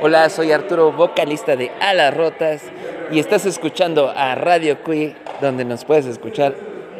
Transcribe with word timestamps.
Hola, 0.00 0.30
soy 0.30 0.52
Arturo, 0.52 0.92
vocalista 0.92 1.56
de 1.56 1.72
Alas 1.80 2.16
Rotas 2.16 2.62
y 3.10 3.18
estás 3.18 3.46
escuchando 3.46 4.12
a 4.14 4.36
Radio 4.36 4.80
Cui, 4.84 5.16
donde 5.40 5.64
nos 5.64 5.84
puedes 5.84 6.06
escuchar 6.06 6.54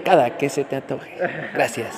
cada 0.04 0.36
que 0.36 0.48
se 0.48 0.64
te 0.64 0.74
antoje. 0.74 1.16
Gracias. 1.54 1.94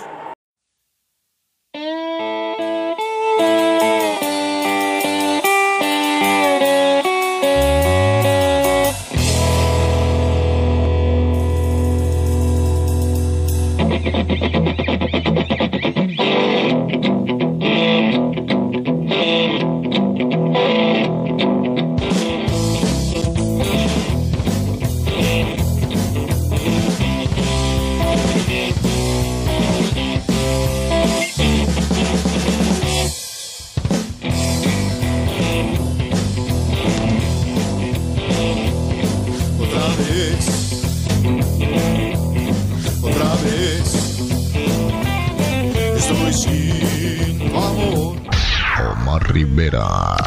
Omar 49.68 50.19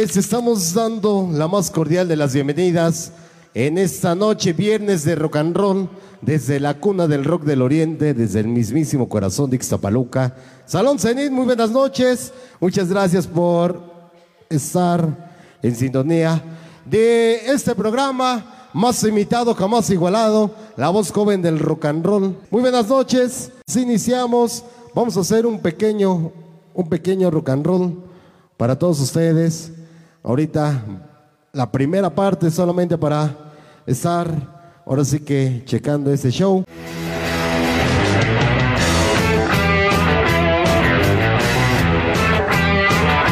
Les 0.00 0.16
estamos 0.16 0.74
dando 0.74 1.28
la 1.32 1.48
más 1.48 1.72
cordial 1.72 2.06
de 2.06 2.14
las 2.14 2.32
bienvenidas 2.32 3.10
en 3.52 3.78
esta 3.78 4.14
noche, 4.14 4.52
viernes 4.52 5.02
de 5.02 5.16
rock 5.16 5.34
and 5.34 5.56
roll, 5.56 5.88
desde 6.22 6.60
la 6.60 6.74
cuna 6.74 7.08
del 7.08 7.24
rock 7.24 7.42
del 7.42 7.62
oriente, 7.62 8.14
desde 8.14 8.38
el 8.38 8.46
mismísimo 8.46 9.08
corazón 9.08 9.50
de 9.50 9.56
Ixtapaluca. 9.56 10.36
Salón 10.66 11.00
Zenit, 11.00 11.32
muy 11.32 11.46
buenas 11.46 11.72
noches. 11.72 12.32
Muchas 12.60 12.88
gracias 12.90 13.26
por 13.26 13.82
estar 14.48 15.32
en 15.60 15.74
sintonía 15.74 16.44
de 16.84 17.50
este 17.52 17.74
programa 17.74 18.68
más 18.72 19.02
imitado, 19.02 19.52
jamás 19.52 19.90
igualado, 19.90 20.52
la 20.76 20.90
voz 20.90 21.10
joven 21.10 21.42
del 21.42 21.58
rock 21.58 21.86
and 21.86 22.06
roll. 22.06 22.36
Muy 22.52 22.60
buenas 22.60 22.88
noches. 22.88 23.50
Iniciamos, 23.74 24.62
vamos 24.94 25.16
a 25.16 25.20
hacer 25.22 25.44
un 25.44 25.58
pequeño, 25.58 26.30
un 26.72 26.88
pequeño 26.88 27.32
rock 27.32 27.48
and 27.48 27.66
roll 27.66 28.04
para 28.56 28.78
todos 28.78 29.00
ustedes. 29.00 29.72
Ahorita 30.28 30.84
la 31.54 31.72
primera 31.72 32.10
parte 32.10 32.50
solamente 32.50 32.98
para 32.98 33.34
estar 33.86 34.28
ahora 34.84 35.02
sí 35.02 35.20
que 35.20 35.62
checando 35.64 36.12
este 36.12 36.30
show. 36.30 36.64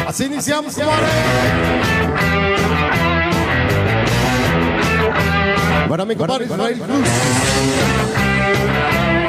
Así 0.06 0.25
iniciamos, 0.25 0.75
compadre. 0.75 1.06
Para 5.90 6.04
mi 6.06 6.16
compadre 6.16 6.46
Israel 6.46 6.78
Cruz. 6.78 7.08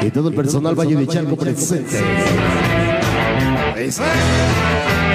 Y 0.06 0.10
todo 0.10 0.30
el 0.30 0.34
personal 0.34 0.74
Valle 0.74 0.96
de 0.96 1.06
Chalco 1.06 1.36
presente. 1.36 2.02
Eso. 3.76 4.02
When 4.04 5.07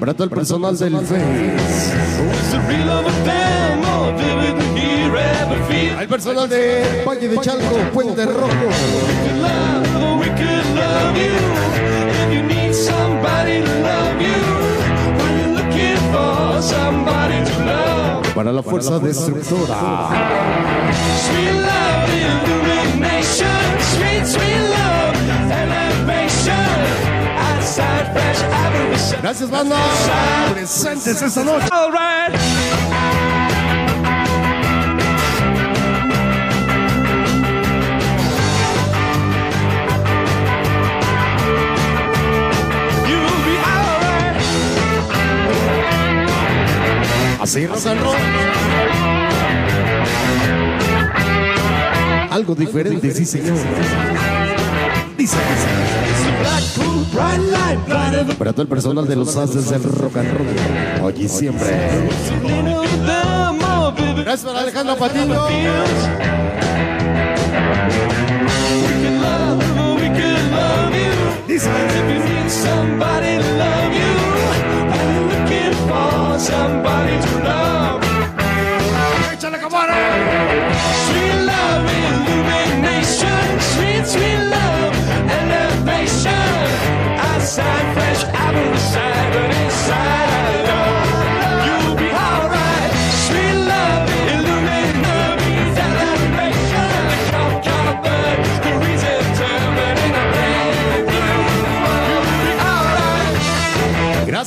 Para 0.00 0.14
todo 0.14 0.24
el 0.24 0.30
personal 0.30 0.78
del 0.78 0.96
Face. 0.96 1.92
Al 5.98 6.08
personal 6.08 6.48
de 6.48 7.04
Valle 7.06 7.28
de 7.28 7.38
Chalco, 7.40 7.76
Puente 7.92 8.24
Rojo. 8.24 8.48
Could 8.48 9.42
love 9.42 9.96
or 10.02 10.18
we 10.18 10.26
could 10.26 10.66
love 10.74 11.16
you. 11.18 11.34
If 12.08 12.32
you 12.32 12.42
need 12.42 12.74
somebody 12.74 13.62
to 13.62 13.80
love 13.82 14.20
you, 14.20 14.40
when 15.18 15.38
you're 15.38 15.54
looking 15.58 15.98
for 16.12 16.62
somebody 16.62 17.44
to 17.44 17.64
love. 17.64 18.34
Para 18.34 18.52
la 18.52 18.62
fuerza 18.62 18.98
destructora. 18.98 19.76
Sweet 21.26 21.52
love, 21.60 22.08
illumination. 22.46 23.80
Sweet, 23.80 24.26
sweet 24.26 24.65
Gracias, 29.22 29.50
banda. 29.50 29.76
Presentes 30.52 31.22
esta 31.22 31.44
noche. 31.44 31.66
Así 47.40 47.64
rock 47.64 47.86
and 47.86 48.00
roll. 48.00 48.16
Algo 52.30 52.54
diferente, 52.54 53.12
sí, 53.12 53.24
señor. 53.24 53.56
Dice. 55.16 55.36
Para 58.38 58.52
todo 58.52 58.62
el 58.62 58.68
personal 58.68 59.06
de 59.08 59.16
los 59.16 59.36
haces 59.36 59.70
del 59.70 59.82
rock 59.82 60.16
and 60.18 60.32
roll. 60.32 61.04
Hoy 61.04 61.14
y 61.24 61.28
siempre. 61.28 62.08
Gracias 64.16 64.44
para 64.44 64.60
Alejandro 64.60 64.96
Patiño. 64.96 65.46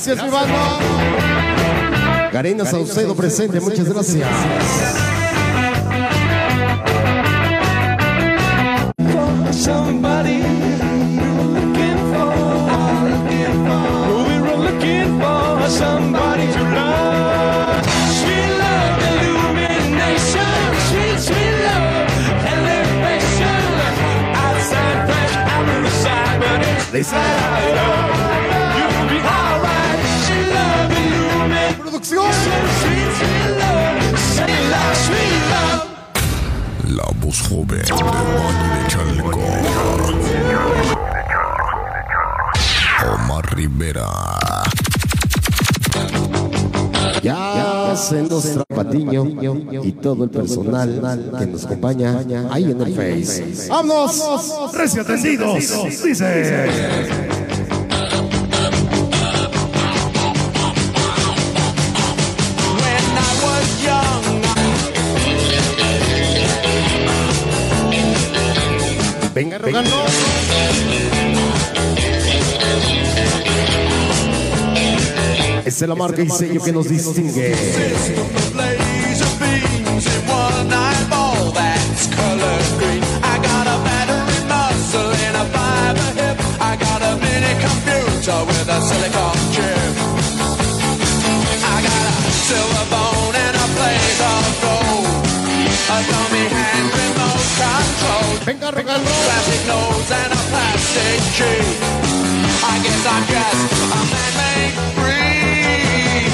Gracias, 0.00 0.24
mi 0.24 0.30
banda. 0.30 2.30
Karina 2.32 2.64
Saucedo 2.64 3.14
presente, 3.14 3.60
muchas 3.60 3.88
gracias. 3.88 4.26
for 9.50 9.52
somebody 9.52 10.40
Producción. 32.00 32.24
La 36.88 37.04
voz 37.20 37.42
joven 37.42 37.82
de 37.82 37.92
Valle 37.92 38.68
de 38.74 38.88
Chalco. 38.88 39.40
Omar 43.14 43.54
Rivera. 43.54 44.08
Ya 47.22 47.94
se 47.96 48.22
nos 48.22 48.46
Patiño 48.68 49.26
y 49.82 49.92
todo 49.92 50.24
el 50.24 50.30
personal 50.30 51.30
que 51.38 51.46
nos 51.46 51.66
acompaña 51.66 52.24
ahí 52.50 52.64
en 52.64 52.80
el 52.80 52.94
Face. 52.94 53.68
¡Vámonos! 53.68 54.72
¡Recién 54.72 55.02
atendidos! 55.02 56.02
Dice. 56.02 57.49
Venga, 69.40 69.56
rogando. 69.56 70.04
Esa 75.64 75.84
es 75.84 75.88
la 75.88 75.94
marca 75.94 76.20
y 76.20 76.28
sello 76.28 76.62
que 76.62 76.72
nos 76.72 76.86
distingue. 76.86 77.56
blaze 78.52 79.22
of 79.22 79.40
beams 79.40 80.04
in 80.04 80.28
one 80.28 80.70
eyeball 80.70 81.52
that's 81.52 82.06
color 82.14 82.60
green. 82.78 83.02
I 83.24 83.38
got 83.40 83.66
a 83.66 83.78
battery 83.82 84.40
muscle 84.46 85.10
and 85.24 85.36
a 85.38 85.46
fiber 85.56 86.10
hip. 86.20 86.36
I 86.60 86.76
got 86.76 87.00
a 87.00 87.16
mini 87.16 87.54
computer 87.64 88.44
with 88.44 88.68
a 88.68 88.78
silicon 88.82 89.38
chip. 89.56 89.92
I 91.64 91.80
got 91.88 92.04
a 92.12 92.30
silver 92.44 92.86
bone 92.92 93.36
and 93.46 93.56
a 93.56 93.66
plate 93.72 94.20
of 94.20 94.60
gold. 94.60 95.08
A 95.88 95.98
dummy 96.10 96.44
hand 96.54 96.99
remote 97.60 97.84
control. 98.00 98.44
Venga, 98.44 98.70
rogando. 98.70 99.10
Plastic 99.24 99.62
nose 99.66 100.10
and 100.10 100.32
a 100.32 100.40
plastic 100.50 101.20
key. 101.36 101.62
I 102.62 102.76
guess 102.84 103.06
I'm 103.06 103.24
just 103.32 103.72
a 103.80 104.00
man-made 104.12 104.74
freak. 104.96 106.32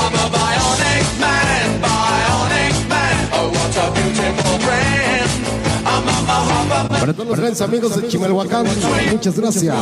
I'm 0.00 0.14
a 0.14 0.26
bionic 0.36 1.06
man, 1.20 1.68
bionic 1.84 2.76
man. 2.88 3.16
Oh, 3.32 3.48
what 3.56 3.76
a 3.76 3.86
beautiful 3.92 4.58
friend. 4.64 5.30
I'm 5.86 6.08
a 6.08 6.16
Muhammad 6.22 6.88
Para 7.00 7.12
todos 7.12 7.28
los 7.28 7.38
grandes 7.38 7.60
amigos 7.60 7.96
de 7.96 8.08
Chimalhuacán, 8.08 8.66
muchas 9.10 9.38
gracias. 9.38 9.76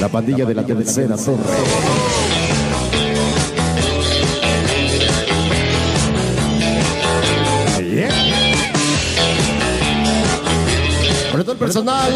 La 0.00 0.08
pandilla 0.08 0.44
de 0.44 0.54
la 0.54 0.64
tercera 0.64 1.16
torre. 1.16 2.41
Personal. 11.62 12.12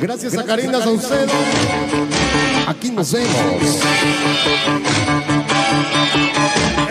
Gracias 0.00 0.36
a 0.36 0.44
Karina 0.44 0.80
Saucedo. 0.80 1.32
Aquí 2.66 2.90
nos 2.90 3.12
vemos. 3.12 3.80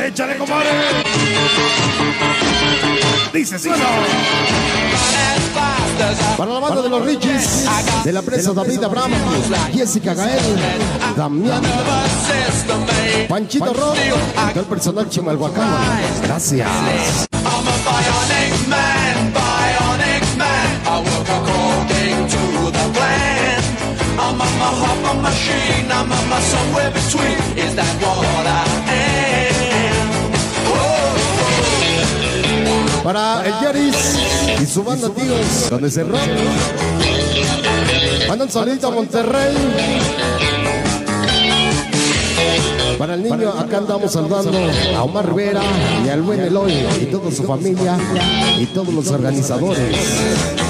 Échale, 0.07 0.37
compadre. 0.37 0.69
Dice 3.33 3.57
sí. 3.57 3.69
As 3.69 3.77
fast 5.53 6.01
as 6.01 6.19
I 6.19 6.37
Para 6.37 6.51
la 6.53 6.59
banda 6.59 6.81
de 6.81 6.89
los 6.89 7.05
Richies, 7.05 7.65
de 8.03 8.11
la 8.11 8.21
presa 8.21 8.51
David 8.51 8.83
Abraham, 8.83 9.11
Jessica 9.73 10.13
Gael, 10.13 10.41
Damián. 11.15 11.61
Panchito 13.29 13.73
Rock, 13.73 13.97
el 14.55 14.65
personal 14.65 15.07
Chimalhuacán. 15.09 15.69
Gracias. 16.23 17.30
Su 34.71 34.83
banda 34.85 35.09
Tíos, 35.09 35.69
donde 35.69 35.91
se 35.91 36.01
rock. 36.03 36.17
Manda 38.29 38.45
un 38.45 38.51
saludito 38.51 38.87
a 38.87 38.91
Monterrey. 38.91 39.55
Para 42.97 43.15
el 43.15 43.23
niño, 43.23 43.49
acá 43.49 43.79
andamos 43.79 44.13
saludando 44.13 44.57
a 44.95 45.03
Omar 45.03 45.27
Rivera 45.27 45.61
y 46.05 46.09
al 46.09 46.21
buen 46.21 46.39
Eloy 46.39 46.71
y 47.01 47.05
toda 47.07 47.29
su 47.31 47.43
familia 47.43 47.97
y 48.57 48.65
todos 48.67 48.93
los 48.93 49.11
organizadores. 49.11 49.97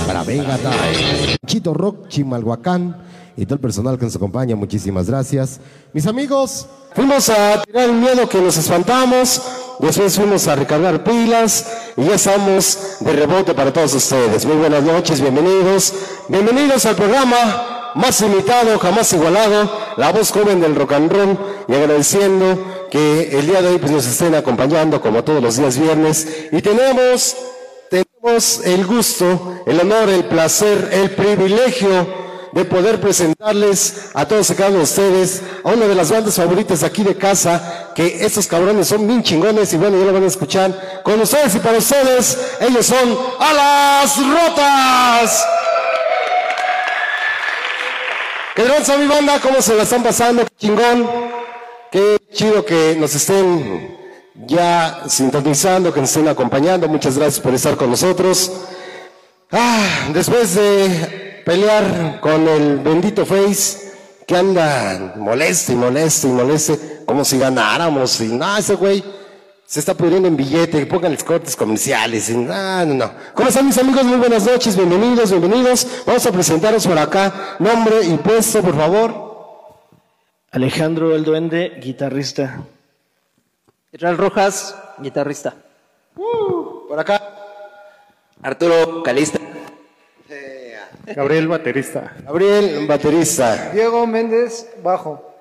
Para 0.08 0.24
Venga 0.24 0.58
Tai, 0.58 1.38
Chito 1.46 1.76
Rock, 1.76 2.08
Chimalhuacán 2.08 2.98
y 3.38 3.46
todo 3.46 3.56
el 3.56 3.62
personal 3.62 4.00
que 4.00 4.06
nos 4.06 4.16
acompaña, 4.16 4.56
muchísimas 4.56 5.08
gracias. 5.08 5.60
Mis 5.94 6.08
amigos, 6.08 6.66
fuimos 6.96 7.30
a 7.30 7.62
tirar 7.62 7.90
el 7.90 7.94
miedo 7.94 8.28
que 8.28 8.42
nos 8.42 8.58
espantamos. 8.58 9.42
Después 9.82 10.16
fuimos 10.16 10.48
a 10.48 10.56
recargar 10.56 11.04
pilas 11.04 11.66
y 11.98 12.06
ya 12.06 12.16
estamos 12.16 12.98
de 13.00 13.14
rebote 13.14 13.54
para 13.54 13.74
todos 13.74 13.94
ustedes. 13.96 14.46
Muy 14.46 14.58
buenas 14.58 14.84
noches, 14.84 15.20
bienvenidos. 15.20 15.94
Bienvenidos 16.28 16.86
al 16.86 16.96
programa 16.96 17.92
más 17.96 18.22
imitado, 18.22 18.80
jamás 18.80 19.12
igualado, 19.12 19.70
la 19.98 20.12
voz 20.12 20.32
joven 20.32 20.62
del 20.62 20.76
rock 20.76 20.94
and 20.94 21.38
y 21.68 21.76
agradeciendo 21.76 22.88
que 22.90 23.38
el 23.38 23.48
día 23.48 23.62
de 23.62 23.70
hoy 23.70 23.78
pues, 23.80 23.92
nos 23.92 24.06
estén 24.06 24.36
acompañando 24.36 25.02
como 25.02 25.24
todos 25.24 25.42
los 25.42 25.58
días 25.58 25.78
viernes 25.78 26.28
y 26.52 26.62
tenemos 26.62 27.36
tenemos 27.90 28.62
el 28.64 28.86
gusto, 28.86 29.64
el 29.66 29.78
honor, 29.82 30.08
el 30.08 30.24
placer, 30.24 30.90
el 30.94 31.12
privilegio 31.12 32.31
de 32.52 32.66
poder 32.66 33.00
presentarles 33.00 34.10
a 34.14 34.28
todos 34.28 34.50
y 34.50 34.56
cada 34.56 34.70
uno 34.70 34.80
de 34.80 34.84
ustedes 34.84 35.42
a 35.64 35.70
una 35.70 35.88
de 35.88 35.96
las 35.96 36.12
bandas 36.12 36.36
favoritas 36.36 36.84
aquí 36.84 37.04
de 37.04 37.16
casa, 37.16 37.92
que 37.96 38.26
estos 38.26 38.48
cabrones 38.48 38.88
son 38.88 39.08
bien 39.08 39.24
chingones 39.24 39.72
y 39.74 39.78
bueno, 39.78 39.98
ya 39.98 40.06
lo 40.06 40.14
van 40.14 40.24
a 40.24 40.28
escuchar 40.28 41.02
con 41.04 41.20
ustedes 41.22 41.56
y 41.56 41.60
para 41.60 41.78
ustedes, 41.78 42.38
ellos 42.60 42.86
son 42.86 43.18
Alas 43.40 44.18
Rotas. 44.18 45.48
¿Qué 48.56 48.64
tranza 48.64 48.98
mi 48.98 49.08
banda? 49.08 49.40
¿Cómo 49.40 49.62
se 49.62 49.76
la 49.76 49.84
están 49.84 50.04
pasando? 50.04 50.44
Qué 50.44 50.68
chingón. 50.68 51.10
Qué 51.90 52.18
chido 52.34 52.66
que 52.66 52.96
nos 53.00 53.16
estén 53.16 53.98
ya 54.46 55.04
sintonizando, 55.08 55.94
que 55.94 56.02
nos 56.02 56.10
estén 56.10 56.28
acompañando. 56.28 56.88
Muchas 56.88 57.18
gracias 57.18 57.40
por 57.40 57.54
estar 57.54 57.78
con 57.78 57.90
nosotros. 57.90 58.52
Ah, 59.52 60.10
después 60.14 60.56
de 60.56 61.21
pelear 61.44 62.20
con 62.20 62.48
el 62.48 62.80
bendito 62.80 63.26
Face, 63.26 63.92
que 64.26 64.36
anda 64.36 65.14
moleste 65.16 65.74
y 65.74 65.76
moleste 65.76 66.28
y 66.28 66.32
moleste, 66.32 67.04
como 67.06 67.24
si 67.26 67.38
ganáramos. 67.38 68.20
Y 68.22 68.30
no, 68.30 68.58
ese 68.58 68.76
güey 68.76 69.04
se 69.66 69.80
está 69.80 69.94
pudriendo 69.94 70.28
en 70.28 70.36
billete, 70.36 70.86
pongan 70.86 71.14
los 71.14 71.24
cortes 71.24 71.56
comerciales. 71.56 72.30
Y, 72.30 72.38
no, 72.38 72.86
no, 72.86 72.94
no. 72.94 73.12
¿Cómo 73.34 73.50
están 73.50 73.66
mis 73.66 73.78
amigos? 73.78 74.04
Muy 74.04 74.18
buenas 74.18 74.46
noches, 74.46 74.76
bienvenidos, 74.76 75.32
bienvenidos. 75.32 75.88
Vamos 76.06 76.26
a 76.26 76.32
presentaros 76.32 76.86
por 76.86 76.98
acá. 76.98 77.56
Nombre 77.60 78.04
y 78.04 78.18
puesto, 78.18 78.62
por 78.62 78.76
favor. 78.76 79.32
Alejandro 80.52 81.16
el 81.16 81.24
Duende, 81.24 81.80
guitarrista. 81.82 82.64
Israel 83.94 84.18
Rojas, 84.18 84.76
guitarrista. 85.00 85.56
Por 86.16 87.00
acá. 87.00 87.22
Arturo 88.42 89.04
Calista. 89.04 89.40
Gabriel, 91.16 91.48
baterista. 91.48 92.14
Gabriel, 92.26 92.86
baterista. 92.88 93.72
Diego 93.74 94.06
Méndez, 94.08 94.68
bajo. 94.84 95.36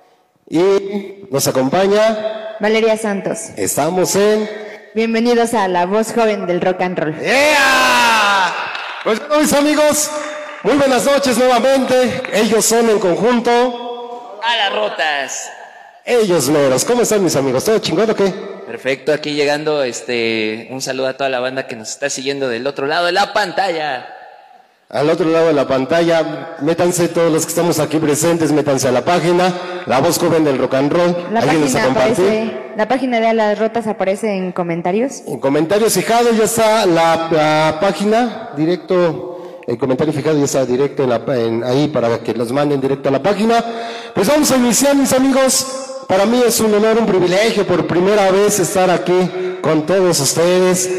Y 0.49 1.25
nos 1.31 1.47
acompaña, 1.47 2.57
Valeria 2.61 2.97
Santos. 2.97 3.51
estamos 3.57 4.17
en... 4.17 4.49
Bienvenidos 4.95 5.55
a 5.55 5.69
La 5.69 5.87
Voz 5.87 6.13
Joven 6.13 6.47
del 6.47 6.61
Rock 6.61 6.81
and 6.83 6.99
Roll. 6.99 7.15
¡Ea! 7.23 8.53
Pues 9.05 9.21
bueno, 9.21 9.39
mis 9.41 9.53
amigos, 9.53 10.11
muy 10.65 10.75
buenas 10.75 11.05
noches 11.07 11.39
nuevamente. 11.39 12.23
Ellos 12.33 12.65
son 12.65 12.91
en 12.91 12.99
conjunto, 12.99 14.41
A 14.43 14.57
las 14.57 14.73
rotas. 14.75 15.51
ellos 16.05 16.49
meros. 16.49 16.85
¿Cómo 16.85 17.03
están 17.03 17.23
mis 17.23 17.37
amigos? 17.37 17.65
¿Todo 17.65 17.79
chingón 17.79 18.11
o 18.11 18.15
qué? 18.17 18.33
Perfecto, 18.67 19.13
aquí 19.13 19.35
llegando, 19.35 19.83
este, 19.85 20.69
un 20.71 20.81
saludo 20.83 21.09
a 21.09 21.17
toda 21.17 21.29
la 21.31 21.41
banda 21.41 21.67
que 21.67 21.77
nos 21.77 21.91
está 21.91 22.11
siguiendo 22.11 22.49
del 22.49 22.67
otro 22.67 22.87
lado 22.87 23.07
de 23.07 23.13
la 23.13 23.33
pantalla. 23.33 24.17
Al 24.91 25.09
otro 25.09 25.31
lado 25.31 25.47
de 25.47 25.53
la 25.53 25.69
pantalla, 25.69 26.57
métanse 26.63 27.07
todos 27.09 27.33
los 27.33 27.45
que 27.47 27.51
estamos 27.51 27.79
aquí 27.79 27.99
presentes, 27.99 28.51
métanse 28.51 28.89
a 28.89 28.91
la 28.93 29.05
página, 29.05 29.55
La 29.87 30.01
Voz 30.01 30.19
Joven 30.19 30.43
del 30.43 30.59
Rock 30.59 30.75
and 30.75 30.93
Roll. 30.93 31.17
La 31.33 31.41
Ayúdenos 31.41 31.75
a 31.77 31.85
compartir. 31.85 32.13
aparece, 32.25 32.53
la 32.77 32.89
página 32.89 33.21
de 33.21 33.27
A 33.29 33.33
las 33.35 33.57
Rotas 33.59 33.87
aparece 33.87 34.37
en 34.37 34.51
comentarios. 34.51 35.23
En 35.29 35.39
comentarios 35.39 35.93
fijados 35.95 36.37
ya 36.37 36.43
está 36.45 36.87
la, 36.87 37.29
la 37.31 37.79
página, 37.81 38.51
directo, 38.57 39.61
el 39.69 39.79
comentario 39.79 40.13
fijado 40.13 40.37
ya 40.37 40.45
está 40.45 40.67
directo 40.67 41.05
en 41.05 41.11
la, 41.11 41.23
en- 41.37 41.63
ahí 41.63 41.87
para 41.87 42.19
que 42.19 42.35
los 42.35 42.51
manden 42.51 42.81
directo 42.81 43.11
a 43.11 43.13
la 43.13 43.23
página. 43.23 43.65
Pues 44.13 44.27
vamos 44.27 44.51
a 44.51 44.57
iniciar, 44.57 44.97
mis 44.97 45.13
amigos. 45.13 45.67
Para 46.09 46.27
mí 46.27 46.43
es 46.45 46.59
un 46.59 46.75
honor, 46.75 46.99
un 46.99 47.07
privilegio 47.07 47.65
por 47.65 47.87
primera 47.87 48.29
vez 48.33 48.59
estar 48.59 48.91
aquí 48.91 49.31
con 49.63 49.87
todos 49.87 50.19
ustedes. 50.19 50.91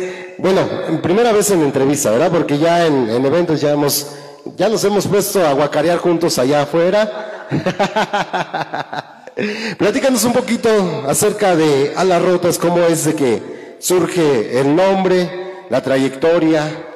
Bueno, 0.42 0.68
en 0.88 1.00
primera 1.04 1.32
vez 1.32 1.52
en 1.52 1.62
entrevista, 1.62 2.10
¿verdad? 2.10 2.32
Porque 2.32 2.58
ya 2.58 2.88
en, 2.88 3.08
en 3.12 3.24
eventos 3.24 3.62
ya 3.62 3.74
hemos, 3.74 4.16
ya 4.58 4.70
nos 4.70 4.84
hemos 4.84 5.06
puesto 5.06 5.46
a 5.46 5.54
guacarear 5.54 6.00
juntos 6.00 6.40
allá 6.40 6.64
afuera. 6.64 7.46
Platícanos 9.78 10.24
un 10.24 10.34
poquito 10.34 11.04
acerca 11.08 11.56
de 11.56 11.94
Alas 11.96 12.24
Rotas, 12.24 12.58
cómo 12.58 12.80
es 12.80 13.06
de 13.06 13.14
que 13.14 13.76
surge 13.78 14.60
el 14.60 14.76
nombre, 14.76 15.30
la 15.70 15.84
trayectoria. 15.84 16.88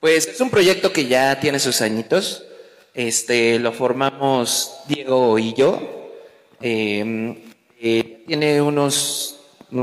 Pues 0.00 0.26
es 0.26 0.40
un 0.40 0.50
proyecto 0.50 0.92
que 0.92 1.06
ya 1.06 1.38
tiene 1.38 1.60
sus 1.60 1.82
añitos. 1.82 2.42
Este, 2.94 3.60
lo 3.60 3.70
formamos 3.70 4.74
Diego 4.88 5.38
y 5.38 5.54
yo. 5.54 5.80
Eh, 6.60 7.40
eh, 7.80 8.24
tiene 8.26 8.60
unos, 8.60 9.36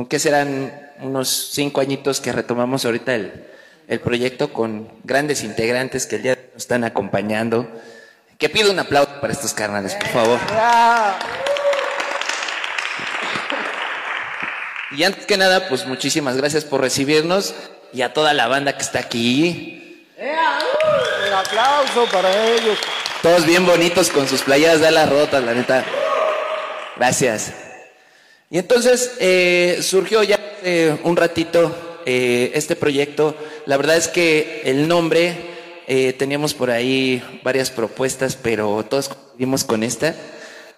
¿qué 0.09 0.19
serán? 0.19 0.88
Unos 1.01 1.51
cinco 1.53 1.81
añitos 1.81 2.19
que 2.19 2.31
retomamos 2.31 2.85
ahorita 2.85 3.15
el, 3.15 3.47
el 3.87 3.99
proyecto 3.99 4.51
con 4.51 4.91
grandes 5.03 5.43
integrantes 5.43 6.05
que 6.05 6.17
el 6.17 6.23
día 6.23 6.35
de 6.35 6.41
hoy 6.41 6.47
nos 6.53 6.63
están 6.63 6.83
acompañando. 6.83 7.67
Que 8.37 8.49
pido 8.49 8.71
un 8.71 8.79
aplauso 8.79 9.19
para 9.19 9.33
estos 9.33 9.53
carnales, 9.53 9.95
por 9.95 10.07
favor. 10.09 10.39
Y 14.91 15.03
antes 15.03 15.25
que 15.25 15.37
nada, 15.37 15.69
pues 15.69 15.85
muchísimas 15.85 16.35
gracias 16.37 16.65
por 16.65 16.81
recibirnos 16.81 17.53
y 17.93 18.01
a 18.01 18.13
toda 18.13 18.33
la 18.33 18.47
banda 18.47 18.75
que 18.75 18.81
está 18.81 18.99
aquí. 18.99 20.05
Un 20.17 21.33
aplauso 21.33 22.05
para 22.11 22.47
ellos. 22.47 22.77
Todos 23.21 23.45
bien 23.45 23.65
bonitos 23.65 24.09
con 24.09 24.27
sus 24.27 24.41
playeras 24.41 24.79
de 24.79 24.87
alas 24.87 25.09
rotas, 25.09 25.43
la 25.43 25.53
neta. 25.53 25.85
Gracias. 26.97 27.53
Y 28.49 28.57
entonces 28.57 29.15
eh, 29.19 29.79
surgió 29.81 30.23
ya 30.23 30.38
un 31.03 31.15
ratito 31.17 31.89
eh, 32.11 32.53
este 32.55 32.75
proyecto. 32.75 33.37
La 33.67 33.77
verdad 33.77 33.95
es 33.95 34.07
que 34.07 34.63
el 34.65 34.87
nombre, 34.87 35.35
eh, 35.87 36.13
teníamos 36.13 36.55
por 36.55 36.71
ahí 36.71 37.21
varias 37.43 37.69
propuestas, 37.69 38.35
pero 38.35 38.83
todos 38.89 39.09
coincidimos 39.09 39.63
con 39.63 39.83
esta. 39.83 40.15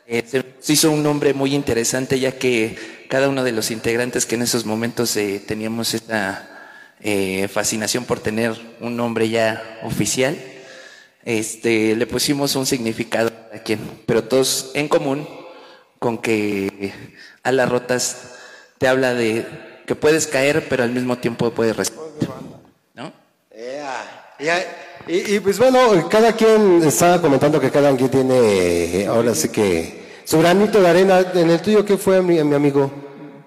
Eh, 0.08 0.24
se 0.60 0.74
hizo 0.74 0.92
un 0.92 1.04
nombre 1.04 1.34
muy 1.34 1.56
interesante 1.56 2.20
ya 2.20 2.34
que 2.34 3.06
cada 3.08 3.30
uno 3.30 3.46
de 3.46 3.54
los 3.54 3.72
integrantes 3.72 4.26
que 4.26 4.36
en 4.36 4.42
esos 4.42 4.66
momentos 4.66 5.18
teníamos 5.48 5.94
esta 5.94 6.48
fascinación 7.50 8.04
por 8.04 8.20
tener 8.20 8.54
un 8.80 8.96
nombre 8.96 9.30
ya 9.30 9.80
oficial, 9.84 10.38
este, 11.24 11.96
le 11.96 12.06
pusimos 12.08 12.56
un 12.56 12.66
significado 12.66 13.32
a 13.54 13.60
quien, 13.60 13.80
pero 14.06 14.24
todos 14.26 14.72
en 14.76 14.88
común 14.88 15.28
con 15.98 16.18
que 16.18 16.94
a 17.42 17.52
las 17.52 17.70
rotas 17.70 18.34
te 18.78 18.88
habla 18.88 19.14
de 19.14 19.71
que 19.86 19.96
puedes 19.96 20.28
caer, 20.28 20.68
pero 20.70 20.84
al 20.84 20.92
mismo 20.92 21.18
tiempo 21.18 21.52
puedes 21.52 21.76
resistir. 21.76 22.30
¿No? 22.94 23.12
Y, 25.08 25.36
y, 25.36 25.40
pues 25.40 25.58
bueno, 25.58 26.08
cada 26.10 26.34
quien 26.34 26.84
estaba 26.84 27.20
comentando 27.22 27.60
que 27.60 27.72
cada 27.72 27.96
quien 27.96 28.10
tiene, 28.10 29.02
eh, 29.02 29.08
ahora 29.08 29.34
sí 29.34 29.50
que, 29.50 30.02
su 30.24 30.40
granito 30.40 30.80
de 30.80 30.88
arena. 30.88 31.20
En 31.34 31.50
el 31.50 31.62
tuyo, 31.62 31.84
¿qué 31.84 31.98
fue, 31.98 32.22
mi, 32.22 32.42
mi 32.44 32.56
amigo? 32.56 32.92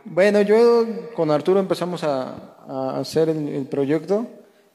Bueno, 0.05 0.41
yo 0.43 0.85
con 1.15 1.31
Arturo 1.31 1.61
empezamos 1.61 2.03
a, 2.05 2.57
a 2.69 2.99
hacer 2.99 3.29
el, 3.29 3.49
el 3.49 3.67
proyecto. 3.67 4.27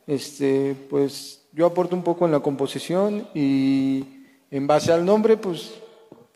Este, 0.07 0.75
pues 0.89 1.41
yo 1.51 1.65
aporto 1.65 1.95
un 1.95 2.03
poco 2.03 2.25
en 2.25 2.31
la 2.31 2.39
composición 2.39 3.27
y 3.33 4.05
en 4.49 4.65
base 4.65 4.91
al 4.91 5.05
nombre, 5.05 5.37
pues 5.37 5.71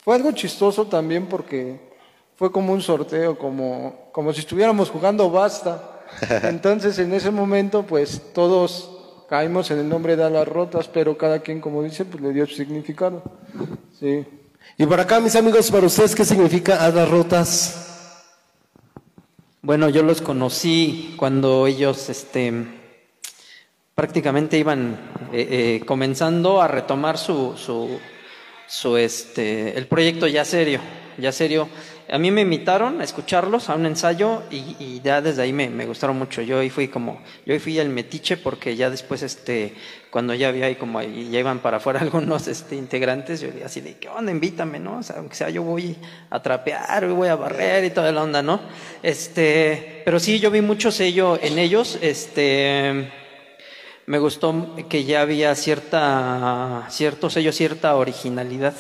fue 0.04 0.16
algo 0.16 0.32
chistoso 0.32 0.86
también 0.86 1.28
porque 1.28 1.93
fue 2.36 2.52
como 2.52 2.74
un 2.74 2.82
sorteo, 2.82 3.38
como, 3.38 4.10
como 4.12 4.34
si 4.34 4.42
estuviéramos 4.42 4.90
jugando 4.90 5.30
basta. 5.30 6.02
Entonces 6.44 6.98
en 7.00 7.14
ese 7.14 7.32
momento, 7.32 7.84
pues 7.84 8.22
todos 8.34 8.90
caímos 9.30 9.72
en 9.72 9.80
el 9.80 9.90
nombre 9.90 10.16
de 10.16 10.24
Alas 10.24 10.48
Rotas, 10.48 10.88
pero 10.88 11.18
cada 11.18 11.40
quien, 11.40 11.60
como 11.60 11.82
dice, 11.84 12.06
pues 12.06 12.22
le 12.22 12.34
dio 12.34 12.46
su 12.46 12.56
significado. 12.56 13.24
Sí. 14.00 14.26
Y 14.78 14.86
por 14.86 15.00
acá, 15.00 15.20
mis 15.20 15.36
amigos, 15.36 15.70
para 15.72 15.88
ustedes, 15.88 16.16
¿qué 16.16 16.26
significa 16.26 16.84
Alas 16.84 17.10
Rotas? 17.10 17.84
Bueno, 19.62 19.90
yo 19.90 20.04
los 20.04 20.22
conocí 20.22 21.16
cuando 21.18 21.68
ellos 21.68 22.10
este, 22.10 22.66
prácticamente 23.96 24.58
iban 24.58 25.00
eh, 25.32 25.80
eh, 25.82 25.86
comenzando 25.86 26.62
a 26.62 26.68
retomar 26.68 27.18
su, 27.18 27.56
su, 27.56 27.98
su, 28.68 28.98
este, 28.98 29.78
el 29.78 29.88
proyecto 29.88 30.28
ya 30.28 30.44
serio, 30.44 30.80
ya 31.18 31.32
serio. 31.32 31.70
A 32.10 32.18
mí 32.18 32.32
me 32.32 32.42
invitaron 32.42 33.02
a 33.02 33.04
escucharlos 33.04 33.70
a 33.70 33.76
un 33.76 33.86
ensayo 33.86 34.44
y, 34.52 34.76
y 34.80 35.02
ya 35.04 35.22
desde 35.22 35.42
ahí 35.42 35.54
me, 35.54 35.70
me 35.70 35.86
gustaron 35.86 36.18
mucho. 36.18 36.42
Yo 36.42 36.60
ahí 36.60 36.70
fui 36.70 36.88
como, 36.88 37.22
yo 37.46 37.54
ahí 37.54 37.60
fui 37.60 37.80
el 37.80 37.90
metiche 37.90 38.38
porque 38.38 38.76
ya 38.76 38.90
después, 38.90 39.24
este, 39.24 39.74
cuando 40.10 40.34
ya 40.34 40.50
había 40.50 40.68
ahí 40.68 40.76
como 40.76 41.00
ahí, 41.00 41.30
ya 41.32 41.40
iban 41.40 41.60
para 41.60 41.78
afuera 41.78 42.00
algunos 42.02 42.48
este, 42.48 42.76
integrantes, 42.76 43.42
yo 43.42 43.50
así 43.66 43.82
de, 43.82 43.98
¿qué 43.98 44.10
onda? 44.10 44.32
Invítame, 44.32 44.80
¿no? 44.80 45.00
O 45.00 45.04
sea, 45.04 45.18
aunque 45.18 45.36
sea 45.36 45.50
yo 45.50 45.64
voy 45.64 45.96
a 46.30 46.42
trapear, 46.42 47.08
voy 47.08 47.30
a 47.30 47.36
barrer 47.36 47.86
y 47.86 47.90
toda 47.90 48.12
la 48.12 48.22
onda, 48.22 48.44
¿no? 48.44 48.62
Este, 49.02 50.04
pero 50.06 50.20
sí, 50.20 50.40
yo 50.40 50.52
vi 50.52 50.62
mucho 50.62 50.92
sello 50.92 51.40
en 51.42 51.58
ellos, 51.58 51.98
este, 52.02 53.12
me 54.06 54.20
gustó 54.20 54.76
que 54.90 55.06
ya 55.06 55.22
había 55.22 55.56
cierta, 55.56 56.86
cierto 56.90 57.30
sello, 57.30 57.52
cierta 57.52 57.96
originalidad, 57.96 58.76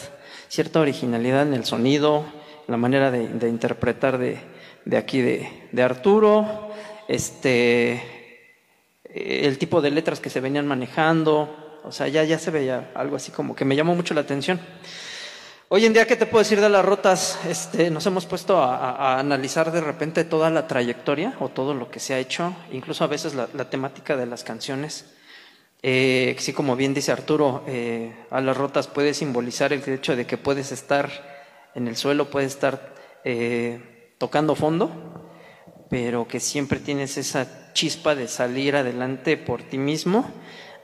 cierta 0.50 0.82
originalidad 0.82 1.44
en 1.44 1.54
el 1.54 1.66
sonido, 1.66 2.26
la 2.68 2.78
manera 2.78 3.12
de, 3.12 3.28
de 3.28 3.50
interpretar 3.50 4.18
de, 4.18 4.38
de 4.86 4.98
aquí 4.98 5.22
de, 5.22 5.68
de 5.72 5.84
Arturo, 5.84 6.70
este, 7.08 8.02
el 9.06 9.58
tipo 9.58 9.82
de 9.82 9.92
letras 9.92 10.20
que 10.20 10.30
se 10.30 10.40
venían 10.40 10.68
manejando, 10.68 11.82
o 11.84 11.92
sea, 11.92 12.08
ya, 12.08 12.24
ya 12.24 12.40
se 12.40 12.52
veía 12.52 12.92
algo 12.96 13.16
así 13.16 13.32
como 13.32 13.56
que 13.56 13.66
me 13.66 13.76
llamó 13.76 13.96
mucho 13.96 14.14
la 14.14 14.22
atención. 14.22 14.60
Hoy 15.70 15.86
en 15.86 15.94
día, 15.94 16.06
¿qué 16.06 16.16
te 16.16 16.28
puedo 16.28 16.44
decir 16.44 16.62
de 16.62 16.70
las 16.70 16.86
rotas? 16.86 17.40
Este, 17.48 17.90
nos 17.90 18.06
hemos 18.06 18.26
puesto 18.28 18.62
a, 18.62 18.76
a- 18.76 19.16
a 19.16 19.20
analizar 19.20 19.72
de 19.72 19.82
repente 19.82 20.24
toda 20.24 20.50
la 20.52 20.68
trayectoria 20.68 21.34
o 21.40 21.50
todo 21.50 21.74
lo 21.74 21.90
que 21.90 22.00
se 22.00 22.14
ha 22.14 22.20
hecho, 22.20 22.56
incluso 22.72 23.04
a 23.04 23.08
veces 23.08 23.34
la, 23.34 23.50
la 23.54 23.70
temática 23.70 24.16
de 24.16 24.28
las 24.28 24.44
canciones. 24.44 25.06
Eh, 25.82 26.36
sí, 26.40 26.54
como 26.54 26.76
bien 26.76 26.94
dice 26.94 27.12
Arturo, 27.12 27.64
eh, 27.68 28.14
a 28.30 28.40
las 28.40 28.56
rotas 28.56 28.88
puede 28.88 29.14
simbolizar 29.16 29.74
el 29.74 29.82
hecho 29.90 30.16
de 30.16 30.26
que 30.28 30.38
puedes 30.38 30.72
estar 30.72 31.33
en 31.76 31.88
el 31.88 31.96
suelo, 31.96 32.30
puedes 32.30 32.54
estar 32.54 32.94
eh, 33.24 34.16
tocando 34.18 34.56
fondo, 34.56 34.92
pero 35.90 36.28
que 36.28 36.40
siempre 36.40 36.80
tienes 36.80 37.18
esa 37.18 37.72
chispa 37.74 38.16
de 38.16 38.28
salir 38.28 38.76
adelante 38.76 39.38
por 39.38 39.64
ti 39.64 39.78
mismo, 39.78 40.30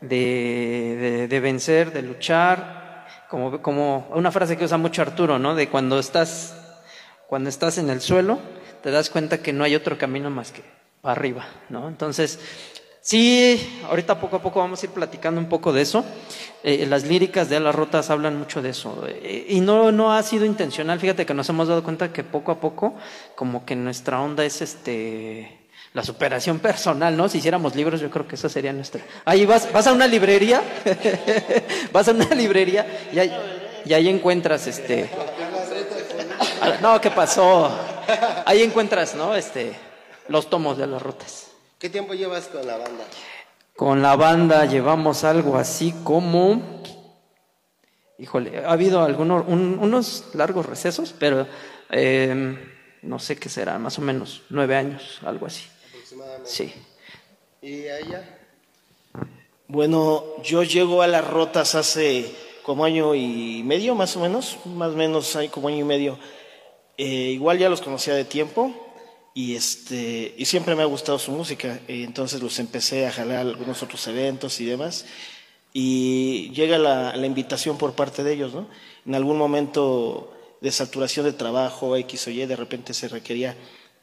de, 0.02 1.28
de- 1.30 1.40
vencer, 1.40 1.92
de 1.92 2.02
luchar, 2.02 3.06
como, 3.30 3.62
como 3.62 4.08
una 4.14 4.32
frase 4.32 4.58
que 4.58 4.66
usa 4.66 4.78
mucho 4.78 5.02
Arturo, 5.02 5.40
¿no? 5.40 5.56
De 5.56 5.70
cuando 5.70 6.00
estás, 6.00 6.56
cuando 7.28 7.50
estás 7.50 7.78
en 7.78 7.90
el 7.90 8.02
suelo, 8.02 8.40
te 8.82 8.92
das 8.92 9.10
cuenta 9.10 9.40
que 9.42 9.54
no 9.54 9.64
hay 9.64 9.76
otro 9.76 9.98
camino 9.98 10.30
más 10.30 10.52
que 10.52 10.64
arriba, 11.04 11.46
¿no? 11.70 11.88
Entonces, 11.88 12.40
sí, 13.10 13.82
ahorita 13.90 14.20
poco 14.20 14.36
a 14.36 14.42
poco 14.42 14.60
vamos 14.60 14.82
a 14.82 14.86
ir 14.86 14.92
platicando 14.92 15.42
un 15.42 15.50
poco 15.50 15.74
de 15.74 15.82
eso. 15.82 16.06
Eh, 16.64 16.86
las 16.88 17.04
líricas 17.04 17.50
de 17.50 17.56
Alas 17.56 17.74
Rotas 17.74 18.10
hablan 18.10 18.38
mucho 18.38 18.62
de 18.62 18.70
eso. 18.70 19.04
Eh, 19.08 19.48
y 19.50 19.62
no, 19.62 19.92
no 19.92 20.14
ha 20.14 20.22
sido 20.22 20.46
intencional. 20.46 21.00
Fíjate 21.00 21.26
que 21.26 21.34
nos 21.34 21.50
hemos 21.50 21.68
dado 21.68 21.84
cuenta 21.84 22.14
que 22.14 22.24
poco 22.24 22.52
a 22.52 22.60
poco, 22.60 22.94
como 23.36 23.66
que 23.66 23.76
nuestra 23.76 24.22
onda 24.22 24.46
es 24.46 24.62
este 24.62 25.56
la 25.94 26.04
superación 26.04 26.60
personal, 26.60 27.18
¿no? 27.18 27.28
Si 27.30 27.40
hiciéramos 27.40 27.76
libros, 27.76 28.00
yo 28.00 28.12
creo 28.12 28.28
que 28.28 28.36
esa 28.36 28.48
sería 28.48 28.72
nuestra. 28.72 29.02
Ahí 29.26 29.46
vas, 29.46 29.72
vas 29.74 29.88
a 29.88 29.94
una 29.94 30.06
librería, 30.06 30.62
vas 31.92 32.08
a 32.08 32.12
una 32.12 32.30
librería 32.36 33.10
y 33.12 33.18
ahí, 33.18 33.34
y 33.86 33.94
ahí 33.94 34.08
encuentras 34.08 34.68
este. 34.68 35.10
Ah, 36.62 36.78
No, 36.80 37.02
¿qué 37.02 37.10
pasó? 37.10 37.72
Ahí 38.46 38.62
encuentras, 38.62 39.16
¿no? 39.16 39.36
Este, 39.36 39.74
los 40.28 40.50
tomos 40.50 40.78
de 40.78 40.86
las 40.86 41.02
rutas. 41.02 41.49
¿Qué 41.80 41.90
tiempo 41.90 42.14
llevas 42.14 42.48
con 42.48 42.66
la 42.68 42.78
banda? 42.78 43.06
Con 43.76 44.02
la 44.02 44.16
banda 44.16 44.66
llevamos 44.66 45.24
algo 45.24 45.56
así 45.58 45.94
como, 46.04 46.82
híjole, 48.18 48.66
ha 48.66 48.72
habido 48.72 49.02
algunos, 49.02 49.46
un- 49.48 49.80
unos 49.82 50.26
largos 50.34 50.66
recesos, 50.66 51.16
pero 51.18 51.48
eh, 51.90 52.58
no 53.02 53.20
sé 53.20 53.38
qué 53.38 53.48
será, 53.48 53.80
más 53.80 53.98
o 53.98 54.02
menos 54.02 54.42
nueve 54.50 54.76
años, 54.76 55.20
algo 55.24 55.46
así. 55.46 55.66
Sí. 56.44 56.74
¿Y 57.62 57.88
a 57.88 58.00
ella? 58.00 58.38
Bueno, 59.68 60.24
yo 60.44 60.64
llego 60.64 61.02
a 61.02 61.08
las 61.08 61.26
rotas 61.26 61.76
hace 61.76 62.34
como 62.64 62.84
año 62.84 63.16
y 63.16 63.62
medio, 63.64 63.96
más 63.96 64.16
o 64.18 64.20
menos, 64.20 64.58
más 64.66 64.90
o 64.92 64.96
menos 64.96 65.36
hay 65.38 65.48
como 65.48 65.70
año 65.70 65.78
y 65.80 65.84
medio. 65.84 66.20
Eh, 66.98 67.06
igual 67.32 67.58
ya 67.58 67.70
los 67.70 67.80
conocía 67.82 68.14
de 68.14 68.26
tiempo 68.26 68.89
y 69.34 69.56
este 69.56 70.34
y 70.38 70.46
siempre 70.46 70.76
me 70.76 70.82
ha 70.82 70.86
gustado 70.86 71.20
su 71.20 71.32
música, 71.32 71.80
eh, 71.88 72.04
entonces 72.04 72.42
los 72.42 72.60
empecé 72.60 73.08
a 73.08 73.12
jalar 73.12 73.38
a 73.38 73.42
algunos 73.42 73.82
otros 73.84 74.06
eventos 74.08 74.60
y 74.60 74.66
demás. 74.66 75.06
Y 75.74 76.50
llega 76.52 76.78
la, 76.78 77.16
invitación 77.26 77.78
por 77.78 77.94
parte 77.94 78.24
de 78.24 78.34
ellos, 78.34 78.54
¿no? 78.54 78.68
En 79.06 79.16
algún 79.16 79.38
momento 79.38 80.34
de 80.62 80.72
saturación 80.72 81.26
de 81.26 81.34
trabajo, 81.34 81.96
X 81.96 82.28
o 82.28 82.32
Y, 82.32 82.46
de 82.46 82.56
repente 82.56 82.94
se 82.94 83.08
requería 83.08 83.56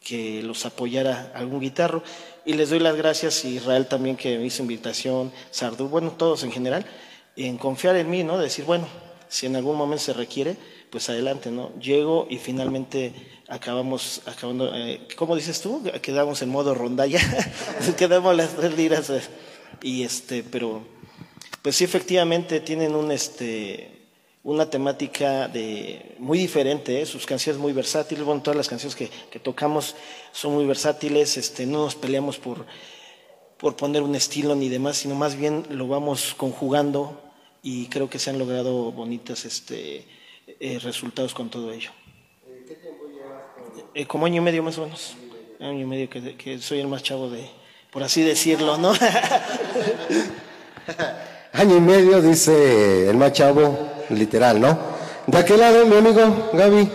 que 0.03 0.43
los 0.43 0.65
apoyara 0.65 1.33
algún 1.35 1.61
guitarro. 1.61 2.03
Y 2.45 2.53
les 2.53 2.71
doy 2.71 2.79
las 2.79 2.97
gracias, 2.97 3.45
y 3.45 3.57
Israel 3.57 3.87
también 3.87 4.17
que 4.17 4.39
me 4.39 4.47
hizo 4.47 4.63
invitación, 4.63 5.33
Sardú, 5.51 5.89
bueno, 5.89 6.13
todos 6.13 6.45
en 6.45 6.53
general, 6.53 6.87
en 7.35 7.59
confiar 7.59 7.97
en 7.97 8.09
mí, 8.09 8.23
¿no? 8.23 8.39
Decir, 8.39 8.65
bueno, 8.65 8.87
si 9.29 9.47
en 9.47 9.57
algún 9.57 9.77
momento 9.77 10.05
se 10.05 10.13
requiere, 10.13 10.57
pues 10.91 11.09
adelante, 11.09 11.51
¿no? 11.51 11.73
Llego 11.79 12.27
y 12.31 12.39
finalmente 12.39 13.13
acabamos, 13.49 14.23
acabando, 14.27 14.75
eh, 14.75 15.07
¿cómo 15.17 15.37
dices 15.37 15.61
tú? 15.61 15.83
Quedamos 16.03 16.43
en 16.43 16.49
modo 16.49 16.75
rondalla, 16.75 17.21
quedamos 17.99 18.37
las 18.37 18.57
tres 18.57 18.77
liras, 18.77 19.11
eh, 19.11 19.23
y 19.83 20.03
este, 20.03 20.43
pero, 20.43 20.83
pues 21.63 21.77
sí, 21.77 21.85
efectivamente 21.85 22.61
tienen 22.61 22.95
un, 22.95 23.13
este, 23.13 24.09
una 24.43 24.71
temática 24.71 25.49
de, 25.49 26.15
muy 26.19 26.39
diferente, 26.39 27.01
¿eh? 27.01 27.07
sus 27.07 27.27
canciones 27.27 27.61
muy 27.61 27.73
versátiles, 27.73 28.25
bueno, 28.25 28.43
todas 28.43 28.57
las 28.57 28.69
canciones 28.69 28.97
que, 28.97 29.11
que 29.31 29.39
tocamos 29.39 29.95
son 30.33 30.55
muy 30.55 30.67
versátiles, 30.67 31.37
este, 31.37 31.67
no 31.67 31.85
nos 31.85 31.95
peleamos 31.95 32.39
por, 32.39 32.67
por 33.57 33.77
poner 33.77 34.03
un 34.03 34.15
estilo 34.15 34.55
ni 34.55 34.69
demás, 34.69 34.99
sino 34.99 35.15
más 35.15 35.37
bien 35.37 35.67
lo 35.71 35.89
vamos 35.89 36.35
conjugando 36.37 37.21
y 37.63 37.87
creo 37.87 38.09
que 38.09 38.19
se 38.19 38.31
han 38.31 38.39
logrado 38.39 38.93
bonitas 38.93 39.45
este, 39.45 40.07
eh, 40.47 40.79
resultados 40.83 41.35
con 41.35 41.51
todo 41.51 41.73
ello. 41.73 41.91
Eh, 43.95 44.07
como 44.07 44.27
año 44.27 44.37
y 44.37 44.45
medio 44.45 44.63
más 44.63 44.79
o 44.79 44.83
menos, 44.83 45.17
año 45.59 45.81
y 45.81 45.85
medio 45.85 46.09
que, 46.09 46.37
que 46.37 46.59
soy 46.59 46.81
el 46.81 46.87
más 46.87 47.03
chavo 47.03 47.31
de, 47.31 47.49
por 47.91 48.03
así 48.03 48.23
decirlo, 48.23 48.77
¿no? 48.77 48.93
Año 51.53 51.77
y 51.79 51.81
medio, 51.81 52.21
dice 52.21 53.09
el 53.09 53.17
más 53.17 53.33
chavo, 53.33 53.89
literal, 54.11 54.61
¿no? 54.61 54.79
De 55.27 55.39
aquel 55.39 55.59
lado, 55.59 55.87
mi 55.87 55.97
amigo 55.97 56.51
Gaby, 56.53 56.89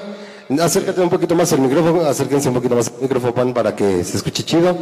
acércate 0.61 1.01
un 1.01 1.09
poquito 1.09 1.33
más 1.33 1.51
al 1.51 1.59
micrófono, 1.59 2.01
acérquense 2.01 2.47
un 2.49 2.53
poquito 2.53 2.75
más 2.75 2.89
al 2.89 3.01
micrófono 3.01 3.33
Pan, 3.33 3.53
para 3.53 3.75
que 3.75 4.03
se 4.03 4.17
escuche 4.17 4.43
chido. 4.43 4.77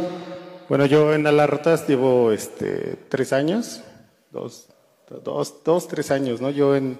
Bueno, 0.68 0.86
yo 0.86 1.14
en 1.14 1.26
Alarrotas 1.26 1.88
llevo 1.88 2.30
este, 2.30 2.96
tres 3.08 3.32
años, 3.32 3.82
dos, 4.30 4.68
dos, 5.24 5.64
dos, 5.64 5.88
tres 5.88 6.10
años, 6.10 6.40
¿no? 6.40 6.50
Yo 6.50 6.76
en, 6.76 6.98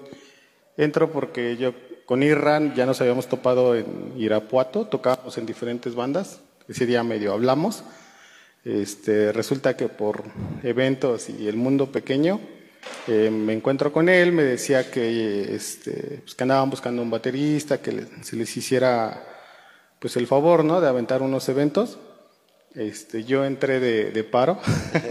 entro 0.77 1.11
porque 1.11 1.57
yo 1.57 1.73
con 2.05 2.23
Irran 2.23 2.73
ya 2.75 2.85
nos 2.85 2.99
habíamos 2.99 3.27
topado 3.27 3.75
en 3.75 4.13
Irapuato, 4.17 4.85
tocábamos 4.85 5.37
en 5.37 5.45
diferentes 5.45 5.95
bandas, 5.95 6.41
ese 6.67 6.85
día 6.85 7.03
medio 7.03 7.33
hablamos. 7.33 7.83
Este, 8.63 9.31
resulta 9.31 9.75
que 9.75 9.87
por 9.87 10.23
eventos 10.61 11.29
y 11.29 11.47
el 11.47 11.55
mundo 11.55 11.91
pequeño 11.91 12.39
eh, 13.07 13.31
me 13.31 13.53
encuentro 13.53 13.91
con 13.91 14.07
él, 14.09 14.31
me 14.33 14.43
decía 14.43 14.91
que, 14.91 15.55
este, 15.55 16.21
pues, 16.23 16.35
que 16.35 16.43
andaban 16.43 16.69
buscando 16.69 17.01
un 17.01 17.09
baterista, 17.09 17.81
que 17.81 18.05
se 18.21 18.35
les 18.35 18.55
hiciera 18.57 19.25
pues 19.99 20.15
el 20.17 20.27
favor 20.27 20.63
¿no? 20.63 20.81
de 20.81 20.87
aventar 20.87 21.21
unos 21.21 21.47
eventos. 21.49 21.97
Este, 22.75 23.23
yo 23.23 23.45
entré 23.45 23.79
de, 23.79 24.11
de 24.11 24.23
paro, 24.23 24.59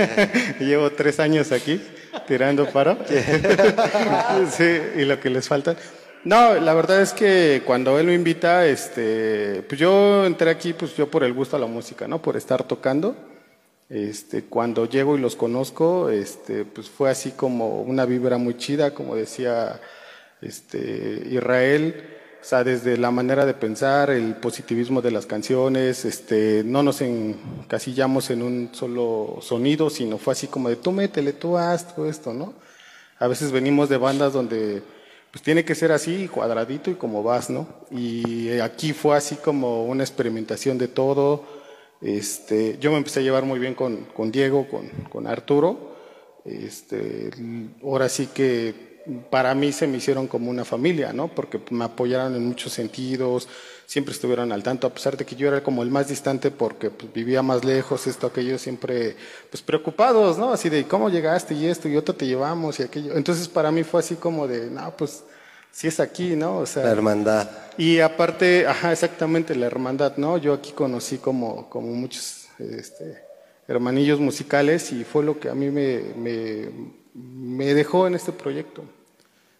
llevo 0.61 0.91
tres 0.91 1.21
años 1.21 1.53
aquí 1.53 1.81
tirando 2.27 2.67
paro, 2.67 2.99
sí, 4.51 4.81
y 4.97 5.05
lo 5.05 5.21
que 5.21 5.31
les 5.31 5.49
falta. 5.49 5.77
No, 6.23 6.55
la 6.55 6.75
verdad 6.75 7.01
es 7.01 7.15
que 7.15 7.63
cuando 7.65 7.99
él 7.99 8.07
me 8.07 8.15
invita, 8.15 8.67
este, 8.67 9.63
pues 9.67 9.81
yo 9.81 10.27
entré 10.27 10.51
aquí, 10.51 10.75
pues 10.75 10.95
yo 10.95 11.11
por 11.11 11.25
el 11.25 11.33
gusto 11.33 11.57
a 11.57 11.59
la 11.59 11.67
música, 11.67 12.07
¿no? 12.07 12.21
Por 12.21 12.37
estar 12.37 12.63
tocando. 12.65 13.17
Este, 13.89 14.45
cuando 14.45 14.89
llego 14.89 15.17
y 15.17 15.21
los 15.21 15.35
conozco, 15.35 16.11
este, 16.11 16.65
pues 16.65 16.89
fue 16.89 17.11
así 17.11 17.33
como 17.33 17.81
una 17.81 18.05
vibra 18.05 18.37
muy 18.37 18.57
chida, 18.57 18.93
como 18.95 19.17
decía 19.17 19.81
este, 20.43 21.27
Israel, 21.31 22.20
o 22.41 22.45
sea, 22.45 22.65
desde 22.65 22.97
la 22.97 23.11
manera 23.11 23.45
de 23.45 23.53
pensar, 23.53 24.09
el 24.11 24.35
positivismo 24.35 25.03
de 25.03 25.11
las 25.11 25.27
canciones, 25.27 26.07
este, 26.07 26.63
no 26.65 26.83
nos 26.83 27.03
encasillamos 27.03 28.31
en 28.31 28.43
un 28.43 28.71
solo 28.73 29.39
sonido, 29.43 29.91
sino 29.91 30.17
fue 30.17 30.33
así 30.33 30.47
como 30.47 30.71
de 30.71 30.77
tú 30.77 30.91
métele, 30.91 31.35
tú 31.35 31.59
haz 31.59 31.95
todo 31.95 32.09
esto, 32.09 32.33
¿no? 32.33 32.55
A 33.19 33.29
veces 33.29 33.53
venimos 33.53 33.91
de 33.91 33.99
bandas 33.99 34.33
donde 34.33 34.83
pues 35.31 35.43
tiene 35.43 35.65
que 35.65 35.75
ser 35.75 35.93
así, 35.93 36.29
cuadradito 36.29 36.91
y 36.91 36.95
como 36.95 37.23
vas, 37.23 37.51
¿no? 37.51 37.69
Y 37.91 38.59
aquí 38.61 38.95
fue 38.95 39.17
así 39.17 39.37
como 39.37 39.85
una 39.85 40.03
experimentación 40.03 40.79
de 40.79 40.89
todo. 40.89 41.45
Este, 42.01 42.79
yo 42.81 42.91
me 42.91 42.97
empecé 42.97 43.21
a 43.21 43.23
llevar 43.23 43.45
muy 43.45 43.59
bien 43.59 43.75
con, 43.75 44.07
con 44.17 44.33
Diego, 44.33 44.67
con, 44.69 44.89
con 45.11 45.27
Arturo. 45.27 45.91
Este, 46.47 47.31
ahora 47.83 48.09
sí 48.09 48.29
que 48.33 48.90
para 49.31 49.55
mí 49.55 49.73
se 49.73 49.87
me 49.87 49.99
hicieron 49.99 50.27
como 50.27 50.51
una 50.51 50.65
familia, 50.65 51.13
¿no? 51.13 51.29
Porque 51.29 51.61
me 51.71 51.85
apoyaron 51.85 52.35
en 52.37 52.47
muchos 52.47 52.73
sentidos, 52.73 53.49
siempre 53.87 54.15
estuvieron 54.15 54.53
al 54.53 54.63
tanto, 54.63 54.87
a 54.87 54.91
pesar 54.95 55.17
de 55.17 55.25
que 55.25 55.37
yo 55.37 55.49
era 55.49 55.63
como 55.63 55.83
el 55.83 55.91
más 55.91 56.09
distante 56.09 56.51
porque 56.51 56.91
pues, 56.91 57.13
vivía 57.13 57.43
más 57.43 57.65
lejos, 57.65 58.07
esto, 58.07 58.27
aquello, 58.29 58.59
siempre 58.59 59.17
pues 59.51 59.63
preocupados, 59.63 60.39
¿no? 60.39 60.53
Así 60.53 60.69
de 60.69 60.85
cómo 60.85 61.11
llegaste 61.11 61.55
y 61.55 61.67
esto 61.67 61.89
y 61.89 61.97
otro 61.97 62.15
te 62.15 62.27
llevamos 62.27 62.79
y 62.79 62.85
aquello. 62.85 63.17
Entonces 63.17 63.49
para 63.49 63.71
mí 63.71 63.83
fue 63.83 64.01
así 64.01 64.15
como 64.15 64.47
de, 64.47 64.71
no, 64.71 64.97
pues 64.97 65.25
si 65.73 65.89
es 65.89 66.01
aquí, 66.01 66.37
¿no? 66.37 66.59
O 66.59 66.67
sea, 66.67 66.85
La 66.85 66.91
hermandad. 66.91 67.49
y 67.79 68.01
aparte, 68.01 68.67
ajá, 68.67 68.93
exactamente, 68.93 69.55
la 69.55 69.67
hermandad, 69.67 70.17
¿no? 70.17 70.37
Yo 70.39 70.55
aquí 70.55 70.73
conocí 70.73 71.19
como, 71.19 71.69
como 71.69 71.89
muchos 71.89 72.47
este, 72.59 73.25
hermanillos 73.67 74.21
musicales 74.21 74.93
y 74.93 75.05
fue 75.05 75.25
lo 75.25 75.39
que 75.39 75.49
a 75.49 75.55
mí 75.55 75.71
me, 75.71 76.01
me, 76.17 76.69
me 77.15 77.75
dejó 77.75 78.07
en 78.07 78.15
este 78.15 78.33
proyecto. 78.33 78.85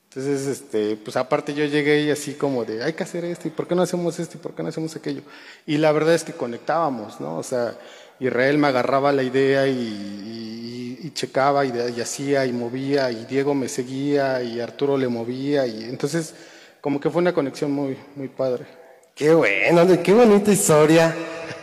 Entonces, 0.09 0.47
este, 0.49 0.97
pues 0.97 1.17
aparte 1.17 1.55
yo 1.55 1.65
llegué 1.67 2.03
y 2.03 2.11
así 2.11 2.35
como 2.35 2.65
de, 2.65 2.83
hay 2.83 2.95
que 2.95 3.05
hacer 3.05 3.25
esto, 3.25 3.47
¿y 3.47 3.53
por 3.53 3.69
qué 3.69 3.77
no 3.77 3.83
hacemos 3.83 4.19
esto? 4.19 4.39
¿Y 4.39 4.41
por 4.41 4.55
qué 4.55 4.63
no 4.63 4.69
hacemos 4.71 4.97
aquello? 4.97 5.23
Y 5.67 5.77
la 5.79 5.93
verdad 5.93 6.15
es 6.15 6.25
que 6.25 6.33
conectábamos, 6.33 7.21
¿no? 7.21 7.37
O 7.39 7.43
sea, 7.45 7.77
Israel 8.19 8.59
me 8.59 8.67
agarraba 8.69 9.13
la 9.13 9.23
idea 9.23 9.69
y, 9.69 9.73
y- 9.73 10.99
y 11.07 11.11
checaba 11.13 11.65
y, 11.65 11.73
y 11.97 12.01
hacía 12.01 12.45
y 12.45 12.53
movía, 12.53 13.11
y 13.13 13.25
Diego 13.25 13.55
me 13.55 13.69
seguía 13.69 14.43
y 14.43 14.61
Arturo 14.61 14.99
le 14.99 15.07
movía, 15.09 15.67
y 15.67 15.85
entonces 15.85 16.35
como 16.81 16.99
que 17.01 17.09
fue 17.09 17.23
una 17.23 17.33
conexión 17.33 17.71
muy, 17.73 17.97
muy 18.17 18.29
padre. 18.29 18.67
Qué 19.15 19.33
bueno, 19.33 19.87
qué 20.03 20.13
bonita 20.13 20.51
historia. 20.51 21.15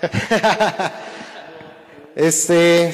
este. 2.16 2.94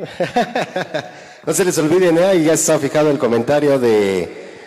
no 1.46 1.52
se 1.52 1.64
les 1.64 1.78
olviden, 1.78 2.18
¿eh? 2.18 2.24
Ahí 2.24 2.44
ya 2.44 2.52
está 2.52 2.78
fijado 2.78 3.10
el 3.10 3.18
comentario 3.18 3.78
de 3.78 4.22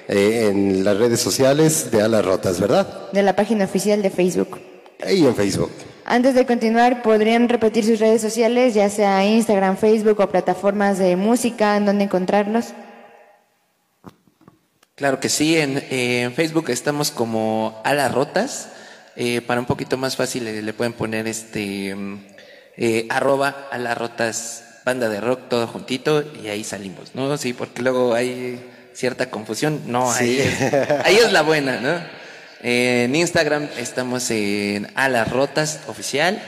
eh, 0.08 0.48
en 0.50 0.84
las 0.84 0.98
redes 0.98 1.20
sociales 1.20 1.92
de 1.92 2.02
Alas 2.02 2.26
Rotas, 2.26 2.60
¿verdad? 2.60 3.12
De 3.12 3.24
la 3.24 3.36
página 3.36 3.66
oficial 3.66 4.02
de 4.02 4.10
Facebook. 4.10 4.60
Ahí 5.02 5.26
en 5.26 5.36
Facebook. 5.36 5.72
Antes 6.06 6.36
de 6.36 6.46
continuar, 6.46 7.02
¿podrían 7.02 7.48
repetir 7.48 7.86
sus 7.86 8.00
redes 8.00 8.22
sociales, 8.22 8.74
ya 8.74 8.90
sea 8.90 9.26
Instagram, 9.26 9.78
Facebook 9.78 10.20
o 10.20 10.30
plataformas 10.30 10.98
de 10.98 11.16
música, 11.16 11.78
en 11.78 11.86
donde 11.86 12.06
encontrarlos? 12.06 12.74
Claro 14.96 15.20
que 15.20 15.30
sí, 15.30 15.58
en, 15.58 15.78
eh, 15.78 16.24
en 16.24 16.34
Facebook 16.34 16.70
estamos 16.70 17.12
como 17.12 17.82
a 17.84 17.94
las 17.94 18.14
rotas. 18.14 18.70
Eh, 19.16 19.42
para 19.42 19.60
un 19.60 19.68
poquito 19.68 19.96
más 19.96 20.16
fácil 20.16 20.46
le, 20.46 20.62
le 20.62 20.74
pueden 20.74 20.94
poner 20.94 21.28
este 21.28 21.94
mm, 21.94 22.26
eh, 22.78 23.06
arroba 23.10 23.68
a 23.72 23.78
las 23.78 23.96
rotas 23.98 24.64
banda 24.86 25.10
de 25.10 25.22
rock 25.22 25.50
todo 25.50 25.68
juntito 25.68 26.24
y 26.44 26.48
ahí 26.48 26.64
salimos, 26.64 27.16
¿no? 27.16 27.38
Sí, 27.38 27.54
porque 27.54 27.82
luego 27.82 28.14
hay 28.14 28.64
cierta 28.94 29.30
confusión. 29.30 29.82
No, 29.88 30.12
ahí, 30.12 30.40
es, 30.40 30.74
ahí 31.06 31.16
es 31.18 31.32
la 31.32 31.42
buena, 31.42 31.80
¿no? 31.80 31.94
Eh, 32.62 33.04
en 33.06 33.16
Instagram 33.16 33.68
estamos 33.78 34.30
en 34.32 34.90
a 34.96 35.10
las 35.10 35.30
rotas 35.30 35.82
oficial 35.88 36.42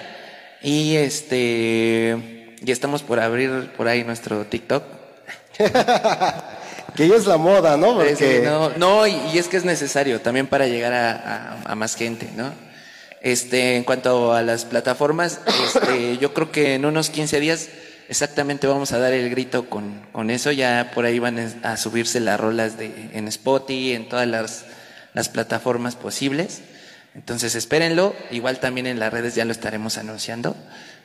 y 0.61 0.95
este 0.95 2.55
y 2.65 2.71
estamos 2.71 3.03
por 3.03 3.19
abrir 3.19 3.71
por 3.77 3.87
ahí 3.87 4.03
nuestro 4.03 4.45
TikTok. 4.45 4.83
Que 6.95 7.09
ya 7.09 7.15
es 7.15 7.25
la 7.25 7.35
moda, 7.35 7.75
¿no? 7.75 7.89
Sí, 8.01 8.07
Porque 8.09 8.15
sí, 8.15 8.41
no, 8.45 8.69
no, 8.77 9.05
y, 9.05 9.17
y 9.33 9.37
es 9.37 9.49
que 9.49 9.57
es 9.57 9.65
necesario 9.65 10.21
también 10.21 10.47
para 10.47 10.65
llegar 10.65 10.93
a, 10.93 11.11
a- 11.11 11.71
a 11.71 11.75
más 11.75 11.95
gente, 11.95 12.29
¿no? 12.37 12.53
Este, 13.21 13.75
en 13.75 13.83
cuanto 13.83 14.31
a 14.33 14.41
las 14.41 14.63
plataformas, 14.63 15.41
este, 15.65 16.17
yo 16.19 16.33
creo 16.33 16.53
que 16.53 16.75
en 16.75 16.85
unos 16.85 17.09
15 17.09 17.41
días 17.41 17.67
exactamente 18.09 18.67
vamos 18.67 18.91
a 18.91 18.99
dar 18.99 19.13
el 19.13 19.29
grito 19.29 19.69
con, 19.69 20.01
con 20.11 20.29
eso. 20.29 20.51
Ya 20.51 20.91
por 20.93 21.05
ahí 21.05 21.19
van 21.19 21.39
a 21.63 21.77
subirse 21.77 22.19
las 22.19 22.39
rolas 22.39 22.77
de, 22.77 23.09
en 23.13 23.27
Spotify, 23.27 23.93
en 23.93 24.09
todas 24.09 24.27
las, 24.27 24.65
las 25.13 25.29
plataformas 25.29 25.95
posibles. 25.95 26.61
Entonces 27.15 27.55
espérenlo. 27.55 28.15
Igual 28.31 28.59
también 28.59 28.87
en 28.87 28.99
las 28.99 29.11
redes 29.11 29.35
ya 29.35 29.45
lo 29.45 29.51
estaremos 29.51 29.97
anunciando 29.97 30.55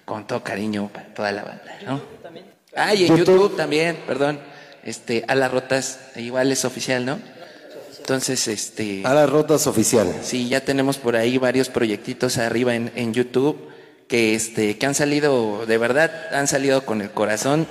con 0.04 0.26
todo 0.26 0.42
cariño 0.42 0.88
para 0.92 1.14
toda 1.14 1.32
la 1.32 1.44
banda, 1.44 1.78
¿no? 1.86 2.02
Ah, 2.74 2.94
y 2.94 3.06
en 3.06 3.16
YouTube 3.16 3.56
también, 3.56 3.96
perdón. 4.06 4.40
Este, 4.82 5.24
a 5.28 5.34
las 5.34 5.50
rotas, 5.50 6.00
igual 6.16 6.50
es 6.52 6.64
oficial, 6.64 7.04
¿no? 7.04 7.18
Entonces, 7.98 8.48
este. 8.48 9.02
Alas 9.04 9.30
Rotas 9.30 9.66
oficial. 9.66 10.12
Sí, 10.22 10.48
ya 10.48 10.62
tenemos 10.62 10.98
por 10.98 11.14
ahí 11.16 11.38
varios 11.38 11.68
proyectitos 11.68 12.38
arriba 12.38 12.74
en, 12.74 12.90
en 12.96 13.12
YouTube 13.12 13.69
que, 14.10 14.34
este, 14.34 14.76
que 14.76 14.84
han 14.84 14.94
salido, 14.94 15.64
de 15.64 15.78
verdad, 15.78 16.10
han 16.34 16.48
salido 16.48 16.84
con 16.84 17.00
el 17.00 17.10
corazón. 17.10 17.66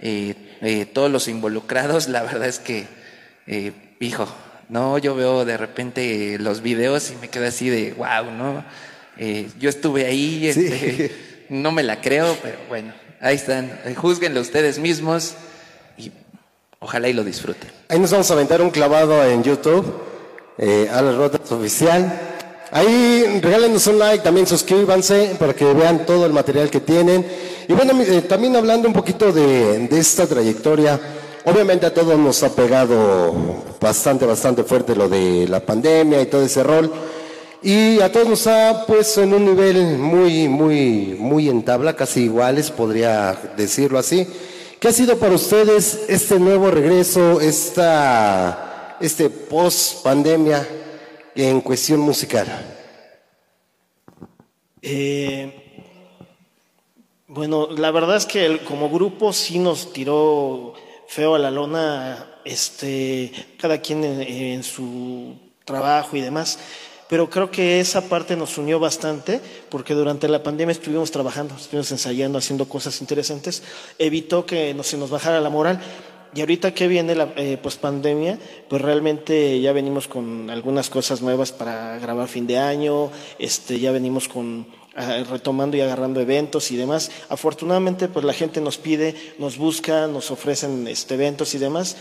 eh, 0.00 0.34
eh, 0.60 0.86
todos 0.86 1.10
los 1.10 1.28
involucrados, 1.28 2.08
la 2.08 2.22
verdad 2.22 2.48
es 2.48 2.58
que, 2.58 2.86
eh, 3.46 3.72
hijo, 4.00 4.26
no, 4.70 4.96
yo 4.96 5.14
veo 5.14 5.44
de 5.44 5.58
repente 5.58 6.38
los 6.38 6.62
videos 6.62 7.10
y 7.10 7.16
me 7.16 7.28
quedo 7.28 7.46
así 7.46 7.68
de, 7.68 7.92
wow, 7.92 8.30
¿no? 8.30 8.64
Eh, 9.18 9.48
yo 9.60 9.68
estuve 9.68 10.06
ahí, 10.06 10.46
este, 10.48 11.14
no 11.50 11.70
me 11.70 11.82
la 11.82 12.00
creo, 12.00 12.34
pero 12.42 12.56
bueno, 12.68 12.94
ahí 13.20 13.36
están. 13.36 13.78
Eh, 13.84 13.94
júzguenlo 13.94 14.40
ustedes 14.40 14.78
mismos 14.78 15.34
y 15.98 16.10
ojalá 16.78 17.08
y 17.08 17.12
lo 17.12 17.24
disfruten. 17.24 17.70
Ahí 17.88 17.98
nos 17.98 18.10
vamos 18.10 18.30
a 18.30 18.34
aventar 18.34 18.62
un 18.62 18.70
clavado 18.70 19.22
en 19.24 19.42
YouTube, 19.42 20.02
eh, 20.56 20.88
Alas 20.90 21.14
Rotas 21.16 21.52
Oficial. 21.52 22.33
Ahí 22.74 23.38
regálenos 23.40 23.86
un 23.86 24.00
like, 24.00 24.24
también 24.24 24.48
suscríbanse 24.48 25.36
para 25.38 25.54
que 25.54 25.64
vean 25.64 26.04
todo 26.04 26.26
el 26.26 26.32
material 26.32 26.70
que 26.70 26.80
tienen. 26.80 27.24
Y 27.68 27.72
bueno, 27.72 27.92
eh, 28.02 28.22
también 28.22 28.56
hablando 28.56 28.88
un 28.88 28.92
poquito 28.92 29.30
de, 29.32 29.86
de 29.86 29.96
esta 29.96 30.26
trayectoria, 30.26 30.98
obviamente 31.44 31.86
a 31.86 31.94
todos 31.94 32.18
nos 32.18 32.42
ha 32.42 32.48
pegado 32.48 33.32
bastante, 33.80 34.26
bastante 34.26 34.64
fuerte 34.64 34.96
lo 34.96 35.08
de 35.08 35.46
la 35.46 35.60
pandemia 35.60 36.20
y 36.20 36.26
todo 36.26 36.42
ese 36.42 36.64
rol. 36.64 36.90
Y 37.62 38.00
a 38.00 38.10
todos 38.10 38.28
nos 38.28 38.44
ha 38.48 38.84
puesto 38.88 39.22
en 39.22 39.34
un 39.34 39.44
nivel 39.44 39.96
muy, 39.96 40.48
muy, 40.48 41.16
muy 41.16 41.48
en 41.48 41.64
tabla, 41.64 41.94
casi 41.94 42.24
iguales, 42.24 42.72
podría 42.72 43.38
decirlo 43.56 44.00
así. 44.00 44.26
¿Qué 44.80 44.88
ha 44.88 44.92
sido 44.92 45.16
para 45.16 45.36
ustedes 45.36 46.00
este 46.08 46.40
nuevo 46.40 46.72
regreso, 46.72 47.40
esta, 47.40 48.96
este 49.00 49.30
post 49.30 50.02
pandemia 50.02 50.66
en 51.34 51.60
cuestión 51.60 52.00
musical? 52.00 52.46
Eh, 54.82 55.64
bueno, 57.26 57.68
la 57.70 57.90
verdad 57.90 58.16
es 58.16 58.26
que 58.26 58.60
como 58.64 58.90
grupo 58.90 59.32
sí 59.32 59.58
nos 59.58 59.92
tiró 59.92 60.74
feo 61.08 61.34
a 61.34 61.38
la 61.38 61.50
lona, 61.50 62.38
este, 62.44 63.32
cada 63.58 63.78
quien 63.78 64.04
en, 64.04 64.62
su 64.62 65.36
trabajo 65.64 66.16
y 66.16 66.20
demás. 66.20 66.58
Pero 67.08 67.28
creo 67.28 67.50
que 67.50 67.80
esa 67.80 68.08
parte 68.08 68.36
nos 68.36 68.56
unió 68.56 68.78
bastante 68.78 69.40
porque 69.68 69.94
durante 69.94 70.28
la 70.28 70.42
pandemia 70.42 70.72
estuvimos 70.72 71.10
trabajando, 71.10 71.54
estuvimos 71.54 71.90
ensayando, 71.92 72.38
haciendo 72.38 72.68
cosas 72.68 73.00
interesantes. 73.00 73.62
Evitó 73.98 74.46
que 74.46 74.76
se 74.82 74.96
nos 74.96 75.10
bajara 75.10 75.40
la 75.40 75.50
moral. 75.50 75.80
Y 76.34 76.40
ahorita 76.40 76.74
que 76.74 76.88
viene 76.88 77.14
la 77.14 77.32
eh, 77.36 77.56
pospandemia, 77.62 78.38
pues 78.68 78.82
realmente 78.82 79.60
ya 79.60 79.72
venimos 79.72 80.08
con 80.08 80.50
algunas 80.50 80.90
cosas 80.90 81.22
nuevas 81.22 81.52
para 81.52 81.98
grabar 81.98 82.28
fin 82.28 82.46
de 82.46 82.58
año, 82.58 83.10
este, 83.38 83.78
ya 83.78 83.92
venimos 83.92 84.28
con 84.28 84.66
retomando 85.30 85.76
y 85.76 85.80
agarrando 85.80 86.20
eventos 86.20 86.70
y 86.70 86.76
demás. 86.76 87.10
Afortunadamente, 87.28 88.06
pues 88.08 88.24
la 88.24 88.32
gente 88.32 88.60
nos 88.60 88.78
pide, 88.78 89.14
nos 89.38 89.58
busca, 89.58 90.06
nos 90.06 90.30
ofrecen 90.30 90.86
este, 90.88 91.14
eventos 91.14 91.54
y 91.54 91.58
demás. 91.58 91.96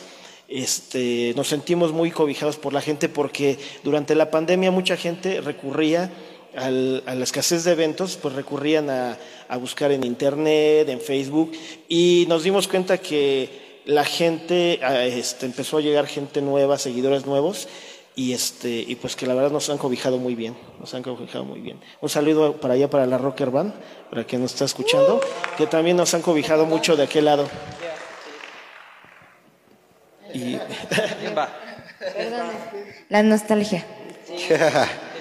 Este, 0.47 1.33
nos 1.35 1.47
sentimos 1.47 1.91
muy 1.91 2.11
cobijados 2.11 2.57
por 2.57 2.73
la 2.73 2.81
gente 2.81 3.09
porque 3.09 3.57
durante 3.83 4.13
la 4.13 4.29
pandemia 4.29 4.69
mucha 4.71 4.95
gente 4.97 5.41
recurría 5.41 6.11
al- 6.55 7.01
a 7.07 7.15
la 7.15 7.23
escasez 7.23 7.63
de 7.63 7.71
eventos, 7.71 8.17
pues 8.21 8.35
recurrían 8.35 8.89
a, 8.91 9.17
a 9.47 9.57
buscar 9.57 9.91
en 9.91 10.03
internet, 10.03 10.87
en 10.89 11.01
Facebook, 11.01 11.51
y 11.89 12.25
nos 12.29 12.43
dimos 12.43 12.67
cuenta 12.67 12.99
que 12.99 13.62
la 13.85 14.05
gente, 14.05 14.79
ah, 14.83 15.03
este, 15.03 15.45
empezó 15.45 15.77
a 15.77 15.81
llegar 15.81 16.07
gente 16.07 16.41
nueva, 16.41 16.77
seguidores 16.77 17.25
nuevos, 17.25 17.67
y 18.15 18.33
este, 18.33 18.69
y 18.69 18.95
pues 18.95 19.15
que 19.15 19.25
la 19.25 19.33
verdad 19.33 19.51
nos 19.51 19.69
han 19.69 19.77
cobijado 19.77 20.17
muy 20.17 20.35
bien, 20.35 20.55
nos 20.79 20.93
han 20.93 21.01
cobijado 21.01 21.45
muy 21.45 21.61
bien. 21.61 21.79
Un 21.99 22.09
saludo 22.09 22.59
para 22.59 22.75
allá 22.75 22.89
para 22.89 23.05
la 23.07 23.17
Rocker 23.17 23.49
Band, 23.49 23.73
para 24.09 24.23
quien 24.23 24.41
nos 24.41 24.53
está 24.53 24.65
escuchando, 24.65 25.19
que 25.57 25.65
también 25.65 25.97
nos 25.97 26.13
han 26.13 26.21
cobijado 26.21 26.65
mucho 26.65 26.95
de 26.95 27.03
aquel 27.03 27.25
lado. 27.25 27.49
Y 30.33 30.59
La 33.09 33.23
nostalgia. 33.23 33.85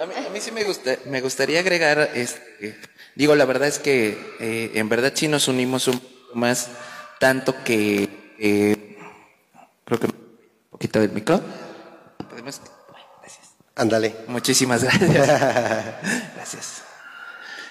A 0.00 0.06
mí, 0.06 0.14
a 0.16 0.30
mí 0.30 0.40
sí 0.40 0.50
me, 0.50 0.64
gusta, 0.64 0.96
me 1.04 1.20
gustaría 1.20 1.60
agregar, 1.60 2.10
este, 2.14 2.76
digo, 3.14 3.36
la 3.36 3.44
verdad 3.44 3.68
es 3.68 3.78
que 3.78 4.18
eh, 4.40 4.72
en 4.74 4.88
verdad 4.88 5.12
sí 5.14 5.28
nos 5.28 5.46
unimos 5.46 5.86
un 5.86 6.00
poco 6.00 6.34
más, 6.34 6.70
tanto 7.22 7.62
que 7.62 8.34
eh, 8.40 8.96
creo 9.84 10.00
que 10.00 10.06
un 10.06 10.14
poquito 10.70 10.98
del 10.98 11.12
micro. 11.12 11.40
¿Podemos? 12.28 12.60
Ándale. 13.76 14.12
Muchísimas 14.26 14.82
gracias. 14.86 15.28
gracias. 16.34 16.82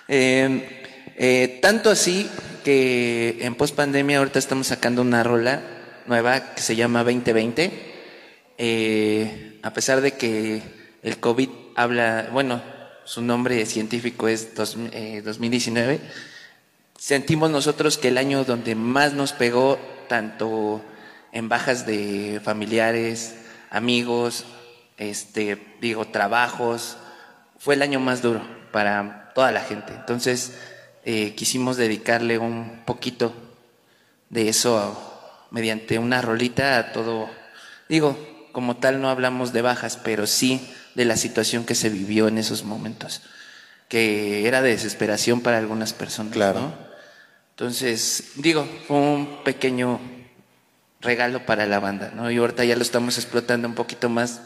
Eh, 0.08 0.84
eh, 1.18 1.60
tanto 1.62 1.90
así 1.90 2.30
que 2.64 3.40
en 3.42 3.56
post 3.56 3.76
pandemia 3.76 4.20
ahorita 4.20 4.40
estamos 4.40 4.68
sacando 4.68 5.02
una 5.02 5.22
rola 5.22 5.62
nueva 6.08 6.54
que 6.56 6.62
se 6.62 6.78
llama 6.78 7.04
2020. 7.04 7.72
Eh, 8.58 9.60
a 9.64 9.74
pesar 9.74 10.00
de 10.00 10.14
que 10.14 10.62
el 11.04 11.20
COVID 11.20 11.50
habla, 11.76 12.30
bueno, 12.32 12.64
su 13.04 13.22
nombre 13.22 13.66
científico 13.66 14.30
es 14.30 14.56
dos- 14.56 14.78
eh, 14.94 15.22
2019, 15.26 16.00
sentimos 17.02 17.50
nosotros 17.50 17.98
que 17.98 18.10
el 18.10 18.20
año 18.20 18.44
donde 18.46 18.76
más 18.76 19.14
nos 19.14 19.34
pegó, 19.34 19.80
tanto 20.08 20.86
en 21.32 21.50
bajas 21.50 21.88
de 21.88 22.40
familiares, 22.44 23.34
amigos, 23.72 24.46
este, 24.98 25.78
digo, 25.82 26.06
trabajos, 26.06 26.98
fue 27.58 27.74
el 27.74 27.82
año 27.82 28.00
más 28.00 28.22
duro 28.22 28.44
para 28.72 29.32
toda 29.34 29.52
la 29.52 29.62
gente. 29.62 29.94
Entonces, 29.94 30.54
eh, 31.04 31.34
quisimos 31.34 31.76
dedicarle 31.76 32.38
un 32.38 32.84
poquito 32.86 33.34
de 34.30 34.50
eso 34.50 34.78
a- 34.78 35.48
mediante 35.50 35.98
una 35.98 36.22
rolita 36.22 36.78
a 36.78 36.92
todo. 36.92 37.32
Digo, 37.90 38.16
como 38.52 38.78
tal 38.78 39.02
no 39.02 39.10
hablamos 39.10 39.54
de 39.54 39.64
bajas, 39.64 39.98
pero 39.98 40.28
sí 40.28 40.72
de 40.94 41.06
la 41.06 41.18
situación 41.18 41.66
que 41.66 41.74
se 41.74 41.90
vivió 41.90 42.28
en 42.28 42.38
esos 42.38 42.64
momentos, 42.64 43.24
que 43.88 44.48
era 44.48 44.62
de 44.62 44.70
desesperación 44.70 45.42
para 45.42 45.58
algunas 45.58 45.94
personas. 45.94 46.32
¿no? 46.54 46.91
Entonces, 47.62 48.24
digo, 48.38 48.66
fue 48.88 48.98
un 48.98 49.44
pequeño 49.44 50.00
regalo 51.00 51.46
para 51.46 51.68
la 51.68 51.80
banda, 51.80 52.12
¿no? 52.16 52.32
Y 52.32 52.38
ahorita 52.38 52.66
ya 52.66 52.76
lo 52.76 52.82
estamos 52.82 53.20
explotando 53.20 53.68
un 53.68 53.76
poquito 53.76 54.10
más 54.10 54.42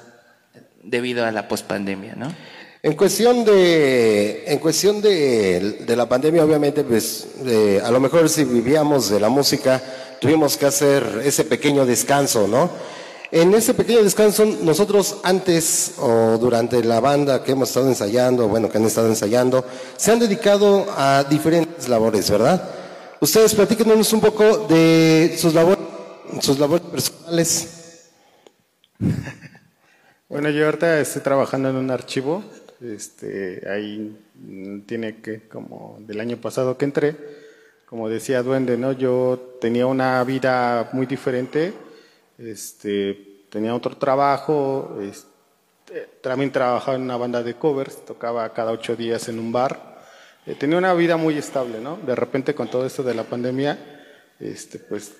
debido 0.83 1.25
a 1.25 1.31
la 1.31 1.47
pospandemia, 1.47 2.15
¿no? 2.17 2.27
En 2.83 2.93
cuestión 2.93 3.45
de, 3.45 4.43
en 4.45 4.59
cuestión 4.59 5.01
de, 5.01 5.85
la 5.95 6.09
pandemia, 6.09 6.43
obviamente, 6.43 6.83
pues 6.83 7.27
eh, 7.45 7.81
a 7.81 7.89
lo 7.89 8.01
mejor 8.01 8.27
si 8.27 8.43
vivíamos 8.43 9.09
de 9.09 9.21
la 9.21 9.29
música, 9.29 9.81
tuvimos 10.19 10.57
que 10.57 10.65
hacer 10.65 11.21
ese 11.23 11.45
pequeño 11.45 11.85
descanso, 11.85 12.49
¿no? 12.49 12.69
En 13.31 13.55
ese 13.55 13.73
pequeño 13.73 14.03
descanso, 14.03 14.43
nosotros 14.45 15.19
antes 15.23 15.93
o 15.99 16.37
durante 16.37 16.83
la 16.83 16.99
banda 16.99 17.45
que 17.45 17.53
hemos 17.53 17.69
estado 17.69 17.87
ensayando, 17.87 18.49
bueno, 18.49 18.69
que 18.69 18.77
han 18.77 18.83
estado 18.83 19.07
ensayando, 19.07 19.63
se 19.95 20.11
han 20.11 20.19
dedicado 20.19 20.85
a 20.97 21.23
diferentes 21.23 21.87
labores, 21.87 22.29
¿verdad? 22.29 22.74
Ustedes 23.25 23.55
platíquenos 23.55 24.13
un 24.13 24.21
poco 24.21 24.67
de 24.67 25.35
sus 25.35 25.55
labores, 25.55 25.83
sus 26.41 26.59
labores 26.59 26.85
personales. 26.85 28.11
Bueno, 30.29 30.49
yo 30.49 30.65
ahorita 30.65 30.99
estoy 30.99 31.21
trabajando 31.23 31.69
en 31.69 31.75
un 31.75 31.89
archivo. 31.89 32.43
Este, 32.81 33.63
ahí 33.67 34.15
tiene 34.85 35.21
que, 35.21 35.47
como 35.47 35.97
del 36.01 36.19
año 36.19 36.37
pasado 36.37 36.77
que 36.77 36.85
entré, 36.85 37.15
como 37.85 38.09
decía 38.09 38.43
Duende, 38.43 38.75
¿no? 38.77 38.91
Yo 38.91 39.57
tenía 39.61 39.87
una 39.87 40.23
vida 40.23 40.89
muy 40.91 41.05
diferente. 41.07 41.73
Este, 42.37 43.45
tenía 43.49 43.73
otro 43.73 43.97
trabajo. 43.97 44.99
este, 45.01 46.09
también 46.21 46.51
trabajaba 46.51 46.97
en 46.97 47.03
una 47.03 47.17
banda 47.17 47.41
de 47.41 47.55
covers. 47.55 48.05
Tocaba 48.05 48.51
cada 48.53 48.71
ocho 48.71 48.95
días 48.95 49.29
en 49.29 49.39
un 49.39 49.51
bar. 49.51 49.94
Eh, 50.45 50.55
tenía 50.55 50.77
una 50.77 50.93
vida 50.93 51.17
muy 51.17 51.37
estable, 51.37 51.79
¿no? 51.79 51.97
De 51.97 52.15
repente 52.15 52.53
con 52.53 52.69
todo 52.69 52.85
esto 52.85 53.03
de 53.03 53.15
la 53.15 53.23
pandemia, 53.23 53.77
este, 54.39 54.79
pues 54.79 55.13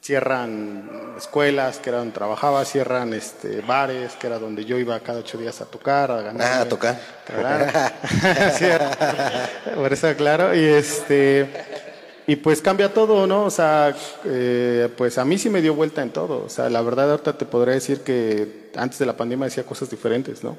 cierran 0.00 1.14
escuelas, 1.18 1.78
que 1.78 1.90
era 1.90 1.98
donde 1.98 2.14
trabajaba, 2.14 2.64
cierran 2.64 3.12
este, 3.12 3.60
bares, 3.60 4.14
que 4.14 4.28
era 4.28 4.38
donde 4.38 4.64
yo 4.64 4.78
iba 4.78 4.98
cada 5.00 5.20
ocho 5.20 5.36
días 5.36 5.60
a 5.60 5.66
tocar, 5.66 6.10
a 6.10 6.22
ganar. 6.22 6.46
Ah, 6.46 6.62
a 6.62 6.68
tocar. 6.68 6.98
Por 9.74 9.92
eso, 9.92 10.16
claro. 10.16 10.54
Y 10.54 10.64
este. 10.64 11.46
Y 12.26 12.36
pues 12.36 12.62
cambia 12.62 12.94
todo, 12.94 13.26
¿no? 13.26 13.44
O 13.44 13.50
sea, 13.50 13.94
eh, 14.24 14.88
pues 14.96 15.18
a 15.18 15.24
mí 15.24 15.36
sí 15.36 15.50
me 15.50 15.60
dio 15.60 15.74
vuelta 15.74 16.00
en 16.00 16.10
todo. 16.10 16.44
O 16.44 16.48
sea, 16.48 16.70
la 16.70 16.80
verdad 16.80 17.10
ahorita 17.10 17.36
te 17.36 17.44
podría 17.44 17.74
decir 17.74 18.02
que 18.02 18.70
antes 18.76 19.00
de 19.00 19.06
la 19.06 19.16
pandemia 19.16 19.48
hacía 19.48 19.64
cosas 19.64 19.90
diferentes, 19.90 20.44
¿no? 20.44 20.56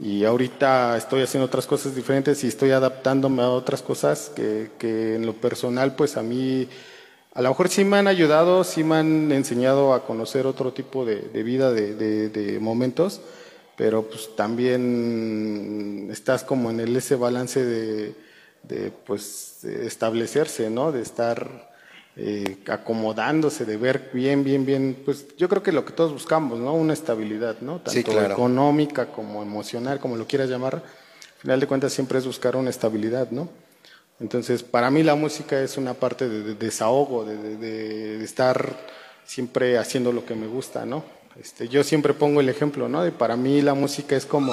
Y 0.00 0.24
ahorita 0.24 0.96
estoy 0.96 1.22
haciendo 1.22 1.46
otras 1.46 1.66
cosas 1.66 1.94
diferentes 1.94 2.42
y 2.44 2.48
estoy 2.48 2.70
adaptándome 2.70 3.42
a 3.42 3.50
otras 3.50 3.82
cosas 3.82 4.30
que, 4.34 4.70
que 4.78 5.16
en 5.16 5.26
lo 5.26 5.34
personal, 5.34 5.94
pues 5.94 6.16
a 6.16 6.22
mí, 6.22 6.68
a 7.34 7.42
lo 7.42 7.50
mejor 7.50 7.68
sí 7.68 7.84
me 7.84 7.98
han 7.98 8.08
ayudado, 8.08 8.64
sí 8.64 8.82
me 8.82 8.96
han 8.96 9.30
enseñado 9.32 9.92
a 9.92 10.06
conocer 10.06 10.46
otro 10.46 10.72
tipo 10.72 11.04
de, 11.04 11.16
de 11.20 11.42
vida, 11.42 11.70
de, 11.72 11.94
de- 11.94 12.30
de 12.30 12.58
momentos, 12.60 13.20
pero 13.76 14.02
pues 14.08 14.34
también 14.36 16.08
estás 16.10 16.44
como 16.44 16.70
en 16.70 16.80
el, 16.80 16.96
ese 16.96 17.16
balance 17.16 17.62
de, 17.64 18.14
pues 19.06 19.64
establecerse, 19.64 20.70
¿no? 20.70 20.92
De 20.92 21.02
estar 21.02 21.69
eh, 22.22 22.58
acomodándose, 22.68 23.64
de 23.64 23.78
ver 23.78 24.10
bien, 24.12 24.44
bien, 24.44 24.66
bien, 24.66 24.94
pues 25.06 25.34
yo 25.38 25.48
creo 25.48 25.62
que 25.62 25.72
lo 25.72 25.86
que 25.86 25.92
todos 25.92 26.12
buscamos, 26.12 26.58
¿no? 26.58 26.74
Una 26.74 26.92
estabilidad, 26.92 27.56
¿no? 27.62 27.76
Tanto 27.76 27.92
Sí, 27.92 28.04
claro. 28.04 28.34
económica 28.34 29.06
como 29.06 29.42
emocional, 29.42 29.98
como 30.00 30.16
lo 30.16 30.26
quieras 30.26 30.50
llamar. 30.50 30.74
Al 30.76 31.40
final 31.40 31.60
de 31.60 31.66
cuentas 31.66 31.92
siempre 31.94 32.18
es 32.18 32.26
buscar 32.26 32.56
una 32.56 32.68
estabilidad, 32.68 33.30
¿no? 33.30 33.48
Entonces, 34.20 34.62
para 34.62 34.90
mí 34.90 35.02
la 35.02 35.14
música 35.14 35.62
es 35.62 35.78
una 35.78 35.94
parte 35.94 36.28
de, 36.28 36.42
de 36.42 36.54
desahogo, 36.54 37.24
de, 37.24 37.38
de- 37.38 37.56
de- 37.56 38.18
de 38.18 38.24
estar 38.24 38.76
siempre 39.24 39.78
haciendo 39.78 40.12
lo 40.12 40.26
que 40.26 40.34
me 40.34 40.46
gusta, 40.46 40.84
¿no? 40.84 41.02
Este, 41.40 41.68
yo 41.68 41.82
siempre 41.84 42.12
pongo 42.12 42.40
el 42.42 42.50
ejemplo, 42.50 42.86
¿no? 42.86 43.02
De 43.02 43.12
para 43.12 43.36
mí 43.36 43.62
la 43.62 43.72
música 43.72 44.14
es 44.16 44.26
como, 44.26 44.52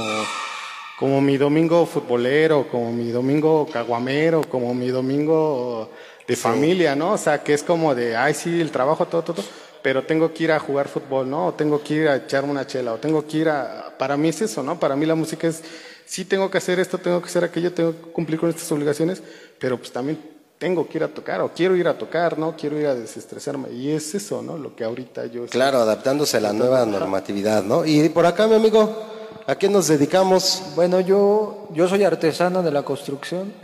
como 0.97 1.19
mi 1.19 1.35
domingo 1.37 1.85
futbolero, 1.85 2.67
como 2.69 2.93
mi 2.93 3.09
domingo 3.11 3.67
caguamero, 3.73 4.41
como 4.47 4.73
mi 4.73 4.87
domingo 4.87 5.91
de 6.27 6.35
familia, 6.35 6.95
¿no? 6.95 7.13
O 7.13 7.17
sea, 7.17 7.41
que 7.43 7.53
es 7.53 7.63
como 7.63 7.95
de, 7.95 8.15
ay, 8.15 8.33
sí, 8.33 8.59
el 8.59 8.71
trabajo, 8.71 9.05
todo, 9.05 9.23
todo, 9.23 9.43
pero 9.81 10.03
tengo 10.03 10.33
que 10.33 10.43
ir 10.43 10.51
a 10.51 10.59
jugar 10.59 10.87
fútbol, 10.87 11.29
¿no? 11.29 11.47
O 11.47 11.53
tengo 11.53 11.81
que 11.81 11.93
ir 11.93 12.07
a 12.09 12.17
echarme 12.17 12.51
una 12.51 12.67
chela, 12.67 12.93
o 12.93 12.97
tengo 12.97 13.25
que 13.25 13.37
ir 13.37 13.49
a... 13.49 13.93
Para 13.97 14.17
mí 14.17 14.29
es 14.29 14.41
eso, 14.41 14.61
¿no? 14.63 14.79
Para 14.79 14.95
mí 14.95 15.05
la 15.05 15.15
música 15.15 15.47
es, 15.47 15.63
sí 16.05 16.25
tengo 16.25 16.51
que 16.51 16.57
hacer 16.57 16.79
esto, 16.79 16.97
tengo 16.97 17.21
que 17.21 17.27
hacer 17.27 17.43
aquello, 17.43 17.71
tengo 17.73 17.91
que 17.93 18.11
cumplir 18.11 18.39
con 18.39 18.49
estas 18.49 18.69
obligaciones, 18.71 19.21
pero 19.57 19.77
pues 19.77 19.91
también 19.91 20.19
tengo 20.57 20.87
que 20.89 20.97
ir 20.97 21.03
a 21.03 21.07
tocar, 21.07 21.39
o 21.41 21.51
quiero 21.53 21.75
ir 21.75 21.87
a 21.87 21.97
tocar, 21.97 22.37
¿no? 22.37 22.55
Quiero 22.57 22.79
ir 22.79 22.87
a 22.87 22.95
desestresarme. 22.95 23.69
Y 23.71 23.91
es 23.91 24.13
eso, 24.15 24.41
¿no? 24.41 24.57
Lo 24.57 24.75
que 24.75 24.83
ahorita 24.83 25.27
yo... 25.27 25.45
estoy- 25.45 25.49
Claro, 25.51 25.77
adaptándose 25.79 26.37
a 26.37 26.41
la 26.41 26.51
nueva 26.51 26.85
normatividad, 26.85 27.63
¿no? 27.63 27.85
Y 27.85 28.09
por 28.09 28.25
acá, 28.25 28.47
mi 28.47 28.55
amigo, 28.55 29.05
¿a 29.47 29.55
qué 29.57 29.69
nos 29.69 29.87
dedicamos? 29.87 30.61
Bueno, 30.75 30.99
yo, 30.99 31.69
yo 31.73 31.87
soy 31.87 32.03
artesano 32.03 32.61
de 32.61 32.71
la 32.71 32.83
construcción. 32.83 33.53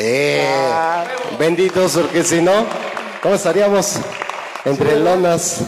Eh, 0.00 0.46
benditos, 1.38 1.96
porque 1.96 2.22
si 2.22 2.40
no, 2.40 2.64
¿cómo 3.20 3.34
estaríamos? 3.34 3.98
Entre 4.64 4.98
lonas. 4.98 5.60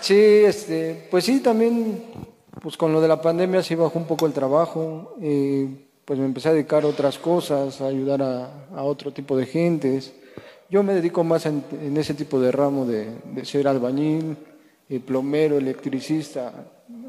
Sí, 0.00 0.14
este, 0.16 1.06
pues 1.10 1.24
sí, 1.24 1.40
también, 1.40 2.02
pues 2.62 2.76
con 2.76 2.92
lo 2.92 3.00
de 3.02 3.08
la 3.08 3.20
pandemia 3.20 3.62
sí 3.62 3.74
bajó 3.74 3.98
un 3.98 4.06
poco 4.06 4.24
el 4.26 4.32
trabajo, 4.32 5.14
eh, 5.20 5.68
pues 6.04 6.18
me 6.18 6.24
empecé 6.24 6.48
a 6.48 6.52
dedicar 6.52 6.84
a 6.84 6.88
otras 6.88 7.18
cosas, 7.18 7.80
a 7.82 7.86
ayudar 7.86 8.22
a, 8.22 8.50
a 8.74 8.82
otro 8.82 9.12
tipo 9.12 9.36
de 9.36 9.46
gentes. 9.46 10.14
Yo 10.70 10.82
me 10.82 10.94
dedico 10.94 11.22
más 11.22 11.44
en, 11.44 11.62
en 11.82 11.96
ese 11.98 12.14
tipo 12.14 12.40
de 12.40 12.50
ramo 12.50 12.86
de, 12.86 13.10
de 13.34 13.44
ser 13.44 13.68
albañil, 13.68 14.36
eh, 14.88 15.00
plomero, 15.00 15.56
electricista, 15.58 16.52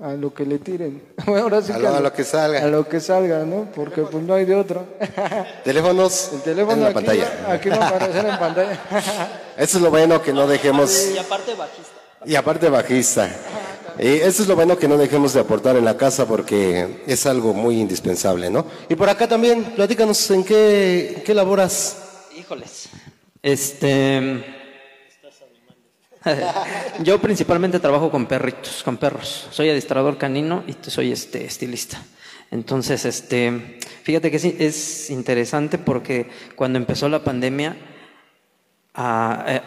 a 0.02 0.14
lo 0.14 0.34
que 0.34 0.46
le 0.46 0.60
tiren. 0.60 1.02
Bueno, 1.26 1.44
ahora 1.44 1.62
sí 1.62 1.72
A 1.72 1.76
que 1.76 1.82
lo- 1.82 1.96
a 1.96 2.00
lo 2.00 2.14
que 2.14 2.24
salga. 2.24 2.64
A 2.64 2.68
lo 2.68 2.88
que 2.88 3.00
salga, 3.00 3.44
¿no? 3.46 3.68
Porque 3.76 4.02
pues 4.04 4.24
no 4.24 4.34
hay 4.34 4.46
de 4.46 4.56
otra. 4.56 4.84
Teléfonos 5.64 6.32
El 6.34 6.42
teléfono 6.42 6.74
en 6.74 6.82
la 6.82 6.88
aquí, 6.88 6.94
pantalla. 6.96 7.44
Va, 7.48 7.54
aquí 7.54 7.70
va 7.70 7.76
a 7.76 7.88
aparecer 7.90 8.26
en 8.26 8.38
pantalla. 8.40 8.80
Eso 9.58 9.78
es 9.78 9.84
lo 9.84 9.90
bueno 9.90 10.22
que 10.22 10.34
no 10.34 10.48
dejemos. 10.48 11.12
Y 11.14 11.18
aparte 11.18 11.54
bajista. 11.56 11.92
Y 12.26 12.36
aparte 12.36 12.70
bajista. 12.70 13.30
Y 14.00 14.08
eso 14.20 14.42
es 14.42 14.48
lo 14.50 14.56
bueno 14.56 14.78
que 14.78 14.88
no 14.90 14.98
dejemos 14.98 15.32
de 15.34 15.40
aportar 15.40 15.78
en 15.78 15.86
la 15.86 15.96
casa 15.96 16.26
porque 16.26 17.04
es 17.08 17.26
algo 17.28 17.54
muy 17.54 17.80
indispensable, 17.80 18.50
¿no? 18.50 18.66
Y 18.90 18.96
por 18.96 19.08
acá 19.08 19.26
también, 19.28 19.64
platícanos 19.64 20.30
en 20.32 20.44
qué, 20.44 21.14
en 21.18 21.24
qué 21.24 21.34
laboras. 21.34 21.96
Híjoles. 22.36 22.90
Este. 23.42 24.44
Yo 27.04 27.20
principalmente 27.20 27.80
trabajo 27.80 28.10
con 28.12 28.26
perritos, 28.26 28.84
con 28.84 28.98
perros. 28.98 29.48
Soy 29.52 29.70
adiestrador 29.70 30.18
canino 30.18 30.64
y 30.68 30.76
soy 30.90 31.12
este 31.12 31.46
estilista. 31.46 32.02
Entonces, 32.52 33.06
este, 33.06 33.80
fíjate 34.04 34.32
que 34.32 34.56
es 34.60 35.10
interesante 35.10 35.78
porque 35.78 36.30
cuando 36.56 36.78
empezó 36.78 37.10
la 37.10 37.24
pandemia, 37.24 37.76
ah, 38.94 39.46
eh, 39.48 39.62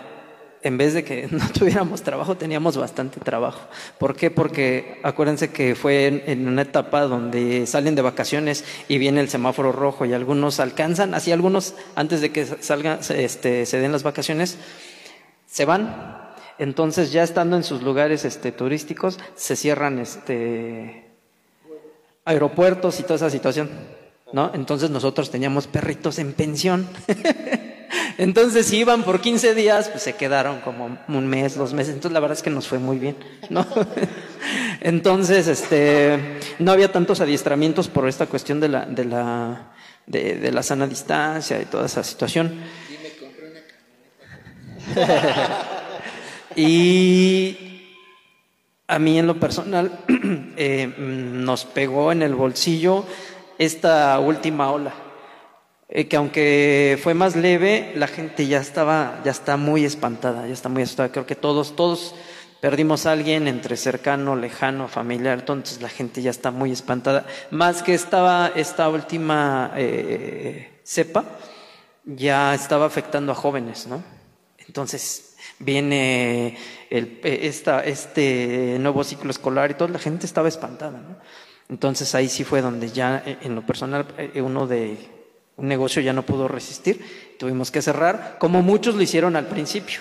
en 0.62 0.78
vez 0.78 0.94
de 0.94 1.04
que 1.04 1.28
no 1.30 1.48
tuviéramos 1.50 2.02
trabajo, 2.02 2.36
teníamos 2.36 2.76
bastante 2.76 3.20
trabajo. 3.20 3.68
¿Por 3.98 4.16
qué? 4.16 4.30
Porque 4.30 5.00
acuérdense 5.02 5.50
que 5.50 5.74
fue 5.74 6.06
en, 6.06 6.22
en 6.26 6.48
una 6.48 6.62
etapa 6.62 7.02
donde 7.02 7.66
salen 7.66 7.94
de 7.94 8.02
vacaciones 8.02 8.64
y 8.88 8.98
viene 8.98 9.20
el 9.20 9.28
semáforo 9.28 9.72
rojo 9.72 10.04
y 10.06 10.12
algunos 10.12 10.60
alcanzan, 10.60 11.14
así 11.14 11.32
algunos 11.32 11.74
antes 11.94 12.20
de 12.20 12.30
que 12.30 12.46
salgan, 12.46 13.00
este, 13.10 13.66
se 13.66 13.78
den 13.78 13.92
las 13.92 14.02
vacaciones, 14.02 14.58
se 15.46 15.64
van. 15.64 16.17
Entonces 16.58 17.12
ya 17.12 17.22
estando 17.22 17.56
en 17.56 17.64
sus 17.64 17.82
lugares 17.82 18.24
este, 18.24 18.52
turísticos, 18.52 19.18
se 19.36 19.56
cierran 19.56 19.98
este, 19.98 21.04
aeropuertos 22.24 23.00
y 23.00 23.02
toda 23.02 23.16
esa 23.16 23.30
situación. 23.30 23.68
¿no? 24.32 24.50
Entonces 24.54 24.90
nosotros 24.90 25.30
teníamos 25.30 25.66
perritos 25.66 26.18
en 26.18 26.32
pensión. 26.32 26.88
Entonces, 28.18 28.66
si 28.66 28.78
iban 28.78 29.04
por 29.04 29.20
15 29.20 29.54
días, 29.54 29.88
pues 29.88 30.02
se 30.02 30.14
quedaron 30.14 30.60
como 30.60 30.98
un 31.06 31.26
mes, 31.26 31.54
dos 31.54 31.72
meses. 31.72 31.94
Entonces, 31.94 32.12
la 32.12 32.20
verdad 32.20 32.36
es 32.36 32.42
que 32.42 32.50
nos 32.50 32.66
fue 32.66 32.78
muy 32.78 32.98
bien, 32.98 33.16
¿no? 33.48 33.64
Entonces, 34.80 35.46
este, 35.46 36.38
no 36.58 36.72
había 36.72 36.90
tantos 36.90 37.20
adiestramientos 37.20 37.88
por 37.88 38.08
esta 38.08 38.26
cuestión 38.26 38.60
de 38.60 38.68
la, 38.68 38.86
de 38.86 39.04
la, 39.04 39.72
de, 40.06 40.34
de 40.34 40.52
la 40.52 40.64
sana 40.64 40.88
distancia 40.88 41.62
y 41.62 41.66
toda 41.66 41.86
esa 41.86 42.02
situación. 42.02 42.60
y 42.90 42.98
a 48.86 48.98
mí 48.98 49.18
en 49.18 49.26
lo 49.26 49.38
personal 49.38 49.98
eh, 50.56 50.92
nos 50.96 51.64
pegó 51.64 52.10
en 52.12 52.22
el 52.22 52.34
bolsillo 52.34 53.04
esta 53.58 54.18
última 54.18 54.70
ola. 54.70 54.94
Eh, 55.90 56.06
que 56.06 56.16
aunque 56.16 56.98
fue 57.02 57.14
más 57.14 57.34
leve, 57.34 57.92
la 57.94 58.08
gente 58.08 58.46
ya 58.46 58.60
estaba, 58.60 59.20
ya 59.24 59.30
está 59.30 59.56
muy 59.56 59.84
espantada, 59.84 60.46
ya 60.46 60.52
está 60.52 60.68
muy 60.68 60.82
asustada. 60.82 61.10
Creo 61.10 61.26
que 61.26 61.34
todos, 61.34 61.76
todos 61.76 62.14
perdimos 62.60 63.06
a 63.06 63.12
alguien 63.12 63.48
entre 63.48 63.76
cercano, 63.76 64.36
lejano, 64.36 64.88
familiar, 64.88 65.38
entonces 65.38 65.80
la 65.80 65.88
gente 65.88 66.20
ya 66.22 66.30
está 66.30 66.50
muy 66.50 66.72
espantada. 66.72 67.26
Más 67.50 67.82
que 67.82 67.94
estaba 67.94 68.52
esta 68.54 68.88
última 68.88 69.72
eh, 69.76 70.80
cepa, 70.84 71.24
ya 72.04 72.54
estaba 72.54 72.86
afectando 72.86 73.32
a 73.32 73.34
jóvenes, 73.34 73.86
¿no? 73.86 74.02
Entonces 74.58 75.27
viene 75.58 76.56
el, 76.90 77.20
eh, 77.22 77.40
esta, 77.42 77.80
este 77.84 78.76
nuevo 78.80 79.04
ciclo 79.04 79.30
escolar 79.30 79.70
y 79.70 79.74
toda 79.74 79.90
la 79.90 79.98
gente 79.98 80.26
estaba 80.26 80.48
espantada, 80.48 80.98
¿no? 80.98 81.16
Entonces 81.68 82.14
ahí 82.14 82.28
sí 82.28 82.44
fue 82.44 82.62
donde 82.62 82.90
ya 82.90 83.22
eh, 83.26 83.38
en 83.42 83.54
lo 83.54 83.62
personal 83.62 84.06
eh, 84.16 84.40
uno 84.40 84.66
de 84.66 84.96
un 85.56 85.68
negocio 85.68 86.00
ya 86.00 86.12
no 86.12 86.24
pudo 86.24 86.48
resistir, 86.48 87.36
tuvimos 87.38 87.70
que 87.70 87.82
cerrar, 87.82 88.36
como 88.38 88.62
muchos 88.62 88.94
lo 88.94 89.02
hicieron 89.02 89.36
al 89.36 89.46
principio. 89.46 90.00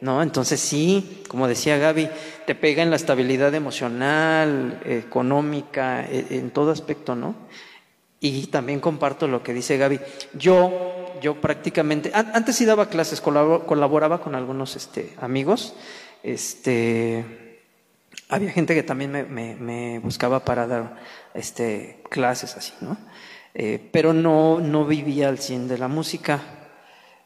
¿No? 0.00 0.22
Entonces 0.22 0.60
sí, 0.60 1.22
como 1.28 1.48
decía 1.48 1.78
Gaby, 1.78 2.10
te 2.46 2.54
pega 2.54 2.82
en 2.82 2.90
la 2.90 2.96
estabilidad 2.96 3.54
emocional, 3.54 4.78
económica, 4.84 6.04
e- 6.04 6.26
en 6.30 6.50
todo 6.50 6.72
aspecto, 6.72 7.14
¿no? 7.14 7.34
Y 8.20 8.48
también 8.48 8.80
comparto 8.80 9.28
lo 9.28 9.42
que 9.42 9.54
dice 9.54 9.78
Gaby. 9.78 10.00
Yo, 10.34 10.93
yo 11.24 11.40
prácticamente, 11.40 12.10
an- 12.12 12.30
antes 12.34 12.54
sí 12.56 12.66
daba 12.66 12.90
clases, 12.90 13.22
colabo- 13.22 13.64
colaboraba 13.64 14.20
con 14.20 14.34
algunos 14.34 14.76
este, 14.76 15.14
amigos. 15.20 15.74
Este, 16.22 17.24
había 18.28 18.50
gente 18.52 18.74
que 18.74 18.82
también 18.82 19.10
me, 19.10 19.98
buscaba 20.00 20.44
para 20.44 20.66
dar 20.66 20.96
este, 21.32 22.02
clases 22.10 22.56
así, 22.56 22.74
¿no? 22.82 22.98
Eh, 23.54 23.88
pero 23.90 24.12
no, 24.12 24.60
no 24.60 24.84
vivía 24.84 25.28
al 25.30 25.38
100 25.38 25.66
de 25.68 25.78
la 25.78 25.88
música. 25.88 26.42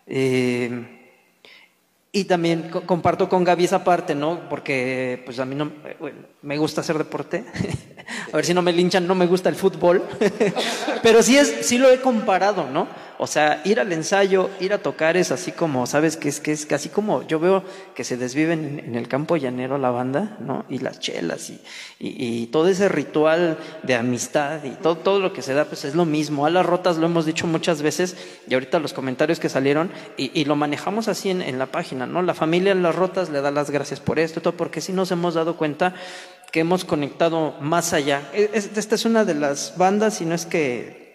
Eh, 0.07 0.95
y 2.13 2.25
también 2.25 2.71
co- 2.71 2.83
comparto 2.83 3.29
con 3.29 3.43
Gaby 3.45 3.65
esa 3.65 3.83
parte, 3.83 4.15
¿no? 4.15 4.49
Porque 4.49 5.23
pues 5.25 5.39
a 5.41 5.45
mí 5.45 5.55
no 5.57 5.73
bueno, 5.99 6.19
me 6.43 6.57
gusta 6.57 6.83
hacer 6.83 6.97
deporte. 6.99 7.45
a 8.33 8.37
ver 8.37 8.45
si 8.45 8.55
no 8.55 8.63
me 8.63 8.73
linchan, 8.73 9.07
no 9.07 9.15
me 9.15 9.27
gusta 9.27 9.49
el 9.49 9.57
fútbol. 9.57 10.03
Pero 11.03 11.23
sí 11.23 11.37
es 11.37 11.67
sí 11.67 11.79
lo 11.79 11.91
he 11.91 12.01
comparado, 12.01 12.69
¿no? 12.71 12.87
O 13.21 13.27
sea, 13.27 13.61
ir 13.65 13.81
al 13.81 13.93
ensayo, 13.93 14.49
ir 14.61 14.73
a 14.73 14.79
tocar 14.79 15.17
es 15.17 15.33
así 15.33 15.51
como, 15.51 15.87
¿sabes? 15.87 16.17
Que 16.17 16.29
es 16.29 16.39
que 16.41 16.53
es 16.53 16.67
casi 16.67 16.89
como 16.89 17.27
yo 17.27 17.41
veo 17.41 17.65
que 17.97 18.05
se 18.05 18.17
desviven 18.17 18.83
en, 18.87 18.95
el 18.95 19.09
campo 19.09 19.37
llanero 19.37 19.77
la 19.77 19.91
banda, 19.91 20.37
¿no? 20.41 20.65
Y 20.69 20.79
las 20.79 21.01
chelas 21.01 21.51
y, 21.51 21.61
y, 21.99 22.47
todo 22.47 22.69
ese 22.69 22.89
ritual 22.89 23.59
de 23.83 23.95
amistad 23.97 24.63
y 24.63 24.71
todo, 24.71 24.97
todo 24.99 25.19
lo 25.19 25.33
que 25.33 25.43
se 25.43 25.53
da, 25.53 25.65
pues 25.65 25.85
es 25.85 25.97
lo 25.97 26.05
mismo. 26.05 26.47
A 26.47 26.51
las 26.51 26.65
rotas 26.65 26.97
lo 26.97 27.07
hemos 27.07 27.27
dicho 27.27 27.47
muchas 27.49 27.83
veces 27.83 28.17
y 28.49 28.55
ahorita 28.55 28.79
los 28.79 28.93
comentarios 28.93 29.41
que 29.41 29.49
salieron 29.49 29.91
y, 30.17 30.31
y 30.41 30.45
lo 30.45 30.55
manejamos 30.55 31.09
así 31.09 31.31
en, 31.31 31.43
en 31.43 31.59
la 31.59 31.67
página, 31.67 32.07
¿no? 32.07 32.23
La 32.23 32.35
familia 32.35 32.71
en 32.73 32.83
las 32.85 32.95
rotas 32.95 33.31
le 33.31 33.41
da 33.41 33.51
las 33.51 33.71
gracias 33.71 33.99
por 33.99 34.21
esto 34.21 34.39
y 34.39 34.43
todo, 34.45 34.57
porque 34.57 34.81
sí 34.81 34.93
nos 34.93 35.11
hemos 35.11 35.35
dado 35.35 35.57
cuenta 35.57 35.93
que 36.53 36.61
hemos 36.61 36.85
conectado 36.85 37.55
más 37.61 37.93
allá. 37.93 38.23
E- 38.33 38.51
es- 38.55 38.71
Esta 38.77 38.95
es 38.95 39.05
una 39.05 39.25
de 39.25 39.35
las 39.35 39.75
bandas, 39.77 40.21
y 40.21 40.25
no 40.25 40.35
es 40.37 40.47
que 40.47 41.08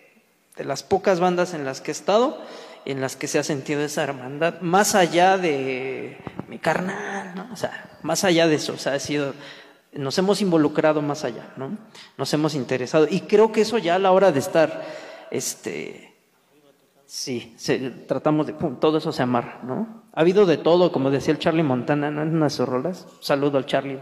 de 0.57 0.63
las 0.65 0.83
pocas 0.83 1.19
bandas 1.19 1.53
en 1.53 1.65
las 1.65 1.81
que 1.81 1.91
he 1.91 1.93
estado, 1.93 2.39
en 2.85 3.01
las 3.01 3.15
que 3.15 3.27
se 3.27 3.39
ha 3.39 3.43
sentido 3.43 3.81
esa 3.81 4.03
hermandad, 4.03 4.59
más 4.61 4.93
allá 4.95 5.37
de 5.37 6.17
mi 6.47 6.59
carnal, 6.59 7.33
¿no? 7.35 7.47
O 7.51 7.55
sea, 7.55 7.97
más 8.03 8.23
allá 8.23 8.47
de 8.47 8.55
eso, 8.55 8.73
o 8.73 8.77
sea, 8.77 8.93
ha 8.93 8.99
sido, 8.99 9.33
nos 9.93 10.17
hemos 10.17 10.41
involucrado 10.41 11.01
más 11.01 11.23
allá, 11.23 11.53
¿no? 11.55 11.77
Nos 12.17 12.33
hemos 12.33 12.55
interesado. 12.55 13.07
Y 13.09 13.21
creo 13.21 13.51
que 13.51 13.61
eso 13.61 13.77
ya 13.77 13.95
a 13.95 13.99
la 13.99 14.11
hora 14.11 14.31
de 14.31 14.39
estar, 14.39 14.83
este, 15.31 16.13
sí, 17.05 17.53
se- 17.57 17.89
tratamos 17.89 18.47
de, 18.47 18.53
todo 18.79 18.97
eso 18.97 19.11
se 19.11 19.23
amarra, 19.23 19.59
¿no? 19.63 20.03
Ha 20.13 20.21
habido 20.21 20.45
de 20.45 20.57
todo, 20.57 20.91
como 20.91 21.09
decía 21.09 21.33
el 21.33 21.39
Charlie 21.39 21.63
Montana, 21.63 22.11
¿no? 22.11 22.21
En 22.21 22.35
una 22.35 22.45
de 22.45 22.49
sus 22.51 22.67
rolas. 22.67 23.07
Saludo 23.21 23.57
al 23.57 23.65
Charlie, 23.65 23.99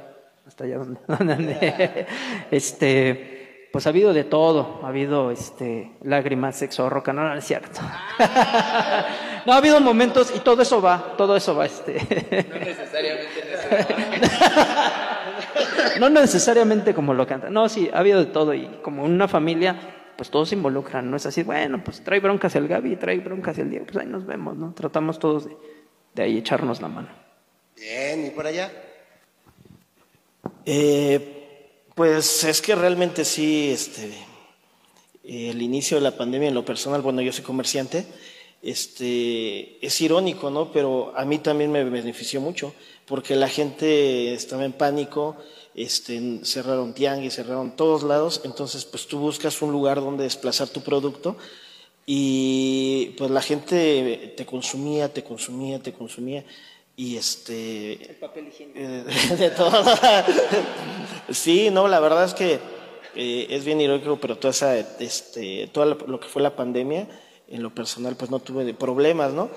hasta 0.48 0.64
allá 0.66 0.80
donde, 0.80 1.00
donde 1.08 2.08
este, 2.52 3.41
pues 3.72 3.86
ha 3.86 3.90
habido 3.90 4.14
de 4.14 4.26
todo, 4.26 4.82
ha 4.84 4.90
habido 4.90 5.32
este 5.32 5.92
lágrimas, 6.04 6.58
sexo, 6.58 6.90
roca, 6.90 7.14
no, 7.14 7.24
no 7.24 7.34
es 7.36 7.46
cierto. 7.46 7.80
no 9.46 9.54
ha 9.54 9.58
habido 9.58 9.80
momentos 9.80 10.34
y 10.36 10.40
todo 10.40 10.62
eso 10.62 10.82
va, 10.82 11.16
todo 11.18 11.38
eso 11.38 11.56
va, 11.56 11.66
este. 11.66 11.96
No 12.50 12.60
necesariamente 12.60 13.42
no 16.00 16.10
necesariamente 16.10 16.94
como 16.94 17.14
lo 17.14 17.26
cantan. 17.26 17.54
No, 17.54 17.70
sí, 17.70 17.90
ha 17.94 18.00
habido 18.00 18.20
de 18.20 18.26
todo 18.26 18.54
y 18.54 18.66
como 18.82 19.06
en 19.06 19.12
una 19.14 19.28
familia, 19.28 19.76
pues 20.18 20.30
todos 20.30 20.50
se 20.50 20.56
involucran, 20.56 21.10
no 21.10 21.18
es 21.18 21.26
así, 21.26 21.44
bueno, 21.44 21.82
pues 21.84 22.04
trae 22.04 22.20
broncas 22.20 22.56
el 22.56 22.68
Gaby, 22.68 22.98
trae 22.98 23.20
broncas 23.20 23.58
el 23.58 23.70
Diego, 23.70 23.86
pues 23.86 23.98
ahí 23.98 24.08
nos 24.08 24.26
vemos, 24.26 24.58
¿no? 24.58 24.74
Tratamos 24.74 25.20
todos 25.20 25.46
de, 25.46 25.56
de 26.14 26.24
ahí 26.24 26.38
echarnos 26.38 26.82
la 26.82 26.88
mano. 26.90 27.08
Bien, 27.78 28.26
¿y 28.26 28.30
por 28.32 28.46
allá? 28.46 28.72
Eh, 30.66 31.41
pues 32.02 32.44
es 32.46 32.64
que 32.64 32.74
realmente 32.74 33.24
sí, 33.24 33.70
este, 33.70 34.12
el 35.24 35.62
inicio 35.62 35.98
de 35.98 36.02
la 36.02 36.18
pandemia 36.18 36.48
en 36.48 36.56
lo 36.56 36.66
personal, 36.66 37.04
bueno, 37.04 37.22
yo 37.22 37.32
soy 37.32 37.44
comerciante, 37.44 38.08
este, 38.64 39.78
es 39.86 40.02
irónico, 40.02 40.50
¿no? 40.50 40.72
Pero 40.72 41.14
a 41.16 41.26
mí 41.26 41.38
también 41.38 41.72
me 41.72 41.84
benefició 41.84 42.42
mucho, 42.42 42.74
porque 43.06 43.36
la 43.36 43.48
gente 43.48 44.34
estaba 44.34 44.66
en 44.66 44.74
pánico, 44.74 45.38
este, 45.76 46.40
cerraron 46.44 46.96
tianguis, 46.96 47.36
cerraron 47.36 47.76
todos 47.76 48.02
lados, 48.02 48.42
entonces 48.46 48.84
pues 48.84 49.06
tú 49.06 49.20
buscas 49.20 49.62
un 49.62 49.72
lugar 49.72 50.02
donde 50.02 50.24
desplazar 50.24 50.70
tu 50.70 50.82
producto 50.82 51.38
y 52.08 53.14
pues 53.16 53.30
la 53.30 53.44
gente 53.44 54.34
te 54.36 54.46
consumía, 54.48 55.14
te 55.14 55.24
consumía, 55.24 55.78
te 55.78 55.94
consumía 55.94 56.46
y 57.02 57.18
este 57.18 57.94
eh, 58.76 59.04
de 59.40 59.50
todo. 59.50 59.84
sí, 61.32 61.72
no, 61.72 61.88
la 61.88 62.00
verdad 62.00 62.26
es 62.26 62.36
que 62.36 62.60
eh, 63.16 63.48
es 63.50 63.66
bien 63.66 63.82
irónico, 63.82 64.20
pero 64.22 64.38
toda 64.38 64.52
esa, 64.52 64.78
este, 64.78 65.68
todo 65.74 65.86
lo, 65.86 65.96
lo 66.06 66.20
que 66.20 66.28
fue 66.28 66.44
la 66.44 66.56
pandemia, 66.56 67.08
en 67.48 67.64
lo 67.64 67.74
personal, 67.74 68.16
pues 68.16 68.30
no 68.30 68.38
tuve 68.38 68.66
de 68.66 68.76
problemas, 68.76 69.34
¿no? 69.34 69.50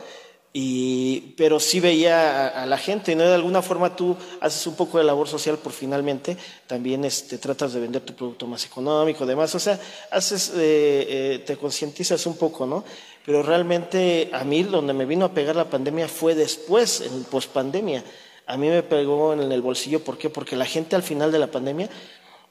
Y, 0.54 1.34
pero 1.36 1.60
sí 1.60 1.80
veía 1.80 2.46
a, 2.46 2.62
a 2.62 2.66
la 2.66 2.78
gente, 2.78 3.14
¿no? 3.14 3.24
De 3.24 3.34
alguna 3.34 3.60
forma 3.60 3.94
tú 3.94 4.16
haces 4.40 4.66
un 4.66 4.76
poco 4.76 4.96
de 4.96 5.04
labor 5.04 5.28
social 5.28 5.58
por 5.58 5.72
finalmente 5.72 6.38
también 6.66 7.04
este, 7.04 7.36
tratas 7.36 7.74
de 7.74 7.80
vender 7.80 8.02
tu 8.02 8.14
producto 8.14 8.46
más 8.46 8.64
económico, 8.64 9.26
demás, 9.26 9.54
o 9.54 9.58
sea, 9.58 9.78
haces, 10.10 10.50
eh, 10.56 11.06
eh, 11.08 11.42
te 11.44 11.58
concientizas 11.58 12.24
un 12.24 12.38
poco, 12.38 12.64
¿no? 12.64 12.84
Pero 13.24 13.42
realmente 13.42 14.28
a 14.32 14.44
mí 14.44 14.62
donde 14.64 14.92
me 14.92 15.06
vino 15.06 15.24
a 15.24 15.32
pegar 15.32 15.56
la 15.56 15.64
pandemia 15.70 16.08
fue 16.08 16.34
después, 16.34 17.00
en 17.00 17.24
pospandemia. 17.24 18.04
A 18.46 18.56
mí 18.58 18.68
me 18.68 18.82
pegó 18.82 19.32
en 19.32 19.50
el 19.50 19.62
bolsillo, 19.62 20.00
¿por 20.04 20.18
qué? 20.18 20.28
Porque 20.28 20.56
la 20.56 20.66
gente 20.66 20.94
al 20.96 21.02
final 21.02 21.32
de 21.32 21.38
la 21.38 21.46
pandemia 21.46 21.88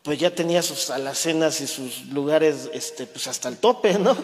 pues 0.01 0.19
ya 0.19 0.31
tenía 0.35 0.61
sus 0.61 0.89
alacenas 0.89 1.61
y 1.61 1.67
sus 1.67 2.07
lugares 2.07 2.69
este, 2.73 3.05
pues 3.05 3.25
hasta 3.27 3.47
el 3.47 3.57
tope, 3.57 3.97
¿no? 3.99 4.17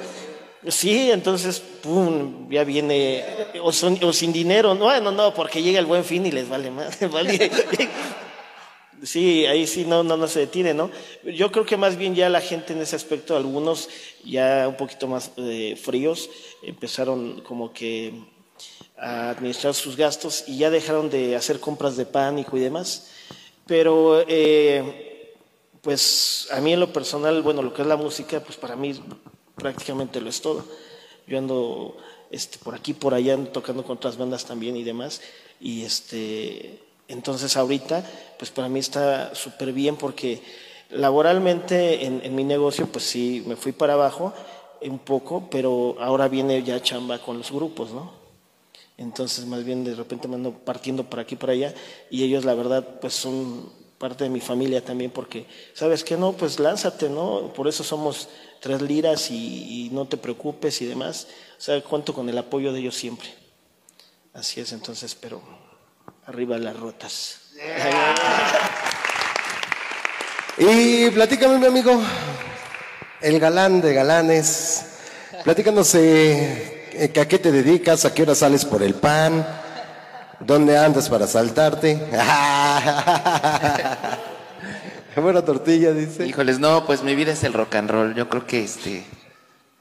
Sí, 0.68 1.10
entonces, 1.10 1.62
pum, 1.82 2.50
ya 2.52 2.66
viene, 2.66 3.24
o, 3.64 3.72
son- 3.72 3.98
o 4.04 4.12
sin 4.12 4.34
dinero, 4.34 4.76
no, 4.76 5.00
no, 5.00 5.10
no, 5.12 5.34
porque 5.34 5.64
llega 5.64 5.80
el 5.80 5.86
buen 5.86 6.04
fin 6.04 6.26
y 6.26 6.32
les 6.32 6.50
vale 6.50 6.70
más. 6.70 7.00
vale. 7.12 7.50
Sí, 9.04 9.46
ahí 9.46 9.66
sí 9.66 9.86
no, 9.86 10.04
no, 10.04 10.28
se 10.28 10.42
detiene, 10.42 10.74
¿no? 10.74 10.92
Yo 11.24 11.52
creo 11.52 11.66
que 11.66 11.78
más 11.78 11.96
bien 11.96 12.16
ya 12.16 12.30
la 12.30 12.42
gente 12.42 12.74
en 12.74 12.82
ese 12.82 12.96
aspecto, 12.96 13.36
algunos 13.36 13.90
ya 14.26 14.68
un 14.68 14.76
poquito 14.76 15.08
más 15.08 15.32
eh, 15.38 15.80
fríos, 15.82 16.30
empezaron 16.62 17.42
como 17.42 17.72
que 17.72 18.14
a 18.98 19.30
administrar 19.30 19.74
sus 19.74 19.96
gastos 19.96 20.44
y 20.48 20.58
ya 20.58 20.70
dejaron 20.70 21.10
de 21.10 21.36
hacer 21.36 21.60
compras 21.60 21.96
de 21.96 22.06
pánico 22.06 22.58
y 22.58 22.60
demás. 22.60 23.10
Pero, 23.66 24.24
eh, 24.28 25.34
pues 25.82 26.48
a 26.52 26.60
mí 26.60 26.74
en 26.74 26.80
lo 26.80 26.92
personal, 26.92 27.42
bueno, 27.42 27.62
lo 27.62 27.74
que 27.74 27.84
es 27.84 27.88
la 27.88 27.96
música, 27.96 28.42
pues 28.42 28.58
para 28.58 28.76
mí 28.76 29.00
prácticamente 29.56 30.20
lo 30.20 30.30
es 30.30 30.42
todo. 30.42 30.66
Yo 31.28 31.38
ando 31.38 31.98
este, 32.32 32.58
por 32.58 32.76
aquí, 32.76 32.94
por 32.94 33.14
allá, 33.14 33.36
ando 33.36 33.52
tocando 33.52 33.84
con 33.84 33.98
otras 33.98 34.18
bandas 34.18 34.46
también 34.46 34.76
y 34.76 34.84
demás. 34.84 35.22
Y 35.62 35.84
este, 35.84 36.80
entonces 37.10 37.58
ahorita, 37.58 38.04
pues 38.38 38.52
para 38.52 38.70
mí 38.70 38.80
está 38.80 39.34
súper 39.34 39.74
bien 39.74 39.98
porque 39.98 40.42
laboralmente 40.92 42.06
en, 42.06 42.36
mi 42.36 42.44
negocio, 42.44 42.86
pues 42.88 43.04
sí, 43.04 43.44
me 43.48 43.56
fui 43.56 43.72
para 43.72 43.94
abajo 43.94 44.32
un 44.82 45.00
poco, 45.00 45.50
pero 45.50 45.98
ahora 46.00 46.28
viene 46.28 46.62
ya 46.64 46.82
chamba 46.82 47.18
con 47.20 47.40
los 47.40 47.52
grupos, 47.52 47.92
¿no? 47.92 48.14
Entonces, 48.96 49.46
más 49.48 49.64
bien 49.64 49.84
de 49.84 49.96
repente 49.96 50.28
me 50.28 50.36
ando 50.36 50.52
partiendo 50.52 51.04
por 51.04 51.20
aquí 51.20 51.36
por 51.36 51.50
allá. 51.50 51.74
Y 52.12 52.24
ellos, 52.24 52.46
la 52.46 52.54
verdad, 52.54 53.00
pues 53.02 53.16
son 53.16 53.72
parte 53.98 54.26
de 54.26 54.30
mi 54.30 54.40
familia 54.40 54.86
también, 54.86 55.10
porque, 55.10 55.48
¿sabes 55.74 56.04
qué? 56.04 56.16
No, 56.16 56.34
pues 56.34 56.60
lánzate, 56.60 57.10
¿no? 57.10 57.52
Por 57.54 57.68
eso 57.68 57.84
somos 57.84 58.30
tres 58.60 58.82
liras 58.82 59.32
y, 59.32 59.88
y 59.88 59.90
no 59.90 60.06
te 60.06 60.18
preocupes 60.18 60.82
y 60.82 60.86
demás. 60.86 61.28
O 61.58 61.62
sea, 61.62 61.82
cuento 61.84 62.14
con 62.14 62.30
el 62.30 62.38
apoyo 62.38 62.72
de 62.72 62.82
ellos 62.82 62.96
siempre. 62.96 63.30
Así 64.34 64.62
es, 64.62 64.72
entonces, 64.74 65.16
pero 65.16 65.42
arriba 66.30 66.58
las 66.60 66.80
rotas. 66.80 67.40
Y 70.60 71.10
platícame, 71.10 71.58
mi 71.58 71.66
amigo, 71.66 72.00
el 73.20 73.40
galán 73.40 73.82
de 73.82 73.96
galanes. 73.96 74.86
Platícanos 75.44 75.96
eh, 75.96 77.12
que 77.12 77.20
a 77.20 77.28
qué 77.28 77.40
te 77.40 77.52
dedicas, 77.52 78.06
a 78.06 78.14
qué 78.14 78.22
hora 78.22 78.36
sales 78.36 78.64
por 78.64 78.84
el 78.84 78.94
pan, 78.94 79.44
dónde 80.40 80.78
andas 80.78 81.10
para 81.10 81.26
saltarte. 81.26 81.96
Buena 85.16 85.42
tortilla, 85.42 85.94
dice. 85.94 86.28
Híjoles, 86.28 86.60
no, 86.60 86.86
pues 86.86 87.02
mi 87.02 87.16
vida 87.16 87.32
es 87.32 87.44
el 87.44 87.54
rock 87.54 87.74
and 87.76 87.90
roll. 87.90 88.14
Yo 88.14 88.30
creo 88.30 88.46
que 88.46 88.64
este 88.64 89.04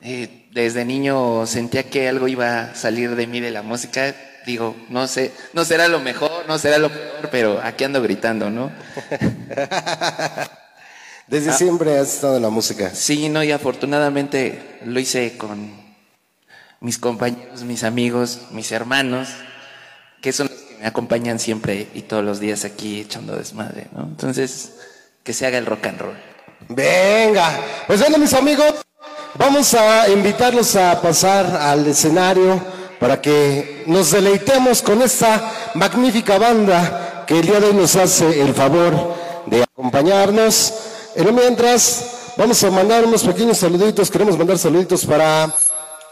eh, 0.01 0.49
desde 0.53 0.85
niño 0.85 1.47
sentía 1.47 1.83
que 1.91 2.09
algo 2.09 2.29
iba 2.29 2.63
a 2.63 2.75
salir 2.75 3.17
de 3.17 3.27
mí 3.27 3.41
de 3.41 3.51
la 3.51 3.63
música. 3.63 4.15
Digo, 4.47 4.77
no 4.89 5.07
sé, 5.07 5.33
no 5.53 5.65
será 5.65 5.89
lo 5.89 6.01
mejor, 6.01 6.45
no 6.47 6.59
será 6.59 6.79
lo 6.79 6.89
peor, 6.89 7.29
pero 7.31 7.61
aquí 7.63 7.85
ando 7.85 8.01
gritando, 8.01 8.51
¿no? 8.51 8.71
Desde 11.27 11.53
siempre 11.53 11.99
has 11.99 12.15
estado 12.15 12.37
en 12.37 12.43
la 12.43 12.49
música. 12.49 12.91
Sí, 12.95 13.29
no, 13.29 13.45
y 13.45 13.53
afortunadamente 13.53 14.79
lo 14.87 14.99
hice 14.99 15.37
con 15.37 15.89
mis 16.81 16.99
compañeros, 16.99 17.65
mis 17.65 17.85
amigos, 17.85 18.47
mis 18.53 18.73
hermanos, 18.73 19.29
que 20.23 20.33
son 20.33 20.49
los 20.49 20.59
que 20.59 20.79
me 20.79 20.87
acompañan 20.87 21.39
siempre 21.39 21.89
y 21.93 22.03
todos 22.03 22.25
los 22.25 22.41
días 22.41 22.65
aquí 22.65 23.01
echando 23.01 23.37
desmadre, 23.37 23.89
¿no? 23.93 24.05
Entonces, 24.05 24.77
que 25.23 25.35
se 25.35 25.45
haga 25.47 25.59
el 25.59 25.67
rock 25.67 25.87
and 25.87 26.01
roll. 26.01 26.17
Venga, 26.71 27.61
pues 27.87 28.01
bueno 28.01 28.17
mis 28.17 28.33
amigos, 28.33 28.75
vamos 29.39 29.73
a 29.75 30.09
invitarlos 30.11 30.75
a 30.77 31.01
pasar 31.01 31.47
al 31.47 31.87
escenario 31.87 32.61
para 32.99 33.21
que 33.21 33.85
nos 33.87 34.11
deleitemos 34.11 34.83
con 34.83 35.01
esta 35.01 35.71
magnífica 35.75 36.37
banda 36.39 37.25
que 37.27 37.39
el 37.39 37.47
día 37.47 37.61
de 37.61 37.69
hoy 37.69 37.75
nos 37.75 37.95
hace 37.95 38.43
el 38.43 38.53
favor 38.53 39.15
de 39.47 39.63
acompañarnos. 39.63 40.75
En 41.15 41.27
lo 41.27 41.33
mientras, 41.33 42.33
vamos 42.37 42.63
a 42.65 42.71
mandar 42.71 43.05
unos 43.05 43.23
pequeños 43.23 43.59
saluditos, 43.59 44.11
queremos 44.11 44.37
mandar 44.37 44.59
saluditos 44.59 45.07
para 45.07 45.55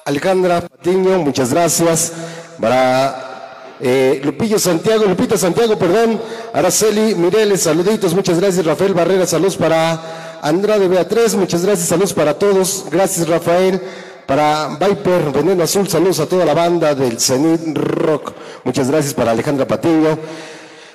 Alejandra 0.04 0.60
Patiño, 0.60 1.18
muchas 1.18 1.52
gracias, 1.52 2.12
para 2.60 3.74
eh, 3.80 4.20
Lupillo 4.24 4.58
Santiago, 4.58 5.04
Lupita 5.04 5.36
Santiago, 5.36 5.76
perdón, 5.76 6.20
Araceli 6.54 7.14
Mireles, 7.16 7.62
saluditos, 7.62 8.14
muchas 8.14 8.38
gracias, 8.38 8.64
Rafael 8.64 8.94
Barrera, 8.94 9.26
saludos 9.26 9.56
para 9.56 10.25
Andrade 10.42 10.88
Beatriz, 10.88 11.34
muchas 11.34 11.64
gracias, 11.64 11.88
saludos 11.88 12.12
para 12.12 12.38
todos, 12.38 12.86
gracias 12.90 13.28
Rafael, 13.28 13.80
para 14.26 14.76
Viper, 14.78 15.30
Veneno 15.32 15.64
Azul, 15.64 15.88
saludos 15.88 16.20
a 16.20 16.26
toda 16.26 16.44
la 16.44 16.54
banda 16.54 16.94
del 16.94 17.20
Zenit 17.20 17.76
Rock, 17.76 18.32
muchas 18.64 18.90
gracias 18.90 19.14
para 19.14 19.32
Alejandra 19.32 19.66
Patiño. 19.66 20.18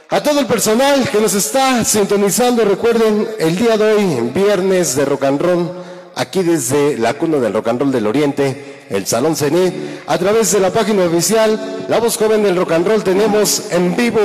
A 0.09 0.21
todo 0.21 0.41
el 0.41 0.45
personal 0.45 1.07
que 1.09 1.21
nos 1.21 1.33
está 1.33 1.85
sintonizando, 1.85 2.65
recuerden, 2.65 3.27
el 3.39 3.55
día 3.55 3.77
de 3.77 3.93
hoy, 3.93 4.31
viernes 4.33 4.95
de 4.95 5.05
rock 5.05 5.23
and 5.23 5.41
roll, 5.41 5.71
aquí 6.15 6.43
desde 6.43 6.97
la 6.97 7.13
cuna 7.13 7.37
del 7.37 7.53
rock 7.53 7.69
and 7.69 7.79
roll 7.79 7.91
del 7.91 8.07
Oriente, 8.07 8.83
el 8.89 9.07
Salón 9.07 9.37
Cenit, 9.37 9.73
a 10.07 10.17
través 10.17 10.51
de 10.51 10.59
la 10.59 10.69
página 10.71 11.05
oficial, 11.05 11.85
La 11.87 11.99
Voz 11.99 12.17
Joven 12.17 12.43
del 12.43 12.57
Rock 12.57 12.73
and 12.73 12.87
Roll, 12.87 13.03
tenemos 13.03 13.71
en 13.71 13.95
vivo 13.95 14.19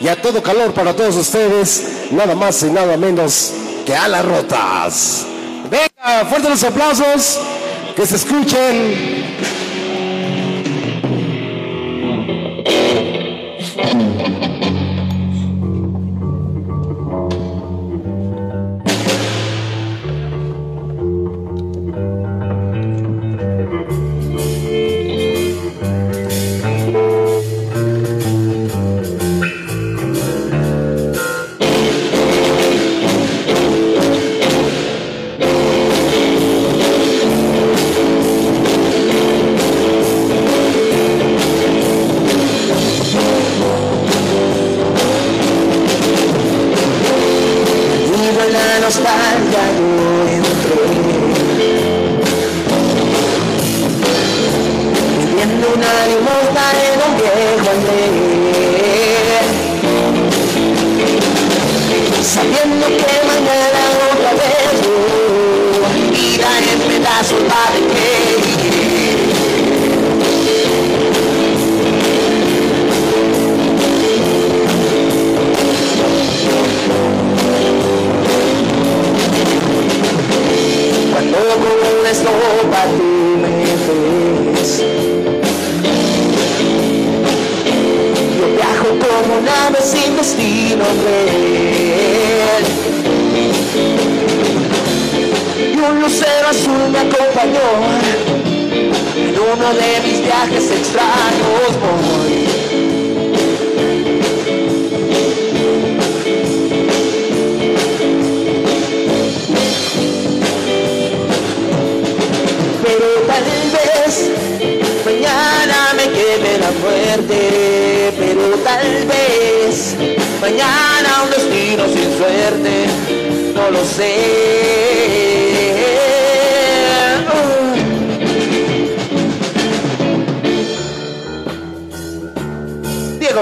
y 0.00 0.08
a 0.08 0.20
todo 0.20 0.42
calor 0.42 0.72
para 0.72 0.96
todos 0.96 1.16
ustedes, 1.16 2.08
nada 2.12 2.34
más 2.34 2.62
y 2.62 2.70
nada 2.70 2.96
menos 2.96 3.52
que 3.86 3.94
a 3.94 4.08
las 4.08 4.24
rotas. 4.24 5.24
Venga, 5.70 6.26
fuertes 6.28 6.50
los 6.50 6.64
aplausos, 6.64 7.40
que 7.94 8.04
se 8.04 8.16
escuchen. 8.16 9.25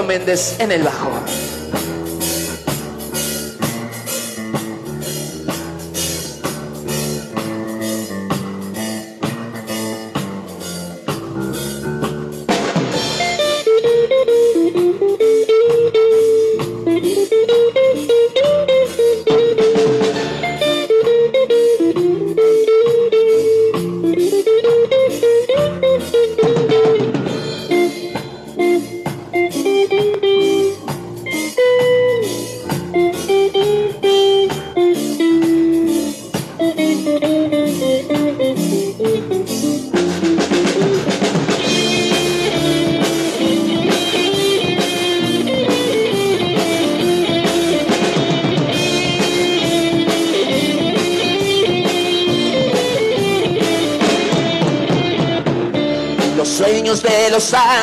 Méndez 0.03 0.55
en 0.59 0.71
el 0.71 0.83
bajo. 0.83 1.11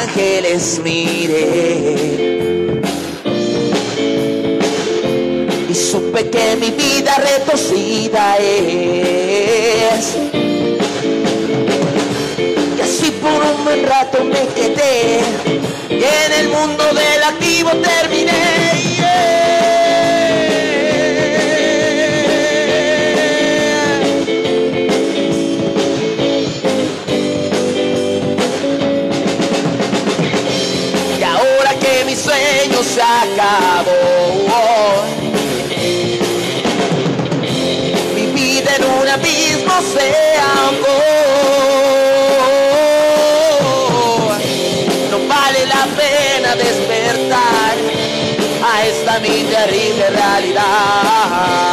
Ángeles 0.02 0.80
miré. 0.82 1.94
Y 5.68 5.74
supe 5.74 6.28
que 6.28 6.56
mi 6.56 6.70
vida 6.70 7.16
retorcida 7.18 8.36
es. 8.38 10.16
Y 12.76 12.80
así 12.80 13.10
por 13.22 13.42
un 13.54 13.64
buen 13.64 13.86
rato 13.86 14.24
me 14.24 14.46
quedé. 14.54 15.20
Y 15.88 16.04
en 16.24 16.32
el 16.40 16.48
mundo 16.48 16.84
del 16.84 17.22
activo 17.22 17.70
terminé. 17.70 18.21
Despertar 46.56 47.76
a 48.64 48.86
esta 48.86 49.20
mi 49.20 49.44
terrible 49.44 50.10
realidad. 50.10 51.71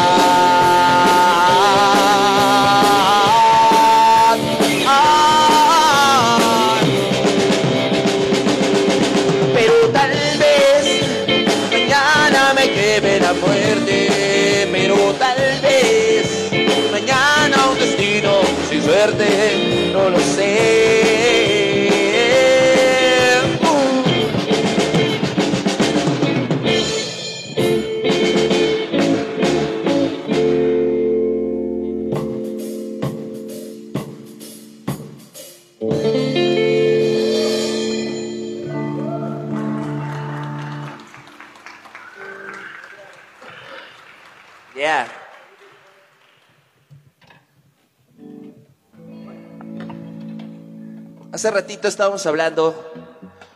Hace 51.40 51.52
ratito 51.52 51.88
estábamos 51.88 52.26
hablando 52.26 52.92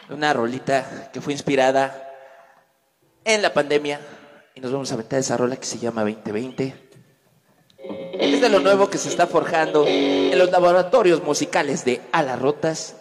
de 0.08 0.16
una 0.16 0.32
rolita 0.32 1.12
que 1.12 1.20
fue 1.20 1.34
inspirada 1.34 2.14
en 3.26 3.42
la 3.42 3.54
pandemia 3.54 4.00
y 4.56 4.62
nos 4.62 4.72
vamos 4.72 4.90
a 4.94 4.96
meter 4.96 5.20
esa 5.20 5.36
rola 5.36 5.58
que 5.58 5.66
se 5.66 5.80
llama 5.80 6.04
2020. 6.04 6.90
Es 8.14 8.40
de 8.40 8.48
lo 8.48 8.62
nuevo 8.62 8.90
que 8.90 8.98
se 8.98 9.10
está 9.10 9.28
forjando 9.28 9.86
en 9.86 10.40
los 10.40 10.50
laboratorios 10.50 11.22
musicales 11.24 11.84
de 11.84 12.00
Alas 12.14 12.42
Rotas. 12.42 12.96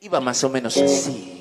Iba 0.00 0.20
más 0.20 0.44
o 0.44 0.50
menos 0.50 0.76
así. 0.76 1.33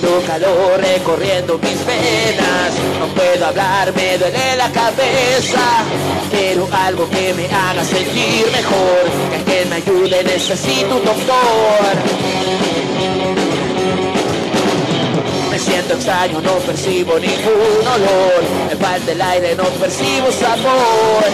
Siento 0.00 0.22
calor 0.28 0.80
recorriendo 0.80 1.58
mis 1.58 1.84
venas, 1.84 2.72
no 3.00 3.06
puedo 3.16 3.46
hablar, 3.46 3.92
me 3.96 4.16
duele 4.16 4.56
la 4.56 4.70
cabeza. 4.70 5.60
Quiero 6.30 6.68
algo 6.70 7.10
que 7.10 7.34
me 7.34 7.46
haga 7.46 7.82
sentir 7.82 8.46
mejor, 8.52 9.10
que 9.30 9.36
alguien 9.36 9.68
me 9.70 9.76
ayude, 9.76 10.22
necesito 10.22 10.98
un 10.98 11.04
doctor. 11.04 11.94
Me 15.50 15.58
siento 15.58 15.94
extraño, 15.94 16.40
no 16.42 16.52
percibo 16.58 17.18
ningún 17.18 17.88
olor. 17.92 18.44
Me 18.68 18.76
falta 18.76 19.10
el 19.10 19.20
aire, 19.20 19.56
no 19.56 19.64
percibo 19.64 20.30
sabor. 20.30 21.24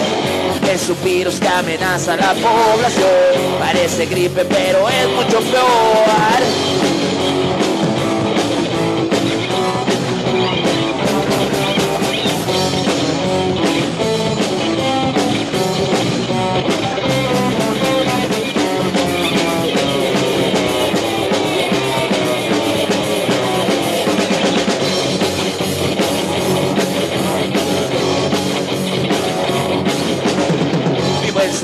Es 0.73 0.89
un 0.89 1.03
virus 1.03 1.39
que 1.39 1.47
amenaza 1.47 2.13
a 2.13 2.17
la 2.17 2.33
población. 2.33 3.59
Parece 3.59 4.07
gripe, 4.07 4.43
pero 4.45 4.89
es 4.89 5.07
mucho 5.09 5.39
peor. 5.51 7.04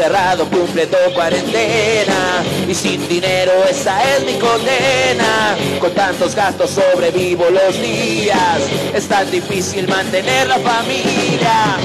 Encerrado 0.01 0.49
cumpliendo 0.49 0.97
cuarentena 1.13 2.43
y 2.67 2.73
sin 2.73 3.07
dinero 3.07 3.51
esa 3.69 4.01
es 4.15 4.25
mi 4.25 4.33
condena. 4.39 5.55
Con 5.79 5.91
tantos 5.91 6.33
gastos 6.33 6.71
sobrevivo 6.71 7.45
los 7.51 7.79
días, 7.79 8.61
es 8.95 9.07
tan 9.07 9.29
difícil 9.29 9.87
mantener 9.87 10.47
la 10.47 10.57
familia. 10.57 11.77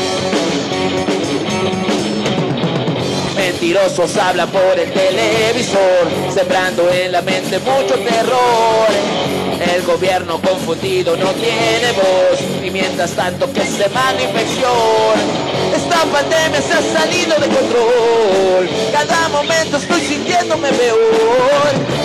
Mentirosos 3.36 4.16
hablan 4.16 4.48
por 4.48 4.78
el 4.78 4.90
televisor, 4.92 6.08
sembrando 6.32 6.90
en 6.90 7.12
la 7.12 7.20
mente 7.20 7.58
mucho 7.58 7.96
terror. 7.96 8.88
El 9.74 9.82
gobierno 9.82 10.40
confundido 10.40 11.16
no 11.16 11.32
tiene 11.32 11.92
voz, 11.92 12.40
y 12.64 12.70
mientras 12.70 13.10
tanto 13.10 13.52
que 13.52 13.60
se 13.60 13.88
manda. 13.90 14.06
Esta 15.96 16.12
pandemia 16.12 16.60
se 16.60 16.74
ha 16.74 16.82
salido 16.82 17.36
de 17.36 17.48
control, 17.48 18.68
cada 18.92 19.30
momento 19.30 19.78
estoy 19.78 20.02
sintiéndome 20.02 20.68
peor. 20.72 20.98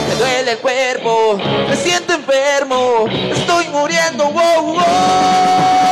Me 0.07 0.15
duele 0.15 0.51
el 0.51 0.57
cuerpo, 0.59 1.37
me 1.67 1.75
siento 1.75 2.13
enfermo, 2.13 3.05
estoy 3.09 3.67
muriendo, 3.67 4.31
wow, 4.31 4.63
wow. 4.63 5.90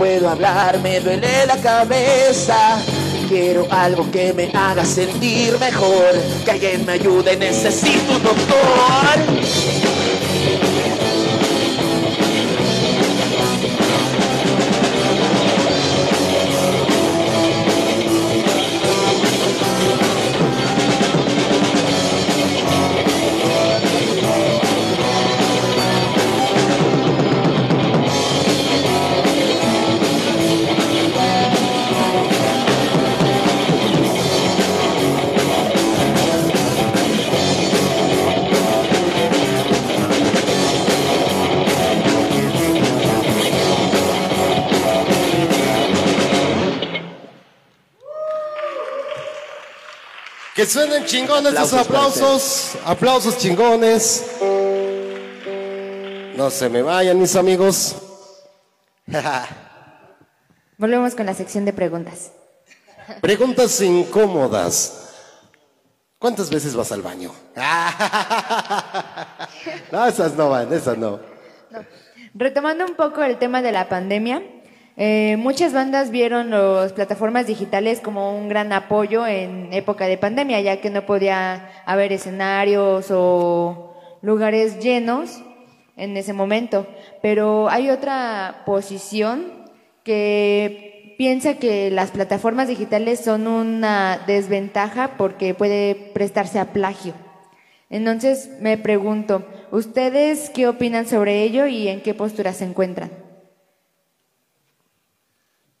Puedo 0.00 0.30
hablar, 0.30 0.80
me 0.80 0.98
duele 0.98 1.44
la 1.44 1.58
cabeza. 1.58 2.78
Quiero 3.28 3.66
algo 3.70 4.10
que 4.10 4.32
me 4.32 4.50
haga 4.54 4.82
sentir 4.82 5.58
mejor, 5.58 6.14
que 6.42 6.52
alguien 6.52 6.86
me 6.86 6.92
ayude, 6.92 7.36
necesito 7.36 8.16
un 8.16 8.22
doctor. 8.22 9.79
Que 50.60 50.66
suenen 50.66 51.06
chingones 51.06 51.54
esos 51.54 51.72
Aplausos 51.72 51.86
aplausos. 51.86 52.78
Aplausos 52.84 53.38
chingones. 53.38 54.26
No 56.36 56.50
se 56.50 56.68
me 56.68 56.82
vayan, 56.82 57.18
mis 57.18 57.34
amigos. 57.34 57.96
Volvemos 60.76 61.14
con 61.14 61.24
la 61.24 61.32
sección 61.32 61.64
de 61.64 61.72
preguntas. 61.72 62.32
Preguntas 63.22 63.80
incómodas. 63.80 65.14
¿Cuántas 66.18 66.50
veces 66.50 66.76
vas 66.76 66.92
al 66.92 67.00
baño? 67.00 67.32
No, 69.90 70.06
esas 70.06 70.34
no 70.34 70.50
van, 70.50 70.70
esas 70.74 70.98
no. 70.98 71.20
Retomando 72.34 72.84
un 72.84 72.96
poco 72.96 73.22
el 73.22 73.38
tema 73.38 73.62
de 73.62 73.72
la 73.72 73.88
pandemia, 73.88 74.42
eh, 75.02 75.38
muchas 75.38 75.72
bandas 75.72 76.10
vieron 76.10 76.50
las 76.50 76.92
plataformas 76.92 77.46
digitales 77.46 78.00
como 78.00 78.36
un 78.36 78.50
gran 78.50 78.70
apoyo 78.70 79.26
en 79.26 79.72
época 79.72 80.04
de 80.04 80.18
pandemia, 80.18 80.60
ya 80.60 80.82
que 80.82 80.90
no 80.90 81.06
podía 81.06 81.70
haber 81.86 82.12
escenarios 82.12 83.06
o 83.10 83.94
lugares 84.20 84.78
llenos 84.78 85.42
en 85.96 86.18
ese 86.18 86.34
momento. 86.34 86.86
Pero 87.22 87.70
hay 87.70 87.88
otra 87.88 88.62
posición 88.66 89.46
que 90.04 91.14
piensa 91.16 91.54
que 91.54 91.90
las 91.90 92.10
plataformas 92.10 92.68
digitales 92.68 93.20
son 93.20 93.46
una 93.46 94.20
desventaja 94.26 95.12
porque 95.16 95.54
puede 95.54 95.94
prestarse 96.12 96.58
a 96.58 96.74
plagio. 96.74 97.14
Entonces 97.88 98.50
me 98.60 98.76
pregunto, 98.76 99.46
¿ustedes 99.70 100.50
qué 100.50 100.68
opinan 100.68 101.06
sobre 101.06 101.42
ello 101.42 101.66
y 101.66 101.88
en 101.88 102.02
qué 102.02 102.12
postura 102.12 102.52
se 102.52 102.66
encuentran? 102.66 103.19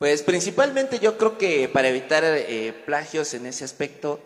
Pues 0.00 0.22
principalmente 0.22 0.98
yo 0.98 1.18
creo 1.18 1.36
que 1.36 1.68
para 1.68 1.88
evitar 1.88 2.24
eh, 2.24 2.72
plagios 2.86 3.34
en 3.34 3.44
ese 3.44 3.66
aspecto 3.66 4.18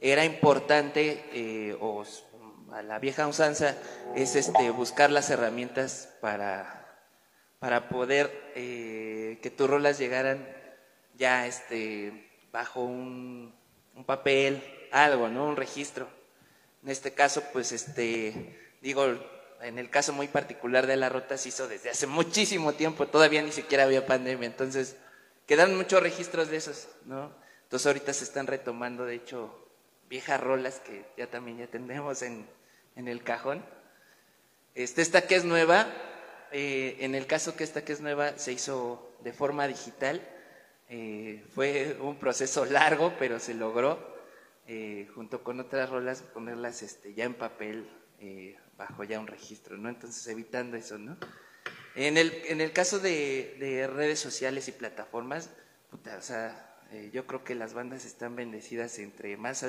era 0.00 0.24
importante, 0.24 1.24
eh, 1.32 1.76
o 1.78 2.02
a 2.72 2.82
la 2.82 2.98
vieja 2.98 3.28
usanza, 3.28 3.76
es 4.16 4.34
este, 4.34 4.70
buscar 4.70 5.12
las 5.12 5.30
herramientas 5.30 6.08
para, 6.20 6.98
para 7.60 7.88
poder 7.88 8.50
eh, 8.56 9.38
que 9.40 9.50
tus 9.50 9.70
rolas 9.70 9.98
llegaran 9.98 10.48
ya 11.14 11.46
este, 11.46 12.28
bajo 12.50 12.80
un, 12.80 13.54
un 13.94 14.04
papel, 14.04 14.60
algo, 14.90 15.28
¿no? 15.28 15.44
Un 15.44 15.54
registro. 15.54 16.08
En 16.82 16.90
este 16.90 17.12
caso, 17.12 17.44
pues, 17.52 17.70
este, 17.70 18.58
digo, 18.82 19.04
en 19.62 19.78
el 19.78 19.90
caso 19.90 20.12
muy 20.12 20.26
particular 20.26 20.88
de 20.88 20.96
la 20.96 21.08
rota 21.08 21.38
se 21.38 21.50
hizo 21.50 21.68
desde 21.68 21.90
hace 21.90 22.08
muchísimo 22.08 22.72
tiempo, 22.72 23.06
todavía 23.06 23.42
ni 23.42 23.52
siquiera 23.52 23.84
había 23.84 24.06
pandemia, 24.06 24.48
entonces 24.48 24.96
quedan 25.50 25.76
muchos 25.76 26.00
registros 26.00 26.48
de 26.48 26.58
esos, 26.58 26.86
¿no? 27.06 27.32
Entonces 27.64 27.84
ahorita 27.84 28.12
se 28.12 28.22
están 28.22 28.46
retomando, 28.46 29.04
de 29.04 29.16
hecho, 29.16 29.52
viejas 30.08 30.40
rolas 30.40 30.78
que 30.78 31.04
ya 31.18 31.26
también 31.26 31.58
ya 31.58 31.66
tenemos 31.66 32.22
en, 32.22 32.46
en 32.94 33.08
el 33.08 33.24
cajón. 33.24 33.64
Este, 34.76 35.02
esta 35.02 35.26
que 35.26 35.34
es 35.34 35.44
nueva, 35.44 35.88
eh, 36.52 36.98
en 37.00 37.16
el 37.16 37.26
caso 37.26 37.56
que 37.56 37.64
esta 37.64 37.84
que 37.84 37.92
es 37.92 38.00
nueva 38.00 38.38
se 38.38 38.52
hizo 38.52 39.12
de 39.24 39.32
forma 39.32 39.66
digital, 39.66 40.22
eh, 40.88 41.44
fue 41.52 41.96
un 42.00 42.20
proceso 42.20 42.64
largo, 42.64 43.14
pero 43.18 43.40
se 43.40 43.54
logró, 43.54 43.98
eh, 44.68 45.08
junto 45.16 45.42
con 45.42 45.58
otras 45.58 45.90
rolas, 45.90 46.22
ponerlas 46.22 46.80
este, 46.84 47.12
ya 47.12 47.24
en 47.24 47.34
papel, 47.34 47.90
bajo 48.78 49.02
ya 49.02 49.18
un 49.18 49.26
registro, 49.26 49.76
¿no? 49.76 49.88
Entonces 49.88 50.24
evitando 50.28 50.76
eso, 50.76 50.96
¿no? 50.96 51.16
En 52.06 52.16
el, 52.16 52.32
en 52.46 52.60
el 52.60 52.72
caso 52.72 52.98
de, 52.98 53.56
de 53.60 53.86
redes 53.86 54.18
sociales 54.20 54.68
y 54.68 54.72
plataformas, 54.72 55.50
puta, 55.90 56.16
o 56.18 56.22
sea, 56.22 56.78
eh, 56.92 57.10
yo 57.12 57.26
creo 57.26 57.44
que 57.44 57.54
las 57.54 57.74
bandas 57.74 58.04
están 58.04 58.36
bendecidas 58.36 58.98
entre 58.98 59.36
más, 59.36 59.62
a- 59.62 59.68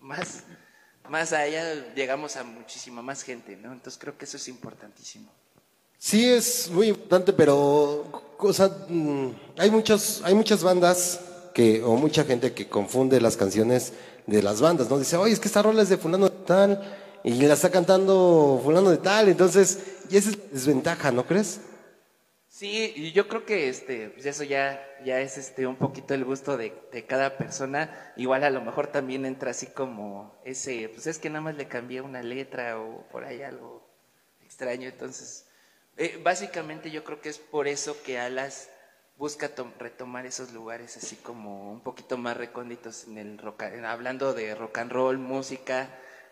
más, 0.00 0.44
más 1.08 1.32
allá 1.32 1.92
llegamos 1.94 2.36
a 2.36 2.44
muchísima 2.44 3.02
más 3.02 3.22
gente, 3.22 3.56
¿no? 3.56 3.72
Entonces 3.72 3.98
creo 4.00 4.16
que 4.16 4.24
eso 4.24 4.36
es 4.38 4.48
importantísimo. 4.48 5.30
Sí, 5.98 6.26
es 6.26 6.70
muy 6.70 6.88
importante, 6.88 7.32
pero 7.34 7.56
o 8.38 8.52
mm, 8.88 9.28
hay, 9.58 9.70
muchos, 9.70 10.22
hay 10.24 10.34
muchas 10.34 10.62
bandas 10.62 11.20
que, 11.52 11.82
o 11.82 11.94
mucha 11.96 12.24
gente 12.24 12.54
que 12.54 12.68
confunde 12.70 13.20
las 13.20 13.36
canciones 13.36 13.92
de 14.26 14.42
las 14.42 14.62
bandas, 14.62 14.88
¿no? 14.88 14.98
Dice, 14.98 15.18
oye, 15.18 15.34
es 15.34 15.40
que 15.40 15.48
esta 15.48 15.60
rola 15.60 15.82
es 15.82 15.90
de 15.90 15.98
fulano 15.98 16.30
tal, 16.32 16.80
y 17.24 17.34
la 17.42 17.54
está 17.54 17.70
cantando 17.70 18.60
fulano 18.64 18.90
de 18.90 18.98
tal, 18.98 19.28
entonces, 19.28 19.78
y 20.10 20.16
esa 20.16 20.30
es 20.30 20.52
desventaja, 20.52 21.10
¿no 21.12 21.26
crees? 21.26 21.60
Sí, 22.48 22.92
y 22.96 23.12
yo 23.12 23.28
creo 23.28 23.46
que 23.46 23.68
este, 23.68 24.10
pues 24.10 24.26
eso 24.26 24.42
ya, 24.44 24.84
ya 25.04 25.20
es 25.20 25.38
este 25.38 25.66
un 25.66 25.76
poquito 25.76 26.14
el 26.14 26.24
gusto 26.24 26.56
de, 26.56 26.72
de 26.92 27.06
cada 27.06 27.38
persona. 27.38 28.12
Igual 28.16 28.42
a 28.44 28.50
lo 28.50 28.60
mejor 28.60 28.88
también 28.88 29.24
entra 29.24 29.52
así 29.52 29.68
como 29.68 30.34
ese, 30.44 30.88
pues 30.88 31.06
es 31.06 31.18
que 31.18 31.30
nada 31.30 31.42
más 31.42 31.54
le 31.56 31.68
cambié 31.68 32.00
una 32.00 32.22
letra 32.22 32.78
o 32.80 33.06
por 33.08 33.24
ahí 33.24 33.42
algo 33.42 33.88
extraño. 34.44 34.88
Entonces, 34.88 35.46
eh, 35.96 36.20
básicamente 36.22 36.90
yo 36.90 37.04
creo 37.04 37.20
que 37.20 37.28
es 37.28 37.38
por 37.38 37.68
eso 37.68 37.96
que 38.04 38.18
Alas 38.18 38.68
busca 39.16 39.54
tom- 39.54 39.72
retomar 39.78 40.26
esos 40.26 40.52
lugares 40.52 40.96
así 40.96 41.16
como 41.16 41.70
un 41.72 41.80
poquito 41.80 42.18
más 42.18 42.36
recónditos 42.36 43.04
en 43.06 43.18
el 43.18 43.38
rock, 43.38 43.62
hablando 43.86 44.32
de 44.34 44.54
rock 44.56 44.78
and 44.78 44.90
roll, 44.92 45.18
música, 45.18 45.88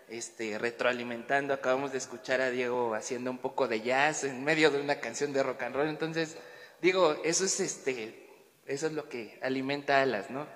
este, 0.09 0.59
retroalimentando. 0.59 1.55
Acabamos 1.55 1.93
de 1.93 1.99
escuchar 1.99 2.41
a 2.41 2.51
Diego 2.51 2.95
haciendo 2.95 3.31
un 3.31 3.39
poco 3.39 3.69
de 3.69 3.81
jazz 3.81 4.25
en 4.25 4.45
medio 4.45 4.71
de 4.71 4.81
una 4.81 5.01
canción 5.01 5.33
de 5.33 5.43
rock 5.43 5.63
and 5.63 5.77
roll. 5.77 5.89
Entonces, 5.89 6.37
digo, 6.81 7.17
eso 7.25 7.45
es 7.45 7.61
este, 7.61 8.29
eso 8.67 8.87
es 8.87 8.93
lo 8.93 9.09
que 9.09 9.39
alimenta 9.43 10.03
Alas, 10.03 10.31
¿no? 10.31 10.47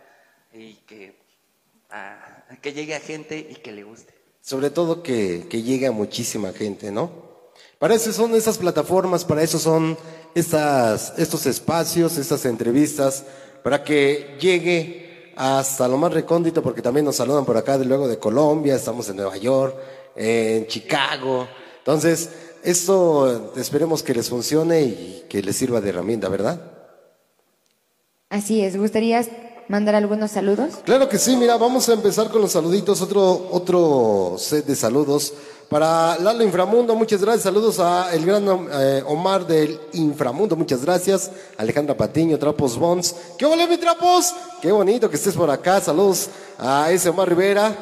Y 0.53 0.75
que, 0.87 1.15
que 2.61 2.73
llegue 2.73 2.95
a 2.95 3.01
gente 3.01 3.39
y 3.39 3.57
que 3.57 3.73
le 3.73 3.85
guste. 3.85 4.15
Sobre 4.41 4.71
todo 4.71 5.03
que, 5.03 5.47
que 5.49 5.63
llegue 5.63 5.87
a 5.87 5.93
muchísima 5.93 6.53
gente, 6.53 6.91
¿no? 6.91 7.31
Para 7.79 7.95
eso 7.95 8.13
son 8.13 8.35
esas 8.35 8.59
plataformas, 8.59 9.25
para 9.25 9.43
eso 9.43 9.59
son 9.59 9.99
estas, 10.35 11.15
estos 11.19 11.47
espacios, 11.47 12.17
estas 12.17 12.45
entrevistas, 12.45 13.25
para 13.63 13.83
que 13.83 14.37
llegue 14.41 15.02
hasta 15.37 15.89
lo 15.89 15.97
más 15.97 16.13
recóndito, 16.13 16.63
porque 16.63 16.83
también 16.83 17.05
nos 17.05 17.17
saludan 17.17 17.45
por 17.45 17.57
acá 17.57 17.79
de 17.79 17.85
luego 17.85 18.09
de 18.09 18.19
Colombia, 18.19 18.75
estamos 18.75 19.09
en 19.09 19.17
Nueva 19.17 19.37
York, 19.37 19.77
en 20.17 20.67
Chicago. 20.67 21.47
Entonces, 21.79 22.31
esto 22.63 23.53
esperemos 23.57 24.03
que 24.03 24.15
les 24.15 24.29
funcione 24.29 24.83
y 24.83 25.25
que 25.29 25.43
les 25.43 25.57
sirva 25.57 25.81
de 25.81 25.89
herramienta, 25.89 26.29
¿verdad? 26.29 26.61
Así 28.29 28.63
es, 28.63 28.77
¿gustarías 28.77 29.29
mandar 29.69 29.95
algunos 29.95 30.31
saludos? 30.31 30.75
Claro 30.85 31.09
que 31.09 31.19
sí, 31.19 31.37
mira, 31.37 31.57
vamos 31.57 31.89
a 31.89 31.95
empezar 31.95 32.31
con 32.31 32.41
los 32.41 32.53
saluditos, 32.53 33.01
otro, 33.01 33.49
otro 33.51 34.37
set 34.39 34.67
de 34.67 34.77
saludos. 34.77 35.35
Para 35.73 36.19
Lalo 36.19 36.45
Inframundo, 36.45 36.95
muchas 36.95 37.23
gracias. 37.23 37.45
Saludos 37.45 37.81
a 37.81 38.15
el 38.15 38.27
gran 38.27 38.45
eh, 38.47 39.03
Omar 39.07 39.47
del 39.47 39.81
Inframundo, 39.95 40.55
muchas 40.55 40.85
gracias. 40.85 41.31
Alejandra 41.57 41.97
Patiño, 41.97 42.39
Trapos 42.39 42.77
Bons. 42.77 43.15
¿Qué 43.39 43.47
mi 43.47 43.79
Trapos? 43.79 44.35
Qué 44.61 44.71
bonito 44.71 45.09
que 45.09 45.17
estés 45.17 45.35
por 45.35 45.49
acá. 45.49 45.81
Saludos 45.81 46.29
a 46.59 46.91
ese 46.91 47.09
Omar 47.09 47.31
Rivera. 47.31 47.75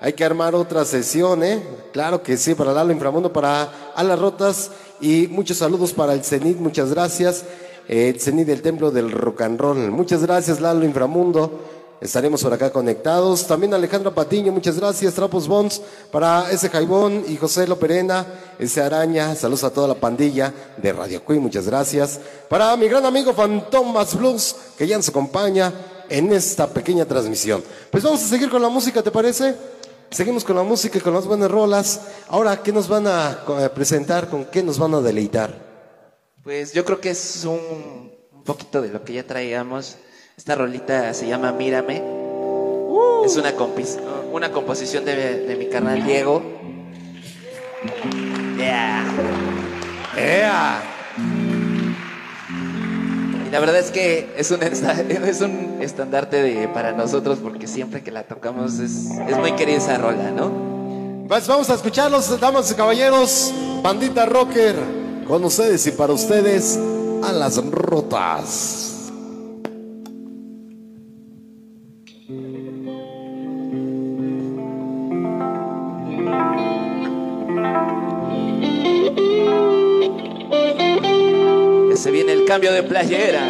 Hay 0.00 0.14
que 0.14 0.24
armar 0.24 0.54
otra 0.54 0.86
sesión, 0.86 1.44
¿eh? 1.44 1.62
Claro 1.92 2.22
que 2.22 2.38
sí, 2.38 2.54
para 2.54 2.72
Lalo 2.72 2.94
Inframundo, 2.94 3.30
para 3.30 3.92
Alas 3.94 4.18
Rotas 4.18 4.70
y 5.02 5.28
muchos 5.28 5.58
saludos 5.58 5.92
para 5.92 6.14
el 6.14 6.24
Cenit, 6.24 6.56
muchas 6.56 6.94
gracias. 6.94 7.44
Eh, 7.88 8.08
el 8.08 8.20
Cenit 8.22 8.46
del 8.46 8.62
Templo 8.62 8.90
del 8.90 9.12
Rock 9.12 9.42
and 9.42 9.60
Roll. 9.60 9.90
Muchas 9.90 10.22
gracias, 10.22 10.62
Lalo 10.62 10.86
Inframundo. 10.86 11.60
Estaremos 12.04 12.42
por 12.42 12.52
acá 12.52 12.70
conectados. 12.70 13.46
También 13.46 13.72
Alejandra 13.72 14.10
Patiño, 14.10 14.52
muchas 14.52 14.78
gracias. 14.78 15.14
Trapos 15.14 15.48
Bons 15.48 15.80
para 16.12 16.50
ese 16.50 16.68
Jaibón 16.68 17.24
y 17.26 17.38
José 17.38 17.66
Loperena, 17.66 18.26
ese 18.58 18.82
Araña. 18.82 19.34
Saludos 19.34 19.64
a 19.64 19.70
toda 19.70 19.88
la 19.88 19.94
pandilla 19.94 20.52
de 20.76 20.92
Radio 20.92 21.24
Queen, 21.24 21.40
muchas 21.40 21.66
gracias. 21.66 22.20
Para 22.50 22.76
mi 22.76 22.88
gran 22.88 23.06
amigo 23.06 23.32
Fantomas 23.32 24.14
Blues, 24.18 24.54
que 24.76 24.86
ya 24.86 24.98
nos 24.98 25.08
acompaña 25.08 25.72
en 26.10 26.30
esta 26.30 26.66
pequeña 26.66 27.06
transmisión. 27.06 27.64
Pues 27.90 28.04
vamos 28.04 28.22
a 28.22 28.28
seguir 28.28 28.50
con 28.50 28.60
la 28.60 28.68
música, 28.68 29.02
¿te 29.02 29.10
parece? 29.10 29.54
Seguimos 30.10 30.44
con 30.44 30.56
la 30.56 30.62
música 30.62 30.98
y 30.98 31.00
con 31.00 31.14
las 31.14 31.26
buenas 31.26 31.50
rolas. 31.50 32.02
Ahora, 32.28 32.62
¿qué 32.62 32.70
nos 32.70 32.86
van 32.86 33.06
a 33.06 33.72
presentar? 33.74 34.28
¿Con 34.28 34.44
qué 34.44 34.62
nos 34.62 34.78
van 34.78 34.92
a 34.92 35.00
deleitar? 35.00 35.58
Pues 36.42 36.74
yo 36.74 36.84
creo 36.84 37.00
que 37.00 37.08
es 37.08 37.46
un 37.46 38.12
poquito 38.44 38.82
de 38.82 38.90
lo 38.90 39.02
que 39.02 39.14
ya 39.14 39.26
traíamos. 39.26 39.96
Esta 40.36 40.54
rolita 40.54 41.14
se 41.14 41.26
llama 41.26 41.52
Mírame. 41.52 42.02
Es 43.24 43.36
una, 43.36 43.54
compis- 43.56 43.98
una 44.32 44.50
composición 44.50 45.04
de, 45.04 45.44
de 45.46 45.56
mi 45.56 45.66
carnal 45.68 46.04
Diego. 46.04 46.42
Yeah. 48.58 49.04
¡Ea! 50.16 50.82
Y 53.46 53.50
la 53.50 53.60
verdad 53.60 53.78
es 53.78 53.90
que 53.90 54.32
es 54.36 54.50
un, 54.50 54.62
es 54.62 55.40
un 55.40 55.78
estandarte 55.80 56.42
de, 56.42 56.68
para 56.68 56.92
nosotros 56.92 57.38
porque 57.42 57.66
siempre 57.66 58.02
que 58.02 58.10
la 58.10 58.24
tocamos 58.24 58.74
es, 58.80 59.10
es 59.28 59.36
muy 59.38 59.52
querida 59.52 59.78
esa 59.78 59.96
rola, 59.98 60.30
¿no? 60.30 60.52
Pues 61.28 61.46
vamos 61.46 61.70
a 61.70 61.74
escucharlos, 61.74 62.38
damas 62.40 62.70
y 62.70 62.74
caballeros. 62.74 63.52
Bandita 63.82 64.26
Rocker, 64.26 64.76
con 65.26 65.44
ustedes 65.44 65.86
y 65.86 65.90
para 65.92 66.12
ustedes, 66.12 66.78
a 67.22 67.32
las 67.32 67.56
rotas. 67.70 68.93
Cambio 82.44 82.70
de 82.70 82.82
playera. 82.82 83.40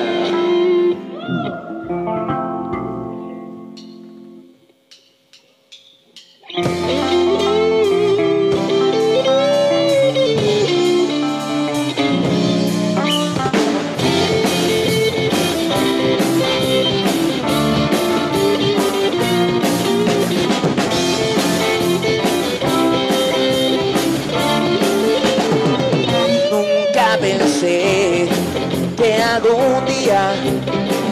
Algún 29.45 29.85
día 29.85 30.33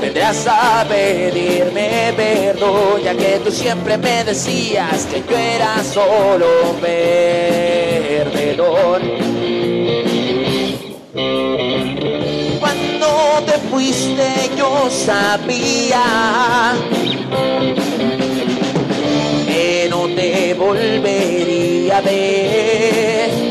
vendrás 0.01 0.47
a 0.47 0.85
pedirme 0.89 2.14
perdón, 2.16 3.03
ya 3.05 3.14
que 3.14 3.41
tú 3.45 3.51
siempre 3.51 3.99
me 3.99 4.24
decías 4.24 5.07
que 5.07 5.22
yo 5.28 5.37
era 5.37 5.85
solo 5.85 6.47
un 6.70 6.76
perdedor. 6.80 8.22
Cuando 12.61 13.43
te 13.47 13.59
fuiste 13.70 14.51
yo 14.57 14.89
sabía 14.91 16.03
que 19.47 19.89
no 19.91 20.07
te 20.09 20.55
volvería 20.55 21.99
a 21.99 22.01
ver. 22.01 23.41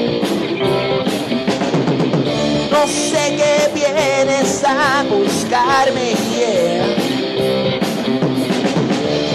No 2.82 2.88
sé 2.88 3.36
qué 3.38 3.70
vienes 3.76 4.64
a 4.64 5.04
buscarme, 5.04 6.16
yeah. 6.34 6.96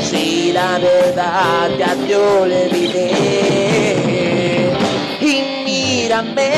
Si 0.03 0.51
la 0.53 0.80
verdad 0.80 1.70
ya 1.78 1.94
te 1.94 2.16
olvidé. 2.16 3.12
Y 5.20 5.62
mírame, 5.64 6.51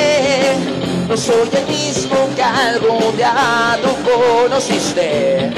no 1.07 1.15
soy 1.15 1.51
el 1.53 1.67
mismo 1.67 2.17
que 2.35 2.43
algún 2.43 3.15
día 3.19 3.79
tú 3.83 3.91
conociste. 4.11 5.51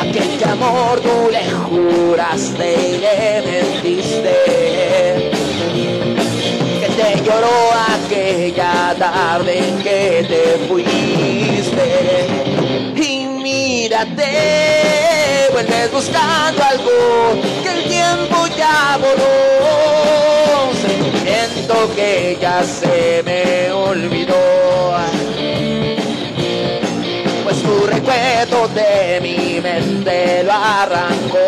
Aquel 0.00 0.38
que 0.38 0.44
amor 0.46 0.98
tú 1.02 1.28
le 1.30 1.44
juraste 1.50 2.66
y 2.72 2.98
le 3.00 3.42
mentiste 3.42 4.54
que 5.14 5.30
te 5.30 5.33
lloró 7.24 7.72
aquella 7.96 8.94
tarde 8.98 9.60
que 9.82 10.24
te 10.28 10.66
fuiste. 10.68 12.26
Y 12.96 13.26
mírate, 13.26 14.32
vuelves 15.52 15.92
buscando 15.92 16.62
algo 16.62 17.42
que 17.62 17.70
el 17.70 17.84
tiempo 17.88 18.46
ya 18.56 18.98
borró. 18.98 20.72
Sentimiento 20.80 21.74
que 21.96 22.38
ya 22.40 22.62
se 22.62 23.22
me 23.24 23.72
olvidó. 23.72 24.34
Pues 27.44 27.62
tu 27.62 27.86
recuerdo 27.86 28.68
de 28.68 29.20
mi 29.20 29.60
mente 29.60 30.42
lo 30.44 30.52
arrancó. 30.52 31.38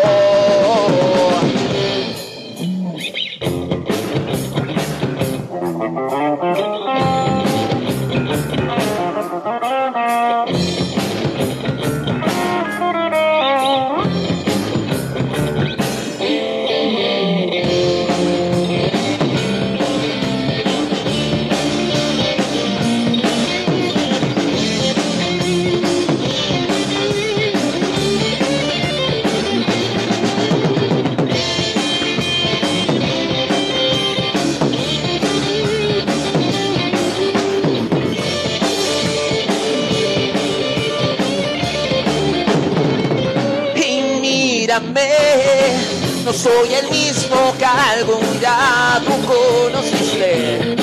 No 44.79 46.33
soy 46.33 46.73
el 46.73 46.89
mismo 46.89 47.55
que 47.57 47.65
algún 47.65 48.39
día 48.39 49.01
tú 49.05 49.13
conociste. 49.25 50.75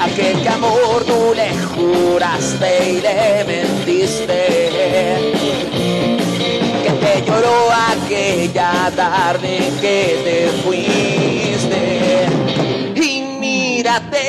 Aquel 0.00 0.40
que 0.40 0.48
amor 0.48 1.04
tú 1.04 1.34
le 1.34 1.50
juraste 1.74 2.90
y 2.90 3.00
le 3.00 3.44
mentiste. 3.44 4.40
Que 6.84 6.90
te 6.90 7.24
lloró 7.26 7.72
aquella 7.72 8.92
tarde 8.94 9.72
que 9.80 10.20
te 10.24 10.48
fuiste. 10.62 12.26
Y 12.94 13.22
mírate, 13.40 14.22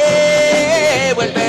vuelves 1.13 1.44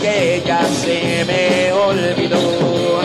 que 0.00 0.42
ya 0.46 0.64
se 0.64 1.24
me 1.24 1.72
olvidó. 1.72 3.00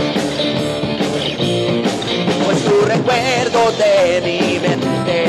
Pues 2.46 2.64
tu 2.64 2.82
recuerdo 2.86 3.72
de 3.74 4.22
mi 4.22 4.60
mente, 4.60 5.26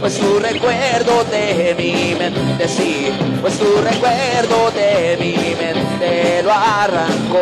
pues 0.00 0.18
tu 0.18 0.38
recuerdo 0.38 1.24
de 1.24 1.74
mi 1.76 2.14
mente, 2.14 2.68
sí, 2.68 3.08
pues 3.40 3.58
tu 3.58 3.80
recuerdo 3.80 4.70
de 4.72 5.16
mi 5.18 5.34
mente 5.54 6.42
lo 6.42 6.52
arrancó. 6.52 7.38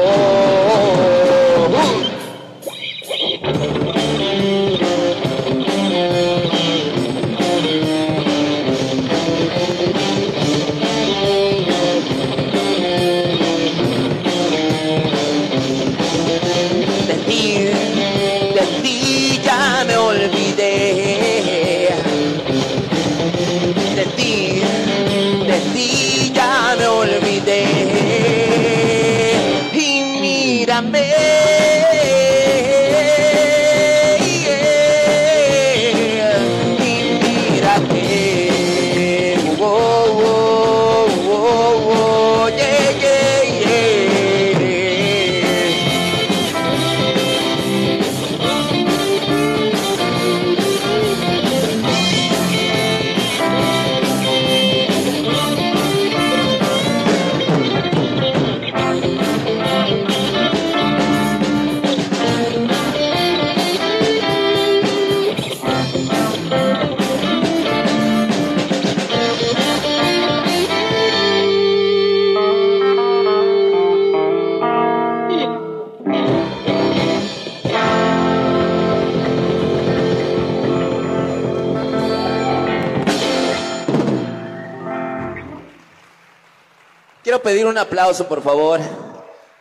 pedir 87.46 87.66
un 87.66 87.78
aplauso, 87.78 88.26
por 88.26 88.42
favor, 88.42 88.80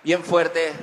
bien 0.04 0.24
fuerte, 0.24 0.74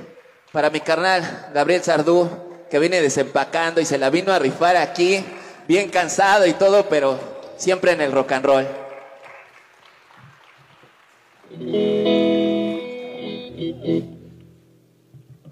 para 0.53 0.70
mi 0.70 0.78
carnal 0.78 1.48
Gabriel 1.53 1.82
Sardú, 1.82 2.30
que 2.70 2.78
viene 2.78 3.00
desempacando 3.00 3.80
y 3.80 3.84
se 3.84 3.98
la 3.98 4.09
vino 4.09 4.32
a 4.32 4.38
rifar 4.38 4.76
aquí, 4.76 5.24
bien 5.66 5.90
cansado 5.90 6.46
y 6.46 6.53
todo, 6.53 6.88
pero 6.88 7.18
siempre 7.57 7.90
en 7.90 8.03
el 8.03 8.12
rock 8.12 8.30
and 8.30 8.46
roll. 8.46 8.66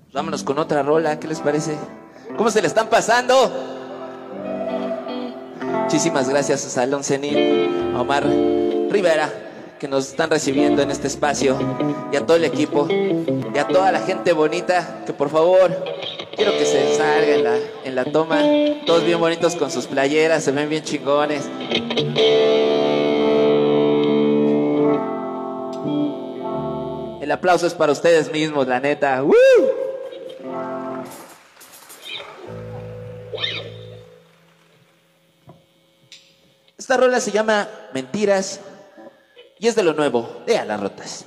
Pues 0.04 0.12
vámonos 0.12 0.44
con 0.44 0.56
otra 0.60 0.84
rola, 0.84 1.18
¿qué 1.18 1.26
les 1.26 1.40
parece? 1.40 1.76
¿Cómo 2.36 2.52
se 2.52 2.62
le 2.62 2.68
están 2.68 2.86
pasando? 2.86 3.34
Muchísimas 5.82 6.28
gracias 6.28 6.64
a 6.64 6.70
Salón 6.70 7.02
Cenil, 7.02 7.96
Omar 7.96 8.22
Rivera 8.22 9.49
que 9.80 9.88
nos 9.88 10.08
están 10.08 10.28
recibiendo 10.28 10.82
en 10.82 10.90
este 10.90 11.06
espacio 11.06 11.58
y 12.12 12.16
a 12.16 12.26
todo 12.26 12.36
el 12.36 12.44
equipo 12.44 12.86
y 12.90 13.58
a 13.58 13.66
toda 13.66 13.90
la 13.90 14.00
gente 14.00 14.34
bonita 14.34 15.04
que 15.06 15.14
por 15.14 15.30
favor 15.30 15.74
quiero 16.36 16.52
que 16.52 16.66
se 16.66 16.96
salga 16.96 17.34
en 17.34 17.44
la, 17.44 17.58
en 17.84 17.94
la 17.94 18.04
toma. 18.04 18.42
Todos 18.84 19.04
bien 19.04 19.18
bonitos 19.18 19.56
con 19.56 19.70
sus 19.70 19.86
playeras, 19.86 20.44
se 20.44 20.52
ven 20.52 20.68
bien 20.68 20.84
chingones. 20.84 21.48
El 27.22 27.32
aplauso 27.32 27.66
es 27.66 27.72
para 27.72 27.92
ustedes 27.92 28.30
mismos, 28.30 28.68
la 28.68 28.80
neta. 28.80 29.24
Esta 36.76 36.98
rola 36.98 37.18
se 37.20 37.30
llama 37.30 37.66
Mentiras 37.94 38.60
y 39.60 39.68
es 39.68 39.76
de 39.76 39.82
lo 39.82 39.92
nuevo, 39.92 40.42
de 40.46 40.56
a 40.56 40.64
las 40.64 40.80
rotas. 40.80 41.26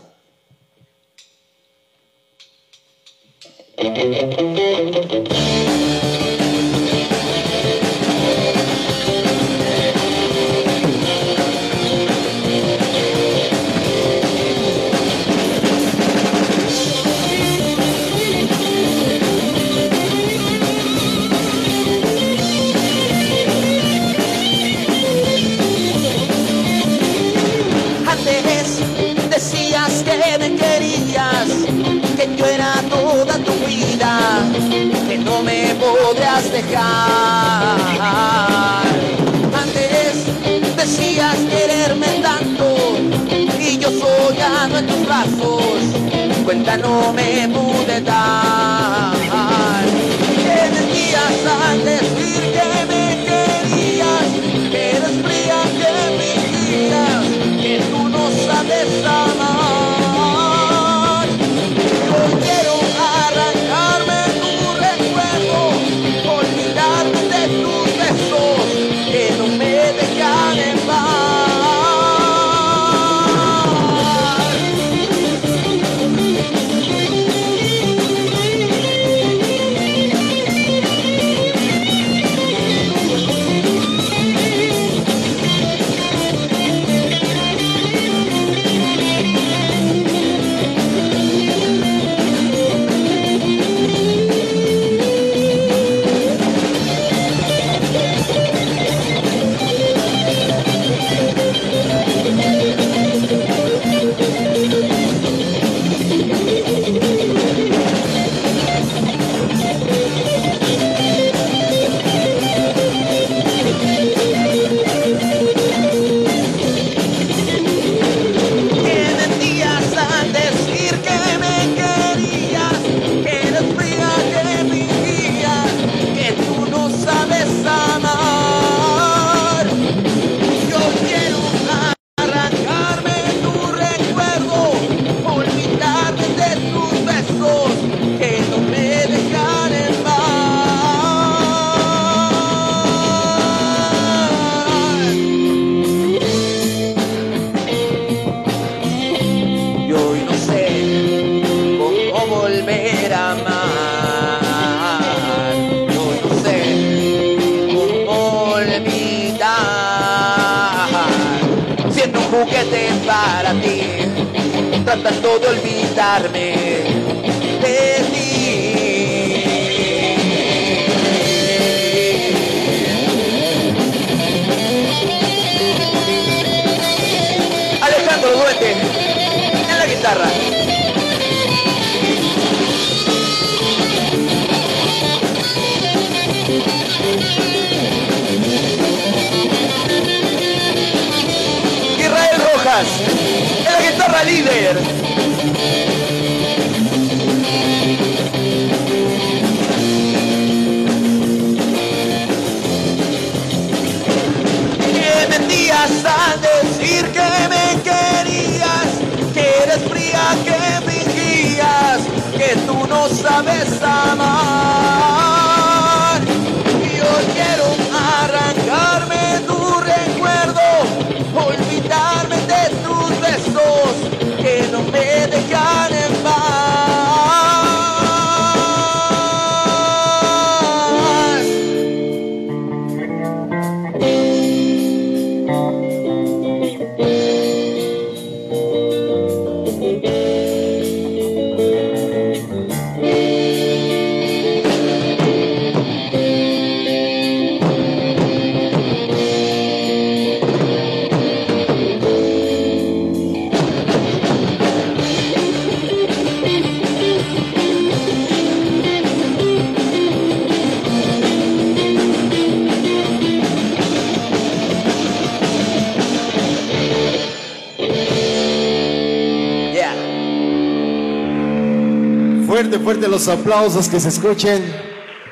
Los 273.14 273.28
aplausos 273.28 273.90
que 273.90 274.00
se 274.00 274.10
escuchen. 274.10 274.64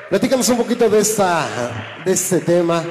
Platícanos 0.08 0.48
un 0.50 0.58
poquito 0.58 0.88
de 0.88 1.00
esta, 1.00 1.98
de 2.04 2.12
este 2.12 2.38
tema. 2.38 2.84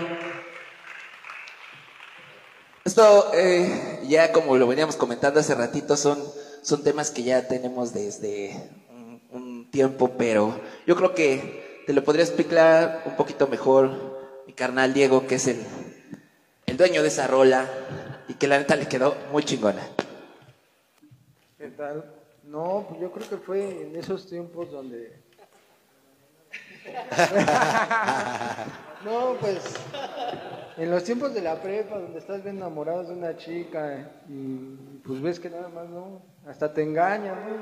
Esto, 2.84 3.32
eh, 3.34 4.02
ya 4.10 4.34
como 4.34 4.58
lo 4.58 4.68
veníamos 4.68 4.98
comentando 4.98 5.40
hace 5.40 5.56
ratito, 5.56 5.96
son, 5.96 6.22
son 6.62 6.84
temas 6.84 7.10
que 7.10 7.24
ya 7.24 7.48
tenemos 7.48 7.94
desde 7.94 8.70
un, 8.90 9.22
un 9.32 9.72
tiempo, 9.72 10.12
pero 10.18 10.60
yo 10.86 10.98
creo 10.98 11.16
que 11.16 11.84
te 11.88 11.94
lo 11.94 12.04
podría 12.04 12.26
explicar 12.26 13.04
un 13.06 13.16
poquito 13.16 13.48
mejor 13.48 14.44
mi 14.46 14.52
carnal 14.52 14.94
Diego, 14.94 15.26
que 15.26 15.36
es 15.36 15.48
el, 15.48 15.66
el 16.66 16.76
dueño 16.76 17.02
de 17.02 17.08
esa 17.08 17.28
rola 17.28 17.66
y 18.28 18.34
que 18.34 18.50
la 18.50 18.58
neta 18.58 18.76
le 18.76 18.90
quedó 18.90 19.16
muy 19.32 19.46
chingona. 19.46 19.88
¿Qué 21.58 21.68
tal? 21.68 22.21
No, 22.52 22.86
pues 22.90 23.00
yo 23.00 23.10
creo 23.12 23.30
que 23.30 23.38
fue 23.38 23.84
en 23.84 23.96
esos 23.96 24.28
tiempos 24.28 24.70
donde... 24.70 25.14
no, 29.06 29.36
pues 29.40 29.60
en 30.78 30.92
los 30.92 31.04
tiempos 31.06 31.34
de 31.34 31.42
la 31.42 31.62
prepa, 31.62 31.98
donde 31.98 32.20
estás 32.20 32.44
bien 32.44 32.58
enamorado 32.58 33.06
de 33.06 33.14
una 33.14 33.38
chica 33.38 34.12
y 34.28 34.76
pues 35.06 35.22
ves 35.22 35.40
que 35.40 35.50
nada 35.50 35.70
más 35.70 35.88
no, 35.90 36.22
hasta 36.46 36.74
te 36.74 36.84
engañan, 36.84 37.38
¿no? 37.48 37.56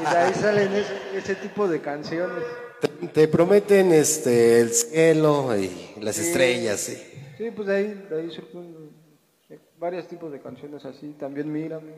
Y 0.00 0.10
de 0.12 0.16
ahí 0.16 0.34
salen 0.34 0.72
ese, 0.72 0.94
ese 1.16 1.34
tipo 1.34 1.66
de 1.66 1.80
canciones. 1.80 2.44
Te, 2.80 2.88
te 3.08 3.26
prometen 3.28 3.90
este, 3.92 4.60
el 4.60 4.70
cielo 4.70 5.56
y 5.56 5.94
las 6.00 6.14
Sí. 6.14 6.28
estrellas. 6.28 6.78
sí. 6.78 6.96
Sí, 7.38 7.50
pues 7.50 7.66
de 7.66 7.76
ahí, 7.76 8.06
de 8.08 8.20
ahí 8.20 8.30
surgen 8.30 8.90
varios 9.78 10.06
tipos 10.06 10.30
de 10.30 10.40
canciones 10.40 10.84
así. 10.84 11.16
También 11.18 11.52
Mírame, 11.52 11.94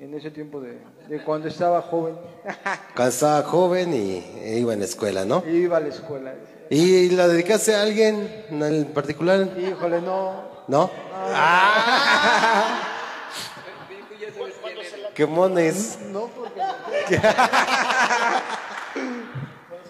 en 0.00 0.14
ese 0.14 0.30
tiempo 0.30 0.62
de, 0.62 0.78
de 1.08 1.22
cuando 1.22 1.48
estaba 1.48 1.82
joven. 1.82 2.16
Cuando 2.96 3.12
estaba 3.12 3.42
joven 3.42 3.92
y 3.92 4.24
e 4.40 4.58
iba 4.58 4.72
en 4.72 4.78
la 4.78 4.86
escuela, 4.86 5.26
¿no? 5.26 5.44
Iba 5.46 5.76
a 5.76 5.80
la 5.80 5.88
escuela. 5.88 6.32
¿Y 6.70 7.10
la 7.10 7.28
dedicaste 7.28 7.74
a 7.74 7.82
alguien 7.82 8.46
en 8.50 8.86
particular? 8.94 9.46
Híjole, 9.58 10.00
no. 10.00 10.48
¿No? 10.68 10.90
¿Qué 15.14 15.26
mones? 15.26 15.98
No, 16.06 16.28
porque... 16.28 16.62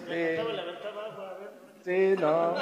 sí. 0.07 0.13
Sí, 1.83 2.13
no. 2.19 2.53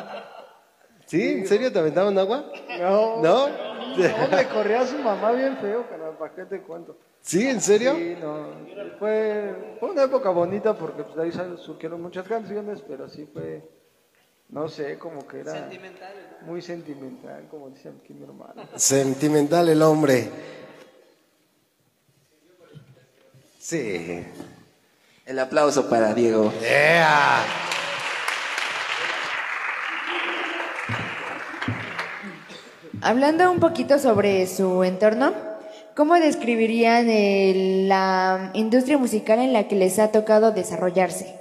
¿Sí? 1.09 1.27
¿En 1.39 1.47
serio 1.47 1.73
te 1.73 1.79
aventaban 1.79 2.15
agua? 2.19 2.51
No. 2.79 3.23
¿No? 3.23 3.49
No, 3.49 4.27
me 4.29 4.47
corría 4.47 4.85
su 4.85 4.99
mamá 4.99 5.31
bien 5.31 5.57
feo, 5.57 5.89
carnal, 5.89 6.15
¿para 6.19 6.35
qué 6.35 6.45
te 6.45 6.61
cuento? 6.61 6.95
¿Sí? 7.23 7.49
¿En 7.49 7.59
serio? 7.59 7.95
Sí, 7.95 8.15
no. 8.21 8.45
Fue, 8.99 9.75
fue 9.79 9.89
una 9.89 10.03
época 10.03 10.29
bonita 10.29 10.77
porque 10.77 11.01
pues, 11.01 11.15
de 11.15 11.23
ahí 11.23 11.57
surgieron 11.57 11.99
muchas 11.99 12.27
canciones, 12.27 12.83
pero 12.87 13.09
sí 13.09 13.27
fue, 13.33 13.67
no 14.49 14.69
sé, 14.69 14.99
como 14.99 15.27
que 15.27 15.39
era 15.39 15.67
muy 16.41 16.61
sentimental, 16.61 17.47
como 17.49 17.71
dice 17.71 17.89
aquí 17.89 18.13
mi 18.13 18.25
hermano. 18.25 18.69
Sentimental 18.75 19.67
el 19.67 19.81
hombre. 19.81 20.29
Sí. 23.57 24.27
El 25.25 25.39
aplauso 25.39 25.89
para 25.89 26.13
Diego. 26.13 26.53
Yeah. 26.61 27.43
Hablando 33.01 33.49
un 33.51 33.59
poquito 33.59 33.97
sobre 33.99 34.45
su 34.47 34.83
entorno, 34.83 35.33
¿cómo 35.95 36.15
describirían 36.15 37.09
el- 37.09 37.87
la 37.87 38.51
industria 38.53 38.97
musical 38.97 39.39
en 39.39 39.53
la 39.53 39.67
que 39.67 39.75
les 39.75 39.99
ha 39.99 40.11
tocado 40.11 40.51
desarrollarse? 40.51 41.35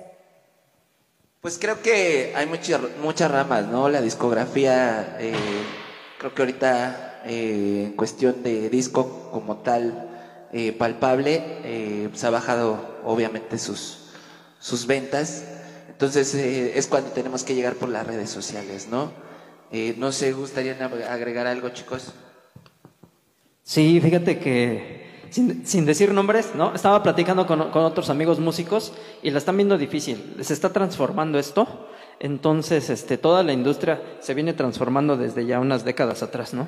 Pues 1.40 1.58
creo 1.58 1.82
que 1.82 2.32
hay 2.36 2.46
muchas 2.46 2.80
muchas 3.02 3.30
ramas, 3.30 3.66
¿no? 3.66 3.88
La 3.88 4.00
discografía, 4.00 5.16
eh, 5.20 5.32
creo 6.18 6.34
que 6.34 6.42
ahorita 6.42 7.22
eh, 7.26 7.84
en 7.86 7.92
cuestión 7.96 8.42
de 8.42 8.70
disco 8.70 9.28
como 9.32 9.58
tal 9.58 10.08
eh, 10.52 10.72
palpable, 10.72 11.42
eh, 11.64 12.08
pues 12.10 12.22
ha 12.24 12.30
bajado 12.30 12.98
obviamente 13.04 13.58
sus, 13.58 14.10
sus 14.60 14.86
ventas. 14.86 15.44
Entonces 15.88 16.34
eh, 16.34 16.78
es 16.78 16.86
cuando 16.86 17.10
tenemos 17.10 17.42
que 17.44 17.54
llegar 17.54 17.74
por 17.74 17.88
las 17.88 18.06
redes 18.06 18.30
sociales, 18.30 18.88
¿no? 18.90 19.10
Eh, 19.70 19.94
no 19.98 20.12
sé, 20.12 20.32
¿gustarían 20.32 20.78
ag- 20.78 21.06
agregar 21.08 21.46
algo, 21.46 21.68
chicos? 21.70 22.12
Sí, 23.62 24.00
fíjate 24.00 24.38
que 24.38 25.26
sin, 25.30 25.66
sin 25.66 25.84
decir 25.84 26.12
nombres, 26.12 26.54
¿no? 26.54 26.74
Estaba 26.74 27.02
platicando 27.02 27.46
con, 27.46 27.70
con 27.70 27.84
otros 27.84 28.08
amigos 28.08 28.38
músicos 28.40 28.94
y 29.22 29.30
la 29.30 29.38
están 29.38 29.56
viendo 29.56 29.76
difícil. 29.76 30.36
Se 30.40 30.54
está 30.54 30.72
transformando 30.72 31.38
esto. 31.38 31.88
Entonces, 32.20 32.88
este, 32.90 33.18
toda 33.18 33.42
la 33.42 33.52
industria 33.52 34.00
se 34.20 34.34
viene 34.34 34.52
transformando 34.54 35.16
desde 35.16 35.44
ya 35.46 35.60
unas 35.60 35.84
décadas 35.84 36.22
atrás, 36.22 36.54
¿no? 36.54 36.66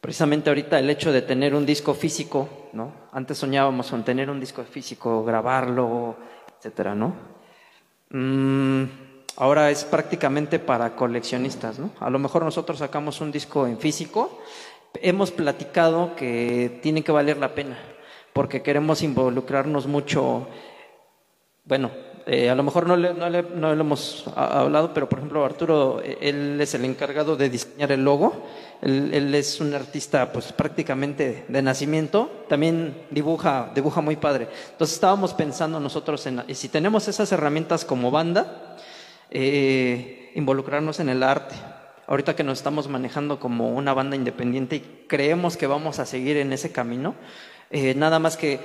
Precisamente 0.00 0.50
ahorita 0.50 0.78
el 0.78 0.90
hecho 0.90 1.12
de 1.12 1.22
tener 1.22 1.54
un 1.54 1.64
disco 1.64 1.94
físico, 1.94 2.48
¿no? 2.72 2.92
Antes 3.12 3.38
soñábamos 3.38 3.90
con 3.90 4.04
tener 4.04 4.28
un 4.30 4.38
disco 4.38 4.64
físico, 4.64 5.24
grabarlo, 5.24 6.16
etcétera, 6.58 6.94
¿no? 6.94 7.14
Mm, 8.10 8.84
ahora 9.38 9.70
es 9.70 9.84
prácticamente 9.84 10.58
para 10.58 10.94
coleccionistas, 10.96 11.78
¿no? 11.78 11.90
A 12.00 12.10
lo 12.10 12.18
mejor 12.18 12.44
nosotros 12.44 12.78
sacamos 12.78 13.20
un 13.20 13.30
disco 13.32 13.66
en 13.66 13.78
físico, 13.78 14.40
hemos 15.00 15.30
platicado 15.30 16.14
que 16.16 16.80
tiene 16.82 17.02
que 17.02 17.12
valer 17.12 17.36
la 17.38 17.54
pena, 17.54 17.78
porque 18.32 18.62
queremos 18.62 19.02
involucrarnos 19.02 19.86
mucho, 19.86 20.48
bueno, 21.64 21.90
eh, 22.26 22.50
a 22.50 22.54
lo 22.54 22.62
mejor 22.62 22.86
no 22.86 22.96
le, 22.96 23.14
no 23.14 23.30
le- 23.30 23.42
no 23.42 23.74
le 23.74 23.80
hemos 23.80 24.24
hablado, 24.36 24.92
pero 24.92 25.08
por 25.08 25.18
ejemplo 25.20 25.44
Arturo, 25.44 26.02
eh, 26.02 26.18
él 26.20 26.60
es 26.60 26.74
el 26.74 26.84
encargado 26.84 27.36
de 27.36 27.48
diseñar 27.48 27.90
el 27.92 28.04
logo, 28.04 28.44
él, 28.82 29.10
él 29.14 29.34
es 29.34 29.60
un 29.60 29.72
artista 29.72 30.30
pues 30.32 30.52
prácticamente 30.52 31.44
de 31.48 31.62
nacimiento, 31.62 32.44
también 32.48 33.06
dibuja, 33.10 33.70
dibuja 33.74 34.00
muy 34.02 34.16
padre. 34.16 34.48
Entonces 34.72 34.94
estábamos 34.96 35.32
pensando 35.32 35.80
nosotros 35.80 36.26
en, 36.26 36.42
si 36.54 36.68
tenemos 36.68 37.08
esas 37.08 37.32
herramientas 37.32 37.84
como 37.86 38.10
banda, 38.10 38.76
eh, 39.30 40.32
involucrarnos 40.34 41.00
en 41.00 41.08
el 41.08 41.22
arte. 41.22 41.54
Ahorita 42.06 42.34
que 42.34 42.44
nos 42.44 42.58
estamos 42.58 42.88
manejando 42.88 43.38
como 43.38 43.70
una 43.70 43.92
banda 43.92 44.16
independiente 44.16 44.76
y 44.76 45.04
creemos 45.06 45.56
que 45.56 45.66
vamos 45.66 45.98
a 45.98 46.06
seguir 46.06 46.38
en 46.38 46.52
ese 46.52 46.72
camino, 46.72 47.14
eh, 47.70 47.94
nada 47.94 48.18
más 48.18 48.36
que 48.36 48.60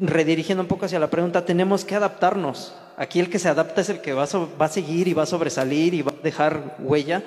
redirigiendo 0.00 0.62
un 0.62 0.68
poco 0.68 0.86
hacia 0.86 0.98
la 0.98 1.10
pregunta, 1.10 1.44
tenemos 1.44 1.84
que 1.84 1.94
adaptarnos. 1.94 2.74
Aquí 2.96 3.20
el 3.20 3.30
que 3.30 3.38
se 3.38 3.48
adapta 3.48 3.82
es 3.82 3.88
el 3.88 4.00
que 4.00 4.12
va 4.12 4.24
a, 4.24 4.38
va 4.60 4.66
a 4.66 4.68
seguir 4.68 5.08
y 5.08 5.14
va 5.14 5.22
a 5.22 5.26
sobresalir 5.26 5.94
y 5.94 6.02
va 6.02 6.12
a 6.12 6.22
dejar 6.22 6.76
huella. 6.80 7.22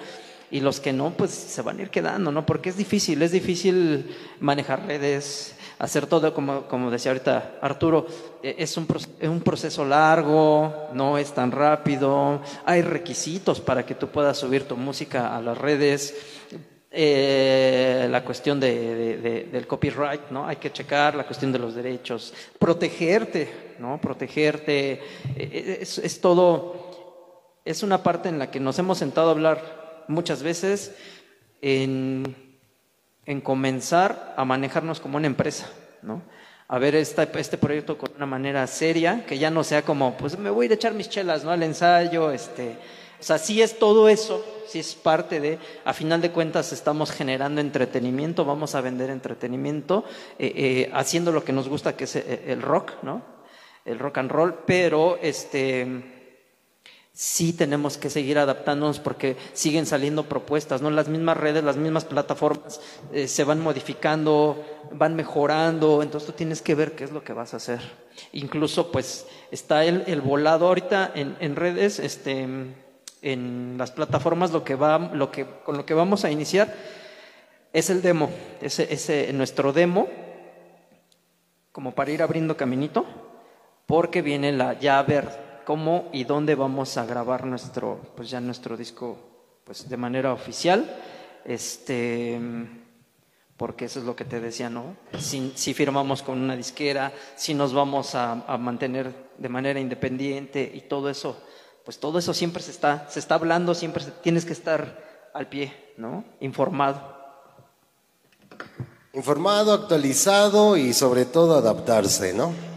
Y 0.51 0.59
los 0.59 0.79
que 0.79 0.93
no, 0.93 1.11
pues 1.11 1.31
se 1.31 1.61
van 1.61 1.79
a 1.79 1.83
ir 1.83 1.89
quedando, 1.89 2.31
¿no? 2.31 2.45
Porque 2.45 2.69
es 2.69 2.77
difícil, 2.77 3.21
es 3.23 3.31
difícil 3.31 4.15
manejar 4.39 4.85
redes, 4.85 5.55
hacer 5.83 6.05
todo, 6.07 6.33
como, 6.33 6.61
como 6.63 6.89
decía 6.89 7.11
ahorita 7.11 7.55
Arturo, 7.61 8.05
eh, 8.41 8.55
es 8.57 8.77
un, 8.77 8.87
es 9.19 9.27
un 9.27 9.41
proceso 9.41 9.83
largo, 9.83 10.87
no 10.93 11.17
es 11.17 11.33
tan 11.33 11.51
rápido, 11.51 12.39
hay 12.65 12.81
requisitos 12.81 13.59
para 13.59 13.85
que 13.85 13.93
tú 13.95 14.07
puedas 14.07 14.37
subir 14.37 14.63
tu 14.65 14.77
música 14.77 15.35
a 15.35 15.41
las 15.41 15.57
redes, 15.57 16.15
eh, 16.95 18.07
la 18.09 18.23
cuestión 18.23 18.59
de, 18.59 18.95
de- 18.95 19.17
de- 19.17 19.43
del 19.45 19.67
copyright, 19.67 20.29
¿no? 20.29 20.47
Hay 20.47 20.55
que 20.57 20.71
checar 20.71 21.15
la 21.15 21.25
cuestión 21.25 21.51
de 21.51 21.59
los 21.59 21.73
derechos, 21.75 22.33
protegerte, 22.59 23.75
¿no? 23.79 23.99
Protegerte, 23.99 24.91
eh, 24.93 24.99
eh, 25.35 25.77
es, 25.81 25.97
es 25.97 26.21
todo, 26.21 27.59
es 27.65 27.83
una 27.83 28.03
parte 28.03 28.29
en 28.29 28.39
la 28.39 28.49
que 28.51 28.59
nos 28.59 28.77
hemos 28.79 28.99
sentado 28.99 29.29
a 29.29 29.31
hablar 29.31 30.05
muchas 30.07 30.43
veces 30.43 30.95
en, 31.61 32.42
en 33.25 33.41
comenzar 33.41 34.33
a 34.37 34.45
manejarnos 34.45 34.99
como 34.99 35.17
una 35.17 35.27
empresa, 35.27 35.69
¿no? 36.01 36.21
A 36.67 36.79
ver 36.79 36.95
este 36.95 37.57
proyecto 37.57 37.97
con 37.97 38.11
una 38.15 38.25
manera 38.25 38.65
seria, 38.67 39.25
que 39.25 39.37
ya 39.37 39.49
no 39.49 39.63
sea 39.63 39.83
como, 39.83 40.17
pues 40.17 40.37
me 40.37 40.49
voy 40.49 40.67
a 40.69 40.73
echar 40.73 40.93
mis 40.93 41.09
chelas, 41.09 41.43
¿no? 41.43 41.51
Al 41.51 41.61
ensayo, 41.63 42.31
este, 42.31 42.77
o 43.19 43.23
sea, 43.23 43.37
sí 43.37 43.61
es 43.61 43.77
todo 43.77 44.09
eso, 44.09 44.43
sí 44.67 44.79
es 44.79 44.95
parte 44.95 45.39
de, 45.39 45.59
a 45.85 45.93
final 45.93 46.21
de 46.21 46.31
cuentas 46.31 46.73
estamos 46.73 47.11
generando 47.11 47.61
entretenimiento, 47.61 48.43
vamos 48.43 48.75
a 48.75 48.81
vender 48.81 49.09
entretenimiento, 49.09 50.03
eh, 50.39 50.53
eh, 50.55 50.91
haciendo 50.93 51.31
lo 51.31 51.43
que 51.43 51.53
nos 51.53 51.69
gusta, 51.69 51.95
que 51.95 52.05
es 52.05 52.15
eh, 52.15 52.43
el 52.47 52.61
rock, 52.61 52.93
¿no? 53.03 53.21
El 53.85 53.99
rock 53.99 54.17
and 54.17 54.31
roll, 54.31 54.53
pero 54.65 55.19
este 55.21 56.12
sí 57.13 57.53
tenemos 57.53 57.97
que 57.97 58.09
seguir 58.09 58.39
adaptándonos 58.39 58.99
porque 58.99 59.37
siguen 59.53 59.85
saliendo 59.85 60.23
propuestas, 60.23 60.81
¿no? 60.81 60.89
Las 60.89 61.07
mismas 61.07 61.37
redes, 61.37 61.63
las 61.63 61.77
mismas 61.77 62.05
plataformas 62.05 62.81
eh, 63.13 63.27
se 63.27 63.43
van 63.43 63.59
modificando, 63.59 64.63
van 64.91 65.15
mejorando, 65.15 66.01
entonces 66.01 66.27
tú 66.27 66.33
tienes 66.33 66.63
que 66.63 66.73
ver 66.73 66.93
qué 66.93 67.03
es 67.03 67.11
lo 67.11 67.23
que 67.23 67.33
vas 67.33 67.53
a 67.53 67.57
hacer. 67.57 67.81
Incluso, 68.31 68.91
pues, 68.91 69.27
está 69.51 69.85
el, 69.85 70.03
el 70.07 70.21
volado 70.21 70.67
ahorita 70.67 71.11
en, 71.13 71.37
en 71.39 71.55
redes, 71.55 71.99
este, 71.99 72.47
en 73.21 73.75
las 73.77 73.91
plataformas, 73.91 74.51
lo 74.51 74.63
que 74.63 74.73
va, 74.73 74.97
lo 74.97 75.31
que, 75.31 75.45
con 75.63 75.77
lo 75.77 75.85
que 75.85 75.93
vamos 75.93 76.25
a 76.25 76.31
iniciar 76.31 76.73
es 77.73 77.89
el 77.89 78.01
demo, 78.01 78.29
ese, 78.61 78.91
ese, 78.91 79.31
nuestro 79.33 79.71
demo, 79.71 80.07
como 81.71 81.93
para 81.93 82.11
ir 82.11 82.23
abriendo 82.23 82.57
caminito, 82.57 83.05
porque 83.85 84.21
viene 84.21 84.51
la 84.51 84.79
ya 84.79 85.01
ver 85.03 85.42
cómo 85.63 86.09
y 86.11 86.23
dónde 86.23 86.55
vamos 86.55 86.97
a 86.97 87.05
grabar 87.05 87.45
nuestro, 87.45 87.99
pues 88.15 88.29
ya 88.29 88.39
nuestro 88.39 88.77
disco, 88.77 89.17
pues 89.63 89.87
de 89.89 89.97
manera 89.97 90.33
oficial, 90.33 90.95
este, 91.45 92.39
porque 93.57 93.85
eso 93.85 93.99
es 93.99 94.05
lo 94.05 94.15
que 94.15 94.25
te 94.25 94.39
decía, 94.39 94.69
¿no? 94.69 94.95
Si, 95.19 95.53
si 95.55 95.73
firmamos 95.73 96.21
con 96.21 96.41
una 96.41 96.55
disquera, 96.55 97.13
si 97.35 97.53
nos 97.53 97.73
vamos 97.73 98.15
a, 98.15 98.35
mantener 98.57 99.31
de 99.37 99.49
manera 99.49 99.79
independiente 99.79 100.71
y 100.73 100.81
todo 100.81 101.09
eso, 101.09 101.37
pues 101.85 101.99
todo 101.99 102.19
eso 102.19 102.33
siempre 102.33 102.63
se 102.63 102.71
está, 102.71 103.09
se 103.09 103.19
está 103.19 103.35
hablando, 103.35 103.73
siempre 103.73 104.03
tienes 104.21 104.45
que 104.45 104.53
estar 104.53 105.29
al 105.33 105.47
pie, 105.47 105.73
¿no? 105.97 106.25
Informado. 106.39 107.13
Informado, 109.13 109.73
actualizado 109.73 110.75
y 110.75 110.93
sobre 110.93 111.25
todo 111.25 111.55
adaptarse, 111.55 112.33
¿no? 112.33 112.72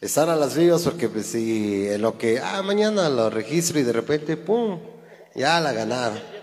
Estar 0.00 0.28
a 0.30 0.36
las 0.36 0.56
vivas 0.56 0.82
porque 0.82 1.08
pues 1.08 1.26
si 1.26 1.88
en 1.88 2.02
lo 2.02 2.16
que, 2.16 2.38
ah, 2.38 2.62
mañana 2.62 3.08
lo 3.08 3.30
registro 3.30 3.80
y 3.80 3.82
de 3.82 3.92
repente, 3.92 4.36
¡pum! 4.36 4.78
Ya 5.34 5.60
la 5.60 5.72
ganaron. 5.72 6.18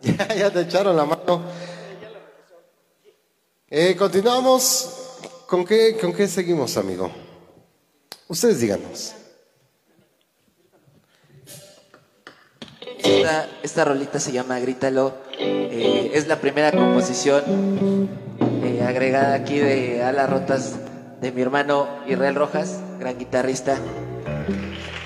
Ya, 0.00 0.32
ya 0.32 0.50
te 0.52 0.60
echaron 0.60 0.96
la 0.96 1.04
mano. 1.04 1.42
Eh, 3.68 3.96
continuamos. 3.96 4.90
¿Con 5.48 5.64
qué, 5.64 5.96
¿Con 6.00 6.12
qué 6.12 6.28
seguimos, 6.28 6.76
amigo? 6.76 7.10
Ustedes 8.28 8.60
díganos. 8.60 9.14
Esta, 13.02 13.48
esta 13.62 13.84
rolita 13.86 14.20
se 14.20 14.30
llama 14.30 14.60
Grítalo. 14.60 15.14
Eh, 15.36 16.12
es 16.14 16.28
la 16.28 16.40
primera 16.40 16.70
composición 16.70 18.08
eh, 18.62 18.84
agregada 18.86 19.34
aquí 19.34 19.58
de 19.58 20.02
Alas 20.02 20.30
Rotas 20.30 20.74
de 21.20 21.32
mi 21.32 21.42
hermano 21.42 21.88
Israel 22.06 22.34
Rojas, 22.34 22.80
gran 22.98 23.18
guitarrista. 23.18 23.76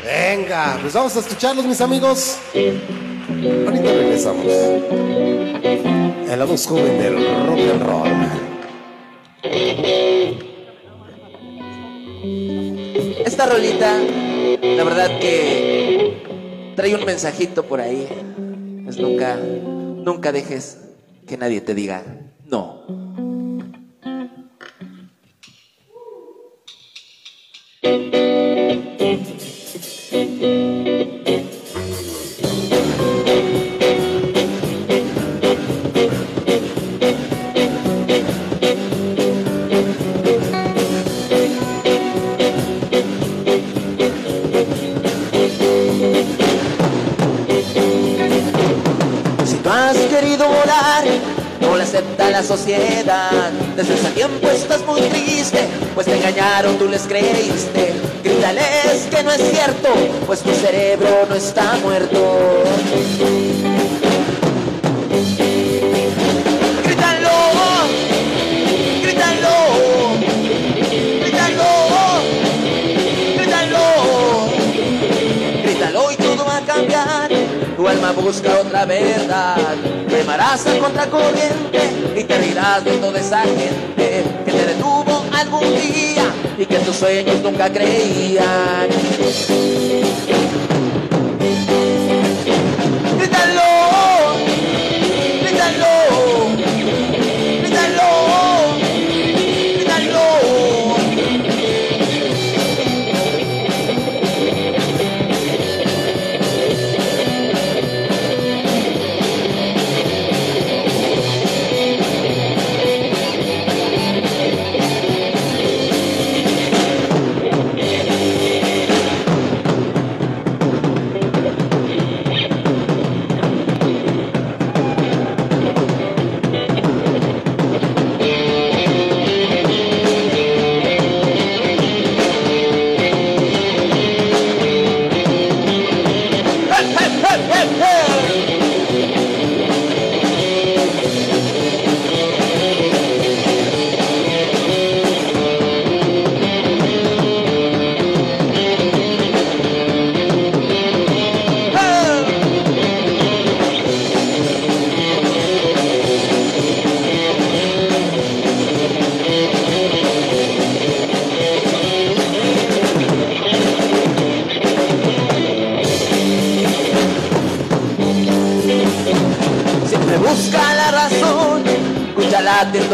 Venga, 0.05 0.79
pues 0.81 0.93
vamos 0.95 1.17
a 1.17 1.21
escucharlos, 1.21 1.65
mis 1.65 1.81
amigos. 1.81 2.39
Ahorita 2.55 3.93
regresamos. 3.93 4.47
En 4.47 6.39
la 6.39 6.45
voz 6.45 6.67
joven 6.67 6.99
del 6.99 7.15
rock 7.47 7.59
and 7.73 7.83
roll. 7.83 8.09
Esta 13.25 13.47
rolita, 13.47 13.99
la 14.63 14.85
verdad 14.85 15.19
que 15.21 16.23
trae 16.77 16.95
un 16.95 17.05
mensajito 17.05 17.65
por 17.65 17.81
ahí. 17.81 18.09
Es 18.89 18.99
nunca, 18.99 19.37
nunca 19.37 20.33
dejes 20.33 20.79
que 21.27 21.37
nadie 21.37 21.61
te 21.61 21.75
diga 21.75 22.03
no. 22.53 23.02
Les 56.93 57.07
creíste. 57.07 57.95
Grítales 58.23 59.09
que 59.11 59.23
no 59.23 59.33
es 59.33 59.41
cierto, 59.51 59.89
pues 60.27 60.43
tu 60.43 60.53
cerebro 60.53 61.25
no 61.27 61.35
está 61.35 61.79
muerto. 61.83 62.65
Y 76.11 76.17
todo 76.17 76.45
va 76.45 76.59
a 76.59 76.61
cambiar. 76.61 77.31
Tu 77.77 77.89
alma 77.89 78.13
busca 78.13 78.61
otra 78.61 78.85
verdad. 78.85 79.57
Remarás 80.09 80.67
a 80.67 80.79
contracorriente 80.79 81.81
y 82.17 82.25
te 82.25 82.39
rirás 82.39 82.85
de 82.85 82.93
toda 82.99 83.19
esa 83.19 83.43
gente 83.43 84.12
y 86.59 86.67
que 86.67 86.79
tus 86.79 86.97
sueños 86.97 87.41
nunca 87.43 87.71
creían. 87.73 88.89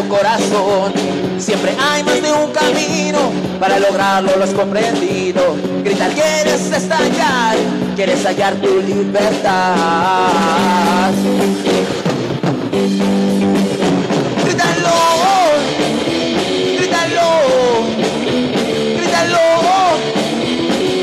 Corazón. 0.09 0.93
Siempre 1.39 1.77
hay 1.79 2.03
más 2.03 2.21
de 2.21 2.33
un 2.33 2.51
camino, 2.51 3.31
para 3.61 3.79
lograrlo 3.79 4.37
lo 4.37 4.45
has 4.45 4.51
comprendido. 4.51 5.57
Grita, 5.85 6.09
quieres 6.09 6.71
estallar, 6.73 7.57
quieres 7.95 8.25
hallar 8.25 8.55
tu 8.57 8.81
libertad. 8.81 9.53
Grítalo, 14.45 14.97
grítalo, 16.77 17.29
grítalo, 18.97 19.39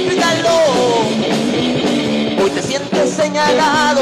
grítalo. 0.08 0.56
Hoy 2.44 2.50
te 2.50 2.62
sientes 2.62 3.10
señalado, 3.12 4.02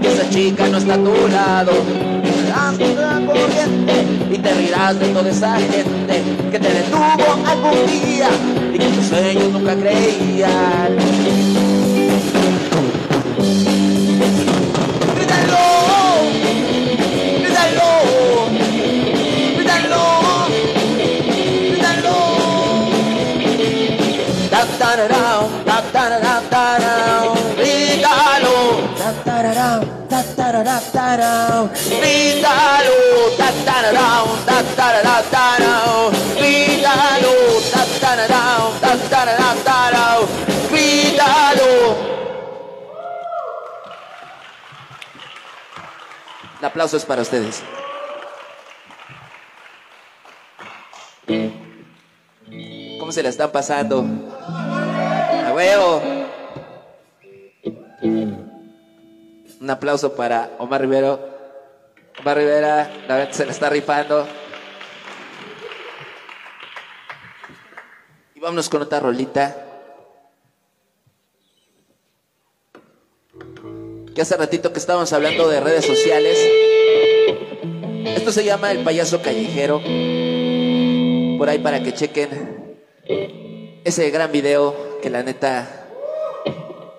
que 0.00 0.08
esa 0.12 0.30
chica 0.30 0.66
no 0.68 0.78
está 0.78 0.94
a 0.94 0.98
tu 0.98 1.28
lado. 1.28 1.72
Y 4.44 4.46
te 4.46 4.54
rirás 4.54 4.98
de 4.98 5.08
toda 5.08 5.30
esa 5.30 5.56
gente 5.56 6.22
que 6.50 6.58
te 6.58 6.68
detuvo 6.68 7.04
algún 7.46 7.86
día 7.86 8.28
y 8.72 8.78
que 8.78 8.86
tus 8.86 9.06
sueños 9.06 9.52
nunca 9.52 9.74
creían. 9.74 10.96
Grítalo, 15.14 15.58
grítalo, 17.40 17.88
grítalo, 19.56 20.02
grítalo. 21.70 22.16
Da 24.50 24.64
da 24.78 24.96
da 24.96 25.06
da, 25.08 25.76
da 25.92 26.08
da 26.10 26.18
da 26.20 26.40
da 26.50 26.78
da. 26.78 26.94
Da 28.98 29.12
da 29.24 29.42
da 29.42 29.52
da, 29.54 29.93
tarao. 39.62 40.28
Grítalo. 40.70 41.96
El 46.60 46.64
aplauso 46.68 46.96
es 46.96 47.04
para 47.04 47.20
ustedes. 47.22 47.62
¿Cómo 52.98 53.12
se 53.12 53.22
la 53.22 53.28
están 53.28 53.50
pasando? 53.50 54.04
A 54.48 55.52
huevo. 55.54 56.23
Un 59.64 59.70
aplauso 59.70 60.14
para 60.14 60.50
Omar 60.58 60.82
Rivero. 60.82 61.18
Omar 62.20 62.36
Rivera, 62.36 62.92
la 63.08 63.16
verdad 63.16 63.32
se 63.32 63.46
la 63.46 63.52
está 63.52 63.70
rifando. 63.70 64.28
Y 68.34 68.40
vámonos 68.40 68.68
con 68.68 68.82
otra 68.82 69.00
rolita. 69.00 69.56
Que 74.14 74.20
hace 74.20 74.36
ratito 74.36 74.70
que 74.70 74.80
estábamos 74.80 75.10
hablando 75.14 75.48
de 75.48 75.60
redes 75.60 75.86
sociales. 75.86 76.38
Esto 78.04 78.32
se 78.32 78.44
llama 78.44 78.70
El 78.70 78.84
Payaso 78.84 79.22
Callejero. 79.22 79.78
Por 81.38 81.48
ahí 81.48 81.58
para 81.60 81.82
que 81.82 81.94
chequen 81.94 82.82
ese 83.82 84.10
gran 84.10 84.30
video 84.30 85.00
que 85.00 85.08
la 85.08 85.22
neta 85.22 85.86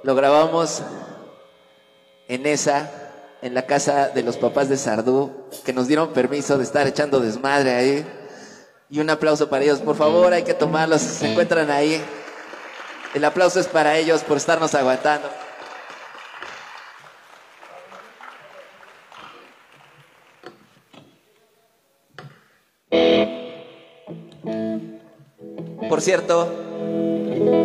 lo 0.01 0.15
grabamos 0.15 0.81
en 2.27 2.45
esa, 2.45 2.89
en 3.41 3.53
la 3.53 3.65
casa 3.65 4.09
de 4.09 4.23
los 4.23 4.37
papás 4.37 4.69
de 4.69 4.77
Sardú, 4.77 5.31
que 5.63 5.73
nos 5.73 5.87
dieron 5.87 6.13
permiso 6.13 6.57
de 6.57 6.63
estar 6.63 6.87
echando 6.87 7.19
desmadre 7.19 7.73
ahí. 7.73 8.05
Y 8.89 8.99
un 8.99 9.09
aplauso 9.09 9.49
para 9.49 9.63
ellos, 9.63 9.79
por 9.79 9.95
favor, 9.95 10.33
hay 10.33 10.43
que 10.43 10.53
tomarlos, 10.53 11.01
se 11.01 11.31
encuentran 11.31 11.69
ahí. 11.71 12.01
El 13.13 13.23
aplauso 13.25 13.59
es 13.59 13.67
para 13.67 13.97
ellos 13.97 14.21
por 14.23 14.37
estarnos 14.37 14.75
aguantando. 14.75 15.29
Por 25.87 26.01
cierto, 26.01 26.51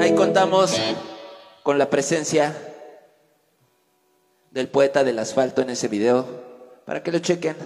ahí 0.01 0.15
contamos 0.15 0.81
con 1.63 1.79
la 1.79 1.91
presencia 1.91 2.70
del 4.51 4.69
poeta 4.69 5.05
del 5.05 5.19
asfalto 5.19 5.63
en 5.63 5.71
ese 5.71 5.89
video, 5.89 6.83
para 6.85 7.03
que 7.03 7.13
lo 7.13 7.19
chequen 7.19 7.57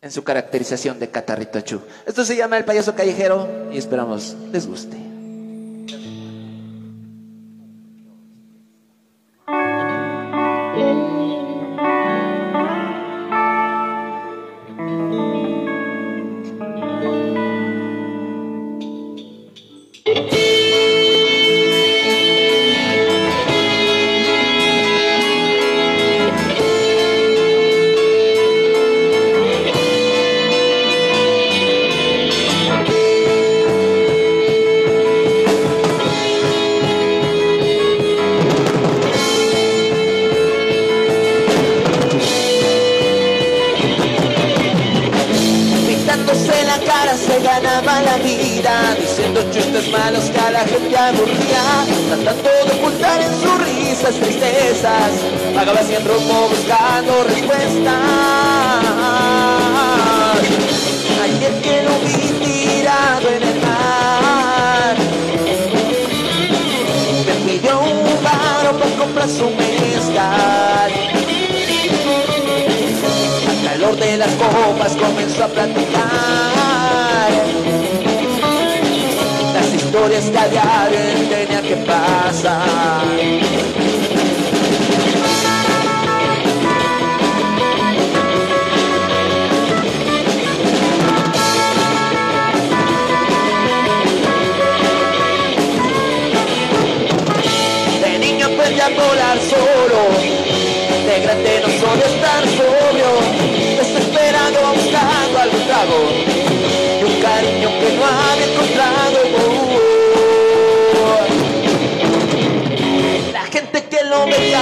en 0.00 0.10
su 0.10 0.24
caracterización 0.24 0.98
de 0.98 1.10
Catarrito 1.10 1.60
Chu. 1.60 1.82
Esto 2.06 2.24
se 2.24 2.36
llama 2.36 2.56
El 2.56 2.64
Payaso 2.64 2.94
Callejero 2.94 3.68
y 3.70 3.78
esperamos 3.78 4.36
les 4.52 4.66
guste. 4.66 5.09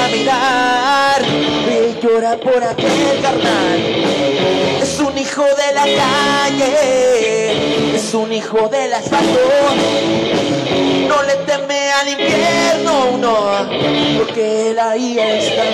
Caminar 0.08 1.22
y 1.22 2.00
llora 2.00 2.36
por 2.36 2.62
aquel 2.62 3.20
carnal. 3.22 3.78
Es 4.80 4.98
un 5.00 5.16
hijo 5.18 5.42
de 5.42 5.74
la 5.74 5.84
calle, 5.84 6.74
es 7.94 8.14
un 8.14 8.32
hijo 8.32 8.68
del 8.68 8.94
asfalto. 8.94 9.38
No 11.08 11.22
le 11.22 11.34
teme 11.46 11.90
al 11.92 12.08
infierno, 12.08 13.18
no, 13.18 13.68
porque 14.18 14.70
él 14.70 14.78
ahí 14.78 15.18
está. 15.18 15.64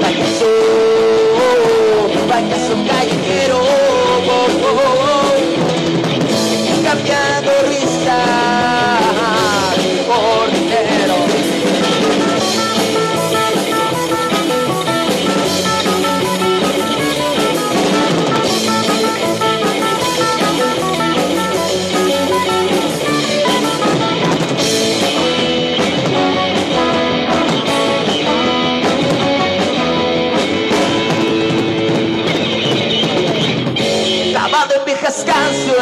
Payaso, 0.00 0.52
payaso 2.28 2.74
callejero, 2.88 3.58
oh, 3.58 4.22
oh, 4.28 4.48
oh, 4.68 5.34
cambiando 6.84 7.52
risa 7.68 9.05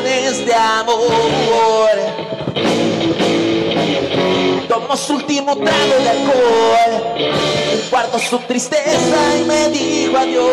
de 0.03 0.55
amor. 0.55 1.91
Tomó 4.69 4.97
su 4.97 5.15
último 5.15 5.57
trago 5.57 5.95
de 6.03 6.11
alcohol, 6.11 7.31
guardó 7.91 8.19
su 8.19 8.39
tristeza 8.41 9.39
y 9.41 9.45
me 9.45 9.69
dijo 9.71 10.19
adiós. 10.19 10.45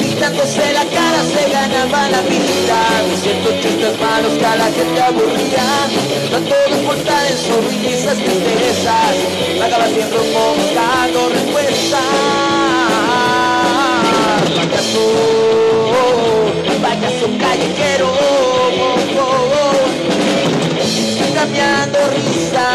Pintándose 0.00 0.72
la 0.72 0.84
cara 0.86 1.22
se 1.22 1.50
ganaba 1.52 2.08
la 2.08 2.20
vida, 2.22 2.78
diciendo 3.10 3.50
chistes 3.62 4.00
malos 4.00 4.32
que 4.32 4.46
a 4.46 4.56
la 4.56 4.64
gente 4.64 5.02
aburría. 5.02 5.86
De 6.30 6.74
ocultar 6.82 7.26
en 7.26 7.38
sus 7.38 7.64
risas 7.82 8.16
tristezas, 8.16 9.16
pagaba 9.60 9.86
sin 9.86 10.10
rumbo 10.10 10.54
buscando 10.56 11.28
respuestas 11.28 12.56
payaso 16.82 17.26
callejero, 17.38 18.08
oh, 18.08 18.70
oh, 19.18 19.20
oh, 19.20 19.86
cambiando 21.34 21.98
risa 22.14 22.66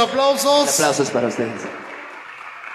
aplausos. 0.00 0.80
Aplausos 0.80 1.10
para 1.10 1.28
ustedes. 1.28 1.62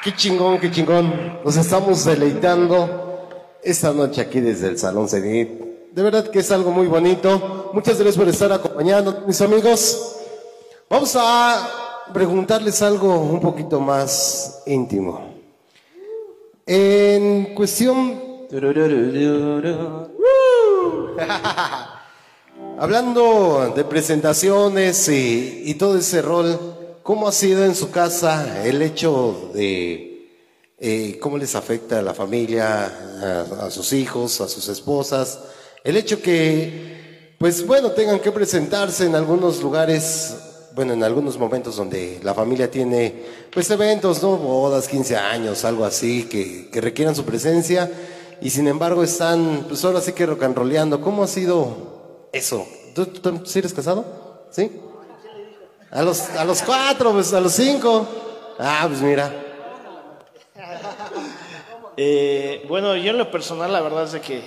Qué 0.03 0.15
chingón, 0.15 0.59
qué 0.59 0.69
chingón. 0.69 1.39
Nos 1.43 1.57
estamos 1.57 2.05
deleitando 2.05 3.27
esta 3.63 3.91
noche 3.91 4.21
aquí 4.21 4.39
desde 4.39 4.67
el 4.67 4.77
Salón 4.77 5.09
Cenit. 5.09 5.49
De 5.91 6.03
verdad 6.03 6.29
que 6.29 6.39
es 6.39 6.51
algo 6.51 6.71
muy 6.71 6.87
bonito. 6.87 7.71
Muchas 7.73 7.95
gracias 7.95 8.15
por 8.15 8.27
estar 8.27 8.51
acompañando, 8.51 9.23
mis 9.25 9.41
amigos. 9.41 10.15
Vamos 10.89 11.15
a 11.19 12.11
preguntarles 12.13 12.81
algo 12.83 13.17
un 13.17 13.39
poquito 13.39 13.79
más 13.79 14.61
íntimo. 14.67 15.33
En 16.65 17.55
cuestión... 17.55 18.35
Hablando 22.77 23.73
de 23.75 23.83
presentaciones 23.85 25.07
y, 25.09 25.63
y 25.65 25.73
todo 25.75 25.97
ese 25.97 26.21
rol, 26.21 26.74
¿cómo 27.05 27.27
ha 27.27 27.31
sido 27.31 27.63
en 27.63 27.75
su 27.75 27.91
casa 27.91 28.65
el 28.65 28.81
hecho 28.81 29.51
de 29.53 30.27
eh, 30.79 31.19
cómo 31.21 31.37
les 31.37 31.53
afecta 31.53 31.99
a 31.99 32.01
la 32.01 32.15
familia, 32.15 33.45
a, 33.61 33.69
sus 33.69 33.93
hijos, 33.93 34.41
a 34.41 34.47
sus 34.47 34.67
esposas? 34.69 35.39
El 35.83 35.97
hecho 35.97 36.19
que, 36.19 37.35
pues 37.37 37.63
bueno, 37.63 37.91
tengan 37.91 38.19
que 38.19 38.31
presentarse 38.31 39.05
en 39.05 39.13
algunos 39.13 39.61
lugares, 39.61 40.35
bueno, 40.73 40.93
en 40.93 41.03
algunos 41.03 41.37
momentos 41.37 41.75
donde 41.75 42.19
la 42.23 42.33
familia 42.33 42.71
tiene, 42.71 43.23
pues 43.53 43.69
eventos, 43.69 44.23
¿no? 44.23 44.37
Bodas, 44.37 44.87
15 44.87 45.15
años, 45.15 45.63
algo 45.63 45.85
así, 45.85 46.23
que, 46.23 46.81
requieran 46.81 47.15
su 47.15 47.23
presencia 47.23 47.87
y 48.41 48.49
sin 48.49 48.67
embargo 48.67 49.03
están, 49.03 49.65
pues 49.67 49.85
ahora 49.85 50.01
sí 50.01 50.13
que 50.13 50.25
rock 50.25 50.41
and 50.41 50.57
rolleando. 50.57 50.99
¿Cómo 51.01 51.23
ha 51.23 51.27
sido 51.27 52.29
eso? 52.33 52.65
¿Tú, 52.95 53.05
tú, 53.05 53.21
tú 53.21 53.59
eres 53.59 53.73
casado? 53.75 54.47
¿Sí? 54.49 54.71
A 55.91 56.01
los, 56.01 56.21
a 56.31 56.43
los 56.43 56.61
cuatro, 56.61 57.13
pues 57.13 57.33
a 57.33 57.39
los 57.39 57.53
cinco. 57.53 58.07
Ah, 58.59 58.85
pues 58.87 59.01
mira. 59.01 59.31
Eh, 61.97 62.65
bueno, 62.67 62.95
yo 62.97 63.11
en 63.11 63.17
lo 63.17 63.31
personal 63.31 63.71
la 63.71 63.81
verdad 63.81 64.03
es 64.03 64.11
de 64.13 64.21
que 64.21 64.43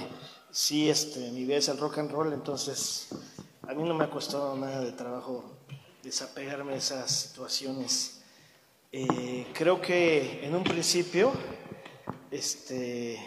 sí, 0.50 0.90
este, 0.90 1.30
mi 1.30 1.44
vida 1.44 1.56
es 1.56 1.68
el 1.68 1.78
rock 1.78 1.98
and 1.98 2.10
roll, 2.10 2.32
entonces 2.32 3.08
a 3.66 3.72
mí 3.72 3.82
no 3.84 3.94
me 3.94 4.04
ha 4.04 4.10
costado 4.10 4.54
nada 4.56 4.80
de 4.80 4.92
trabajo 4.92 5.44
desapegarme 6.02 6.72
de 6.72 6.78
esas 6.78 7.10
situaciones. 7.10 8.20
Eh, 8.92 9.46
creo 9.54 9.80
que 9.80 10.44
en 10.44 10.54
un 10.54 10.64
principio, 10.64 11.32
este, 12.30 13.18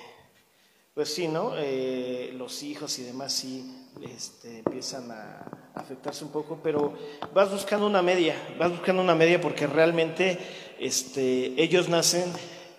pues 0.93 1.13
sí, 1.13 1.27
¿no? 1.27 1.53
Eh, 1.57 2.31
los 2.35 2.61
hijos 2.63 2.97
y 2.99 3.03
demás 3.03 3.33
sí 3.33 3.87
este, 4.01 4.59
empiezan 4.59 5.11
a 5.11 5.60
afectarse 5.75 6.23
un 6.23 6.31
poco, 6.31 6.59
pero 6.61 6.93
vas 7.33 7.51
buscando 7.51 7.87
una 7.87 8.01
media, 8.01 8.35
vas 8.59 8.71
buscando 8.71 9.01
una 9.01 9.15
media 9.15 9.39
porque 9.39 9.67
realmente 9.67 10.37
este, 10.79 11.53
ellos 11.61 11.89
nacen 11.89 12.31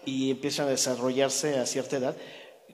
y 0.05 0.31
empiezan 0.31 0.67
a 0.67 0.71
desarrollarse 0.71 1.59
a 1.59 1.67
cierta 1.67 1.97
edad 1.97 2.17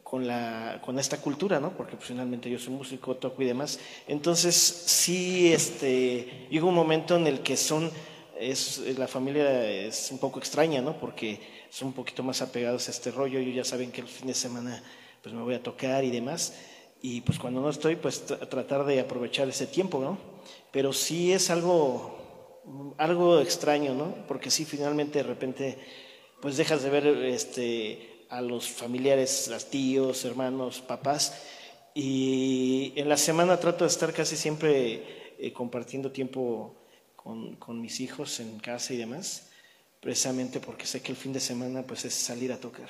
con, 0.03 0.27
la, 0.27 0.81
con 0.83 0.99
esta 0.99 1.21
cultura, 1.21 1.61
¿no? 1.61 1.77
Porque 1.77 1.97
pues, 1.97 2.09
finalmente 2.09 2.49
yo 2.49 2.59
soy 2.59 2.73
músico, 2.73 3.17
toco 3.17 3.43
y 3.43 3.47
demás. 3.47 3.79
Entonces, 4.07 4.55
sí, 4.55 5.53
este, 5.53 6.47
llega 6.51 6.65
un 6.65 6.75
momento 6.75 7.17
en 7.17 7.27
el 7.27 7.41
que 7.41 7.57
son, 7.57 7.91
es, 8.41 8.79
la 8.97 9.07
familia 9.07 9.69
es 9.71 10.11
un 10.11 10.19
poco 10.19 10.39
extraña, 10.39 10.81
¿no? 10.81 10.99
Porque 10.99 11.41
son 11.69 11.89
un 11.89 11.95
poquito 11.95 12.23
más 12.23 12.41
apegados 12.41 12.89
a 12.89 12.91
este 12.91 13.11
rollo, 13.11 13.39
ellos 13.39 13.55
ya 13.55 13.65
saben 13.65 13.93
que 13.93 14.01
el 14.01 14.09
fin 14.09 14.29
de 14.29 14.35
semana 14.35 14.83
pues 15.23 15.35
me 15.35 15.43
voy 15.43 15.55
a 15.55 15.63
tocar 15.63 16.03
y 16.05 16.11
demás. 16.11 16.55
Y 17.01 17.21
pues 17.21 17.39
cuando 17.39 17.61
no 17.61 17.71
estoy, 17.71 17.97
pues 17.97 18.27
tra- 18.29 18.49
tratar 18.49 18.85
de 18.85 19.01
aprovechar 19.01 19.49
ese 19.49 19.67
tiempo, 19.67 20.01
¿no? 20.01 20.19
Pero 20.73 20.93
sí 20.93 21.33
es 21.33 21.49
algo, 21.51 22.95
algo 22.99 23.41
extraño, 23.41 23.95
¿no? 23.95 24.15
Porque 24.27 24.51
sí, 24.51 24.65
finalmente 24.65 25.19
de 25.19 25.23
repente, 25.29 25.79
pues 26.41 26.57
dejas 26.57 26.83
de 26.83 26.91
ver 26.91 27.07
este, 27.07 28.27
a 28.31 28.41
los 28.41 28.69
familiares, 28.69 29.49
a 29.51 29.59
tíos, 29.59 30.25
hermanos, 30.25 30.81
papás. 30.81 31.41
Y 31.95 32.93
en 32.97 33.09
la 33.09 33.17
semana 33.17 33.59
trato 33.59 33.85
de 33.85 33.91
estar 33.91 34.13
casi 34.13 34.37
siempre 34.37 35.35
eh, 35.39 35.53
compartiendo 35.53 36.11
tiempo 36.11 36.75
con, 37.17 37.57
con 37.57 37.81
mis 37.81 38.01
hijos 38.01 38.41
en 38.41 38.59
casa 38.59 38.93
y 38.93 38.97
demás, 38.97 39.51
precisamente 40.01 40.61
porque 40.61 40.87
sé 40.87 41.01
que 41.01 41.13
el 41.13 41.17
fin 41.17 41.33
de 41.33 41.41
semana 41.41 41.83
pues 41.83 42.05
es 42.05 42.15
salir 42.15 42.53
a 42.53 42.59
tocar. 42.61 42.89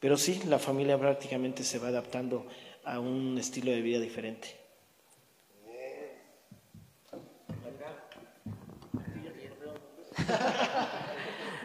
Pero 0.00 0.16
sí, 0.16 0.40
la 0.46 0.58
familia 0.58 0.98
prácticamente 0.98 1.64
se 1.64 1.78
va 1.78 1.88
adaptando 1.88 2.46
a 2.86 2.98
un 3.00 3.36
estilo 3.38 3.70
de 3.72 3.82
vida 3.82 4.00
diferente. 4.00 4.48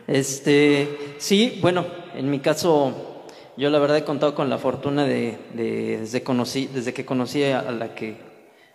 Este, 0.07 1.15
sí, 1.19 1.60
bueno, 1.61 1.85
en 2.15 2.30
mi 2.30 2.39
caso, 2.39 3.26
yo 3.57 3.69
la 3.69 3.80
verdad 3.80 3.98
he 3.98 4.03
contado 4.03 4.35
con 4.35 4.49
la 4.49 4.57
fortuna 4.57 5.06
de, 5.06 5.38
de- 5.53 5.99
desde, 5.99 6.23
conocí, 6.23 6.68
desde 6.73 6.93
que 6.93 7.06
conocí 7.06 7.43
a 7.43 7.72
la 7.72 7.93
que 7.95 8.18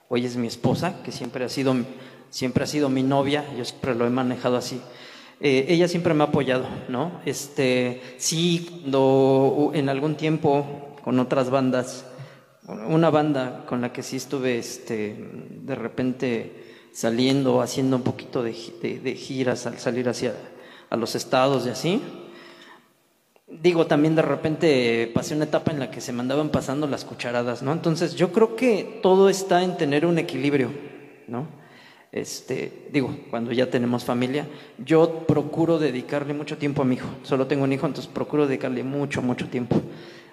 hoy 0.09 0.24
es 0.24 0.36
mi 0.36 0.47
esposa, 0.47 1.02
que 1.02 1.12
siempre 1.12 1.44
ha 1.44 1.48
sido, 1.48 1.74
siempre 2.31 2.64
ha 2.64 2.66
sido 2.66 2.89
mi 2.89 3.02
novia, 3.02 3.44
yo 3.56 3.64
siempre 3.64 3.94
lo 3.94 4.06
he 4.06 4.10
manejado 4.10 4.56
así. 4.56 4.81
Eh, 5.40 5.66
ella 5.68 5.89
siempre 5.89 6.14
me 6.14 6.24
ha 6.24 6.28
apoyado, 6.28 6.66
¿no? 6.89 7.20
Este, 7.27 8.01
sí, 8.16 8.82
en 9.74 9.89
algún 9.90 10.14
tiempo 10.16 10.97
con 11.05 11.18
otras 11.18 11.51
bandas, 11.51 12.06
una 12.68 13.10
banda 13.10 13.64
con 13.66 13.80
la 13.80 13.93
que 13.93 14.02
sí 14.02 14.16
estuve, 14.16 14.59
este, 14.59 15.16
de 15.51 15.74
repente 15.74 16.88
saliendo, 16.93 17.60
haciendo 17.60 17.97
un 17.97 18.02
poquito 18.02 18.43
de, 18.43 18.52
de 19.02 19.14
giras 19.14 19.66
al 19.66 19.78
salir 19.78 20.09
hacia 20.09 20.34
a 20.90 20.97
los 20.97 21.14
estados 21.14 21.66
y 21.66 21.70
así. 21.70 22.02
Digo, 23.48 23.86
también 23.86 24.16
de 24.16 24.22
repente 24.22 25.10
pasé 25.14 25.34
una 25.34 25.44
etapa 25.44 25.70
en 25.70 25.78
la 25.78 25.90
que 25.90 26.01
se 26.01 26.12
me 26.12 26.20
andaban 26.20 26.51
pasando 26.51 26.86
las 26.86 27.05
cucharadas, 27.05 27.62
¿no? 27.62 27.72
Entonces 27.72 28.14
yo 28.16 28.32
creo 28.32 28.56
que 28.56 28.98
todo 29.02 29.28
está 29.28 29.62
en 29.62 29.76
tener 29.76 30.05
un 30.05 30.18
equilibrio, 30.18 30.70
¿no? 31.28 31.47
Este, 32.10 32.88
digo, 32.93 33.14
cuando 33.30 33.52
ya 33.52 33.70
tenemos 33.70 34.05
familia, 34.05 34.48
yo 34.84 35.26
procuro 35.26 35.78
dedicarle 35.78 36.34
mucho 36.34 36.56
tiempo 36.56 36.82
a 36.82 36.84
mi 36.84 36.97
hijo. 36.97 37.09
Solo 37.22 37.47
tengo 37.47 37.64
un 37.64 37.72
hijo, 37.72 37.86
entonces 37.86 38.10
procuro 38.12 38.47
dedicarle 38.47 38.82
mucho, 38.82 39.22
mucho 39.22 39.48
tiempo. 39.48 39.76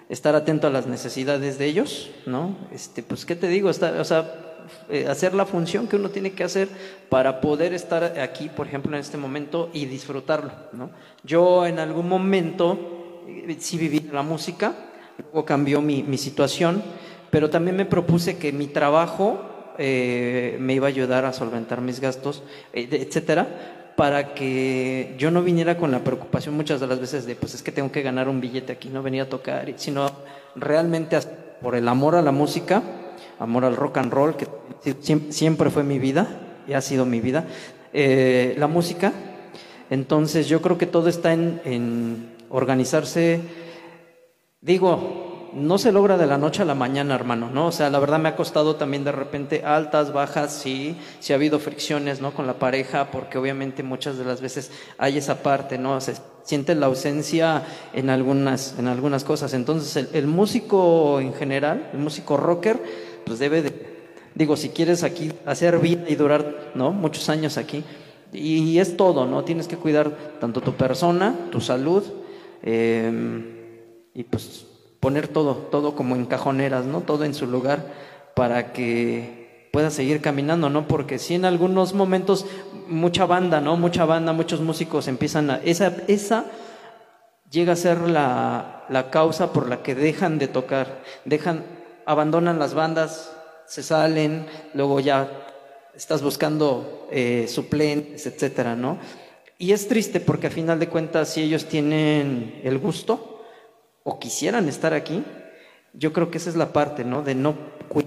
Estar 0.08 0.34
atento 0.34 0.66
a 0.66 0.70
las 0.70 0.86
necesidades 0.86 1.58
de 1.58 1.66
ellos, 1.66 2.10
¿no? 2.26 2.56
Este, 2.72 3.02
pues, 3.02 3.24
¿qué 3.24 3.36
te 3.36 3.48
digo? 3.48 3.70
Estar, 3.70 3.98
o 3.98 4.04
sea, 4.04 4.44
eh, 4.88 5.06
hacer 5.08 5.34
la 5.34 5.44
función 5.44 5.86
que 5.86 5.96
uno 5.96 6.10
tiene 6.10 6.32
que 6.32 6.44
hacer 6.44 6.68
para 7.08 7.40
poder 7.40 7.74
estar 7.74 8.18
aquí, 8.18 8.48
por 8.48 8.66
ejemplo, 8.66 8.94
en 8.94 9.00
este 9.00 9.16
momento 9.16 9.70
y 9.72 9.86
disfrutarlo, 9.86 10.52
¿no? 10.72 10.90
Yo 11.22 11.66
en 11.66 11.78
algún 11.78 12.08
momento 12.08 13.22
eh, 13.28 13.56
sí 13.58 13.76
viví 13.76 14.08
la 14.12 14.22
música, 14.22 14.74
luego 15.18 15.44
cambió 15.44 15.80
mi, 15.80 16.02
mi 16.02 16.18
situación, 16.18 16.82
pero 17.30 17.50
también 17.50 17.76
me 17.76 17.84
propuse 17.84 18.38
que 18.38 18.52
mi 18.52 18.68
trabajo 18.68 19.74
eh, 19.76 20.56
me 20.60 20.74
iba 20.74 20.86
a 20.86 20.88
ayudar 20.88 21.24
a 21.24 21.32
solventar 21.32 21.80
mis 21.80 22.00
gastos, 22.00 22.42
etcétera, 22.72 23.83
para 23.96 24.34
que 24.34 25.14
yo 25.18 25.30
no 25.30 25.42
viniera 25.42 25.76
con 25.76 25.90
la 25.90 26.00
preocupación 26.00 26.56
muchas 26.56 26.80
de 26.80 26.86
las 26.86 26.98
veces 27.00 27.26
de, 27.26 27.36
pues 27.36 27.54
es 27.54 27.62
que 27.62 27.72
tengo 27.72 27.92
que 27.92 28.02
ganar 28.02 28.28
un 28.28 28.40
billete 28.40 28.72
aquí, 28.72 28.88
no 28.88 29.02
venir 29.02 29.22
a 29.22 29.28
tocar, 29.28 29.72
sino 29.76 30.10
realmente 30.56 31.18
por 31.62 31.74
el 31.76 31.86
amor 31.88 32.16
a 32.16 32.22
la 32.22 32.32
música, 32.32 32.82
amor 33.38 33.64
al 33.64 33.76
rock 33.76 33.98
and 33.98 34.12
roll, 34.12 34.36
que 34.36 34.46
siem- 35.00 35.30
siempre 35.30 35.70
fue 35.70 35.84
mi 35.84 35.98
vida 35.98 36.26
y 36.66 36.72
ha 36.72 36.80
sido 36.80 37.06
mi 37.06 37.20
vida, 37.20 37.44
eh, 37.92 38.54
la 38.58 38.66
música. 38.66 39.12
Entonces 39.90 40.48
yo 40.48 40.60
creo 40.60 40.76
que 40.78 40.86
todo 40.86 41.08
está 41.08 41.32
en, 41.32 41.60
en 41.64 42.34
organizarse 42.48 43.40
Digo, 44.60 45.23
no 45.54 45.78
se 45.78 45.92
logra 45.92 46.16
de 46.18 46.26
la 46.26 46.38
noche 46.38 46.62
a 46.62 46.64
la 46.64 46.74
mañana, 46.74 47.14
hermano, 47.14 47.50
¿no? 47.50 47.68
O 47.68 47.72
sea, 47.72 47.90
la 47.90 47.98
verdad 47.98 48.18
me 48.18 48.28
ha 48.28 48.36
costado 48.36 48.76
también 48.76 49.04
de 49.04 49.12
repente 49.12 49.62
altas, 49.64 50.12
bajas, 50.12 50.52
sí, 50.52 50.96
sí 51.20 51.32
ha 51.32 51.36
habido 51.36 51.58
fricciones, 51.58 52.20
¿no? 52.20 52.32
Con 52.32 52.46
la 52.46 52.58
pareja, 52.58 53.10
porque 53.10 53.38
obviamente 53.38 53.82
muchas 53.82 54.18
de 54.18 54.24
las 54.24 54.40
veces 54.40 54.70
hay 54.98 55.18
esa 55.18 55.42
parte, 55.42 55.78
¿no? 55.78 56.00
Se 56.00 56.14
siente 56.42 56.74
la 56.74 56.86
ausencia 56.86 57.62
en 57.92 58.10
algunas, 58.10 58.78
en 58.78 58.88
algunas 58.88 59.24
cosas. 59.24 59.54
Entonces, 59.54 60.08
el, 60.12 60.26
músico 60.26 61.20
en 61.20 61.32
general, 61.34 61.90
el 61.92 61.98
músico 61.98 62.36
rocker, 62.36 62.82
pues 63.24 63.38
debe 63.38 63.62
de, 63.62 63.72
digo, 64.34 64.56
si 64.56 64.70
quieres 64.70 65.02
aquí 65.04 65.32
hacer 65.46 65.78
vida 65.78 66.04
y 66.08 66.16
durar, 66.16 66.72
¿no? 66.74 66.92
Muchos 66.92 67.28
años 67.28 67.56
aquí. 67.56 67.84
Y 68.32 68.78
es 68.78 68.96
todo, 68.96 69.26
¿no? 69.26 69.44
Tienes 69.44 69.68
que 69.68 69.76
cuidar 69.76 70.10
tanto 70.40 70.60
tu 70.60 70.72
persona, 70.74 71.34
tu 71.50 71.60
salud, 71.60 72.02
eh, 72.62 73.50
y 74.12 74.24
pues 74.24 74.66
poner 75.04 75.28
todo, 75.28 75.56
todo 75.70 75.94
como 75.94 76.16
en 76.16 76.24
cajoneras, 76.24 76.86
¿no? 76.86 77.02
Todo 77.02 77.24
en 77.24 77.34
su 77.34 77.46
lugar 77.46 77.84
para 78.34 78.72
que 78.72 79.68
pueda 79.70 79.90
seguir 79.90 80.22
caminando, 80.22 80.70
¿no? 80.70 80.88
Porque 80.88 81.18
si 81.18 81.34
en 81.34 81.44
algunos 81.44 81.92
momentos 81.92 82.46
mucha 82.88 83.26
banda, 83.26 83.60
¿no? 83.60 83.76
Mucha 83.76 84.06
banda, 84.06 84.32
muchos 84.32 84.62
músicos 84.62 85.06
empiezan 85.06 85.50
a... 85.50 85.56
Esa, 85.62 85.94
esa 86.08 86.46
llega 87.50 87.74
a 87.74 87.76
ser 87.76 88.00
la, 88.00 88.86
la 88.88 89.10
causa 89.10 89.52
por 89.52 89.68
la 89.68 89.82
que 89.82 89.94
dejan 89.94 90.38
de 90.38 90.48
tocar, 90.48 91.02
dejan, 91.26 91.64
abandonan 92.06 92.58
las 92.58 92.72
bandas, 92.72 93.30
se 93.66 93.82
salen, 93.82 94.46
luego 94.72 95.00
ya 95.00 95.28
estás 95.94 96.22
buscando 96.22 97.08
eh, 97.10 97.44
suplentes, 97.46 98.24
etcétera, 98.24 98.74
¿no? 98.74 98.96
Y 99.58 99.72
es 99.72 99.86
triste 99.86 100.20
porque 100.20 100.46
a 100.46 100.50
final 100.50 100.80
de 100.80 100.88
cuentas, 100.88 101.28
si 101.28 101.42
ellos 101.42 101.66
tienen 101.66 102.58
el 102.64 102.78
gusto 102.78 103.33
o 104.04 104.18
quisieran 104.20 104.68
estar 104.68 104.94
aquí, 104.94 105.24
yo 105.92 106.12
creo 106.12 106.30
que 106.30 106.38
esa 106.38 106.50
es 106.50 106.56
la 106.56 106.72
parte, 106.72 107.04
¿no? 107.04 107.22
De 107.22 107.34
no, 107.34 107.56
cu- 107.88 108.04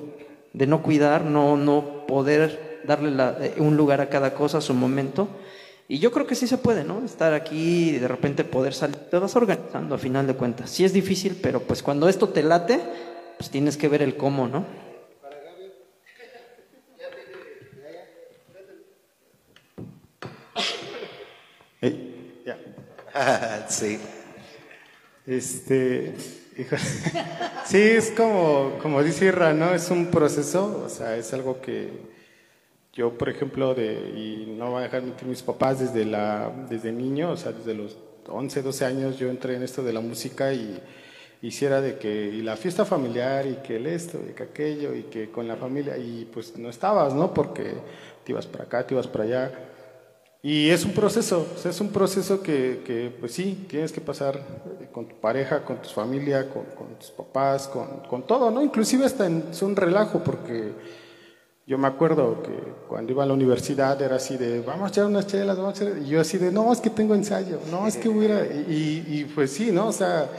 de 0.53 0.68
no 0.68 0.82
cuidar, 0.82 1.26
no, 1.26 1.57
no 1.57 2.06
poder 2.07 2.82
darle 2.86 3.11
la- 3.11 3.38
eh, 3.41 3.56
un 3.57 3.76
lugar 3.76 3.99
a 4.02 4.10
cada 4.10 4.34
cosa, 4.34 4.60
a 4.60 4.61
su 4.61 4.74
momento. 4.74 5.28
Y 5.90 5.99
yo 5.99 6.11
creo 6.11 6.28
que 6.28 6.36
sí 6.36 6.48
se 6.48 6.57
puede, 6.57 6.84
¿no? 6.84 7.03
Estar 7.06 7.34
aquí 7.34 7.90
y 7.95 7.99
de 7.99 8.07
repente 8.07 8.44
poder 8.44 8.74
salir. 8.74 8.98
Te 9.10 9.18
vas 9.18 9.36
organizando 9.36 9.95
a 9.95 9.98
final 9.98 10.28
de 10.28 10.34
cuentas. 10.36 10.69
Sí 10.69 10.84
es 10.86 10.94
difícil, 10.94 11.38
pero 11.41 11.61
pues 11.61 11.82
cuando 11.82 12.10
esto 12.10 12.30
te 12.30 12.44
late, 12.44 12.80
pues 13.38 13.49
tienes 13.49 13.78
que 13.78 13.88
ver 13.88 14.02
el 14.02 14.18
cómo, 14.18 14.48
¿no? 14.48 14.65
Ya. 22.45 22.57
sí. 23.69 23.99
Este, 25.27 26.13
hijo, 26.57 26.77
sí, 27.65 27.77
es 27.77 28.11
como, 28.11 28.79
como 28.81 29.03
dice 29.03 29.25
Irra, 29.25 29.53
¿no? 29.53 29.73
Es 29.73 29.91
un 29.91 30.07
proceso, 30.07 30.83
o 30.85 30.89
sea, 30.89 31.17
es 31.17 31.33
algo 31.33 31.59
que 31.59 31.89
yo, 32.93 33.17
por 33.17 33.27
ejemplo, 33.27 33.75
de, 33.75 33.93
y 34.15 34.55
no 34.57 34.71
voy 34.71 34.79
a 34.79 34.83
dejar 34.83 35.03
mentir 35.03 35.27
mis 35.27 35.43
papás 35.43 35.81
desde, 35.81 36.05
la, 36.05 36.49
desde 36.69 36.93
niño, 36.93 37.31
o 37.31 37.35
sea, 37.35 37.51
desde 37.51 37.73
los 37.73 37.97
11, 38.25 38.61
12 38.61 38.85
años 38.85 39.19
yo 39.19 39.29
entré 39.29 39.57
en 39.57 39.63
esto 39.63 39.83
de 39.83 39.91
la 39.91 39.99
música 39.99 40.53
y 40.53 40.81
hiciera 41.41 41.81
de 41.81 41.97
que, 41.97 42.09
y 42.09 42.41
la 42.41 42.55
fiesta 42.55 42.85
familiar, 42.85 43.45
y 43.45 43.55
que 43.55 43.75
el 43.75 43.87
esto, 43.87 44.19
y 44.29 44.31
que 44.31 44.43
aquello, 44.43 44.95
y 44.95 45.03
que 45.03 45.29
con 45.29 45.45
la 45.45 45.57
familia, 45.57 45.97
y 45.97 46.25
pues 46.33 46.57
no 46.57 46.69
estabas, 46.69 47.13
¿no? 47.13 47.33
Porque 47.33 47.73
te 48.23 48.31
ibas 48.31 48.47
para 48.47 48.63
acá, 48.63 48.87
te 48.87 48.93
ibas 48.93 49.07
para 49.07 49.25
allá. 49.25 49.51
Y 50.43 50.69
es 50.69 50.85
un 50.85 50.91
proceso, 50.91 51.47
o 51.55 51.57
sea, 51.57 51.72
es 51.72 51.81
un 51.81 51.89
proceso 51.89 52.41
que, 52.41 52.81
que, 52.85 53.11
pues 53.19 53.34
sí, 53.34 53.65
tienes 53.68 53.91
que 53.91 54.01
pasar 54.01 54.35
eh, 54.80 54.88
con 54.91 55.07
tu 55.07 55.15
pareja, 55.15 55.65
con 55.65 55.81
tu 55.81 55.89
familia, 55.89 56.49
con, 56.49 56.64
con 56.65 56.95
tus 56.99 57.09
papás, 57.11 57.68
con, 57.68 58.01
con 58.07 58.26
todo, 58.26 58.51
¿no? 58.51 58.61
Inclusive 58.61 59.05
hasta 59.05 59.26
en, 59.26 59.45
es 59.51 59.61
un 59.61 59.76
relajo, 59.76 60.23
porque 60.23 60.73
yo 61.65 61.77
me 61.77 61.88
acuerdo 61.88 62.41
que 62.43 62.53
cuando 62.88 63.11
iba 63.11 63.23
a 63.23 63.26
la 63.26 63.34
universidad 63.34 64.01
era 64.01 64.15
así 64.18 64.38
de, 64.38 64.61
vamos 64.61 64.85
a 64.85 64.89
echar 64.89 65.05
unas 65.05 65.27
chelas, 65.27 65.57
vamos 65.57 65.81
a 65.81 65.84
echar... 65.84 65.97
Y 66.01 66.07
yo 66.07 66.22
así 66.22 66.38
de, 66.38 66.51
no, 66.51 66.72
es 66.72 66.80
que 66.80 66.91
tengo 66.91 67.15
ensayo, 67.15 67.59
no, 67.72 67.88
es 67.88 67.97
que 67.97 68.07
hubiera... 68.07 68.45
Y, 68.45 69.03
y, 69.07 69.19
y 69.19 69.26
pues 69.26 69.51
sí, 69.51 69.72
¿no? 69.72 69.88
O 69.88 69.91
sea, 69.91 70.30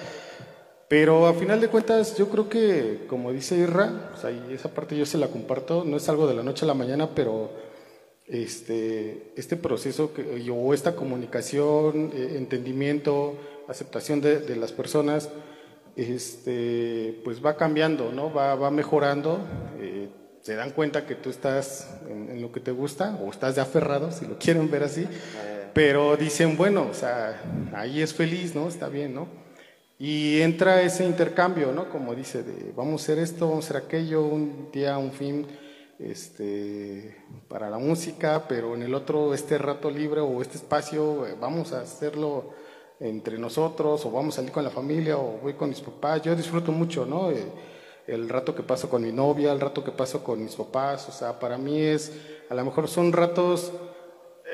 pero 0.88 1.26
a 1.26 1.34
final 1.34 1.60
de 1.60 1.68
cuentas 1.68 2.16
yo 2.16 2.30
creo 2.30 2.48
que, 2.48 3.04
como 3.08 3.30
dice 3.30 3.58
Irra, 3.58 4.10
o 4.14 4.16
sea, 4.18 4.30
y 4.30 4.54
esa 4.54 4.70
parte 4.70 4.96
yo 4.96 5.04
se 5.04 5.18
la 5.18 5.28
comparto, 5.28 5.84
no 5.84 5.98
es 5.98 6.08
algo 6.08 6.26
de 6.26 6.34
la 6.34 6.42
noche 6.42 6.64
a 6.64 6.68
la 6.68 6.74
mañana, 6.74 7.10
pero 7.14 7.50
este, 8.28 9.32
este 9.36 9.56
proceso 9.56 10.12
que, 10.12 10.50
o 10.50 10.74
esta 10.74 10.94
comunicación, 10.94 12.10
eh, 12.14 12.34
entendimiento, 12.36 13.36
aceptación 13.68 14.20
de, 14.20 14.40
de 14.40 14.56
las 14.56 14.72
personas, 14.72 15.30
este, 15.96 17.20
pues 17.24 17.44
va 17.44 17.56
cambiando, 17.56 18.12
¿no? 18.12 18.32
Va, 18.32 18.54
va 18.54 18.70
mejorando. 18.70 19.40
eh, 19.80 20.08
se 20.40 20.54
dan 20.54 20.70
cuenta 20.70 21.04
que 21.04 21.14
tú 21.14 21.28
estás 21.30 21.98
en, 22.08 22.30
en 22.30 22.40
lo 22.40 22.52
que 22.52 22.60
te 22.60 22.70
gusta 22.70 23.18
o 23.22 23.30
estás 23.30 23.56
de 23.56 23.60
aferrado, 23.60 24.10
si 24.12 24.24
lo 24.24 24.38
quieren 24.38 24.70
ver 24.70 24.84
así, 24.84 25.06
pero 25.74 26.16
dicen, 26.16 26.56
bueno, 26.56 26.86
o 26.90 26.94
sea, 26.94 27.42
ahí 27.74 28.00
es 28.00 28.14
feliz, 28.14 28.54
¿no? 28.54 28.68
Está 28.68 28.88
bien, 28.88 29.14
¿no? 29.14 29.28
Y 29.98 30.40
entra 30.40 30.80
ese 30.80 31.04
intercambio, 31.04 31.72
¿no? 31.72 31.90
Como 31.90 32.14
dice, 32.14 32.44
de 32.44 32.72
vamos 32.74 33.02
a 33.02 33.04
hacer 33.04 33.18
esto, 33.18 33.48
vamos 33.48 33.64
a 33.66 33.68
hacer 33.70 33.82
aquello, 33.88 34.22
un 34.24 34.70
día, 34.72 34.96
un 34.96 35.12
fin, 35.12 35.44
este, 35.98 37.16
para 37.48 37.68
la 37.70 37.78
música, 37.78 38.46
pero 38.48 38.74
en 38.74 38.82
el 38.82 38.94
otro, 38.94 39.34
este 39.34 39.58
rato 39.58 39.90
libre 39.90 40.20
o 40.20 40.40
este 40.40 40.56
espacio, 40.56 41.26
eh, 41.26 41.34
vamos 41.38 41.72
a 41.72 41.80
hacerlo 41.80 42.50
entre 43.00 43.38
nosotros, 43.38 44.04
o 44.04 44.10
vamos 44.10 44.34
a 44.34 44.36
salir 44.36 44.52
con 44.52 44.64
la 44.64 44.70
familia, 44.70 45.18
o 45.18 45.38
voy 45.42 45.54
con 45.54 45.68
mis 45.68 45.80
papás. 45.80 46.22
Yo 46.22 46.34
disfruto 46.34 46.72
mucho, 46.72 47.04
¿no? 47.06 47.30
Eh, 47.30 47.46
el 48.06 48.28
rato 48.28 48.54
que 48.54 48.62
paso 48.62 48.88
con 48.88 49.02
mi 49.02 49.12
novia, 49.12 49.52
el 49.52 49.60
rato 49.60 49.84
que 49.84 49.92
paso 49.92 50.24
con 50.24 50.42
mis 50.42 50.54
papás, 50.54 51.08
o 51.08 51.12
sea, 51.12 51.38
para 51.38 51.58
mí 51.58 51.78
es, 51.78 52.12
a 52.48 52.54
lo 52.54 52.64
mejor 52.64 52.88
son 52.88 53.12
ratos 53.12 53.72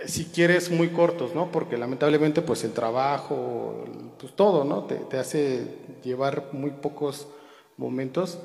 eh, 0.02 0.08
si 0.08 0.26
quieres, 0.26 0.70
muy 0.70 0.88
cortos, 0.88 1.34
¿no? 1.34 1.52
Porque 1.52 1.76
lamentablemente, 1.76 2.42
pues 2.42 2.64
el 2.64 2.72
trabajo, 2.72 3.84
pues 4.18 4.34
todo, 4.34 4.64
¿no? 4.64 4.84
Te, 4.84 4.96
te 4.96 5.18
hace 5.18 5.68
llevar 6.02 6.48
muy 6.52 6.70
pocos 6.70 7.28
momentos, 7.76 8.38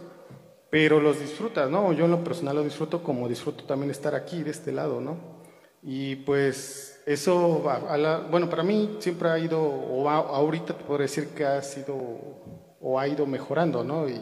pero 0.69 0.99
los 0.99 1.19
disfrutas, 1.19 1.69
¿no? 1.69 1.91
Yo 1.93 2.05
en 2.05 2.11
lo 2.11 2.23
personal 2.23 2.55
lo 2.57 2.63
disfruto 2.63 3.01
como 3.03 3.27
disfruto 3.27 3.63
también 3.63 3.91
estar 3.91 4.13
aquí, 4.15 4.43
de 4.43 4.51
este 4.51 4.71
lado, 4.71 5.01
¿no? 5.01 5.17
Y 5.81 6.17
pues 6.17 7.01
eso, 7.05 7.69
a 7.69 7.97
la- 7.97 8.19
bueno, 8.19 8.49
para 8.49 8.63
mí 8.63 8.97
siempre 8.99 9.29
ha 9.29 9.39
ido, 9.39 9.61
o 9.61 10.09
ahorita 10.09 10.73
te 10.77 10.83
puedo 10.83 10.99
decir 10.99 11.29
que 11.29 11.45
ha 11.45 11.61
sido, 11.61 11.95
o 12.81 12.99
ha 12.99 13.07
ido 13.07 13.25
mejorando, 13.25 13.83
¿no? 13.83 14.07
Y, 14.07 14.21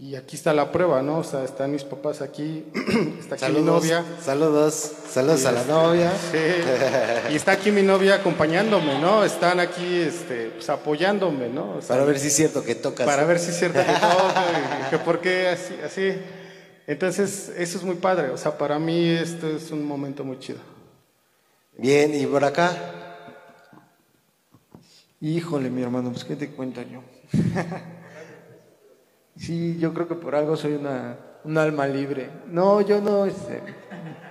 y 0.00 0.14
aquí 0.14 0.36
está 0.36 0.54
la 0.54 0.70
prueba, 0.70 1.02
¿no? 1.02 1.18
O 1.18 1.24
sea, 1.24 1.42
están 1.42 1.72
mis 1.72 1.82
papás 1.82 2.22
aquí, 2.22 2.64
está 3.18 3.34
aquí 3.34 3.52
mi 3.52 3.62
novia. 3.62 4.04
Saludos, 4.24 4.92
saludos 5.10 5.44
a 5.44 5.50
la 5.50 5.64
novia. 5.64 6.12
Sí. 6.30 7.32
Y 7.32 7.34
está 7.34 7.52
aquí 7.52 7.72
mi 7.72 7.82
novia 7.82 8.14
acompañándome, 8.14 9.00
¿no? 9.00 9.24
Están 9.24 9.58
aquí 9.58 9.96
este, 9.96 10.50
pues, 10.50 10.70
apoyándome, 10.70 11.48
¿no? 11.48 11.78
O 11.78 11.82
sea, 11.82 11.96
Para 11.96 12.04
ver 12.04 12.20
si 12.20 12.28
es 12.28 12.36
cierto 12.36 12.62
que 12.62 12.76
tocas. 12.76 13.06
Para 13.06 13.24
ver 13.24 13.40
si 13.40 13.50
es 13.50 13.58
cierto 13.58 13.80
que 13.80 13.92
todo, 13.92 14.30
y 14.86 14.90
que 14.90 14.98
por 14.98 15.20
qué 15.20 15.48
así, 15.48 15.74
así. 15.84 16.12
Entonces, 16.86 17.52
eso 17.56 17.78
es 17.78 17.82
muy 17.82 17.96
padre. 17.96 18.30
O 18.30 18.38
sea, 18.38 18.56
para 18.56 18.78
mí 18.78 19.10
esto 19.10 19.48
es 19.48 19.72
un 19.72 19.84
momento 19.84 20.22
muy 20.22 20.38
chido. 20.38 20.60
Bien, 21.76 22.14
y 22.14 22.24
por 22.24 22.44
acá. 22.44 22.72
Híjole, 25.20 25.70
mi 25.70 25.82
hermano, 25.82 26.12
pues 26.12 26.24
qué 26.24 26.36
te 26.36 26.50
cuento 26.50 26.82
yo. 26.82 27.02
sí, 29.38 29.76
yo 29.78 29.92
creo 29.94 30.08
que 30.08 30.14
por 30.14 30.34
algo 30.34 30.56
soy 30.56 30.74
una, 30.74 31.16
un 31.44 31.58
alma 31.58 31.86
libre. 31.86 32.30
No, 32.48 32.80
yo 32.80 33.00
no, 33.00 33.24
este, 33.24 33.62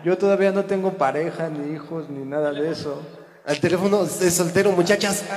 yo 0.03 0.17
todavía 0.17 0.51
no 0.51 0.65
tengo 0.65 0.93
pareja, 0.93 1.49
ni 1.49 1.73
hijos, 1.75 2.09
ni 2.09 2.23
nada 2.25 2.51
de 2.51 2.71
eso. 2.71 3.01
Al 3.45 3.59
teléfono 3.59 4.03
es 4.03 4.33
soltero, 4.33 4.71
muchachas. 4.71 5.23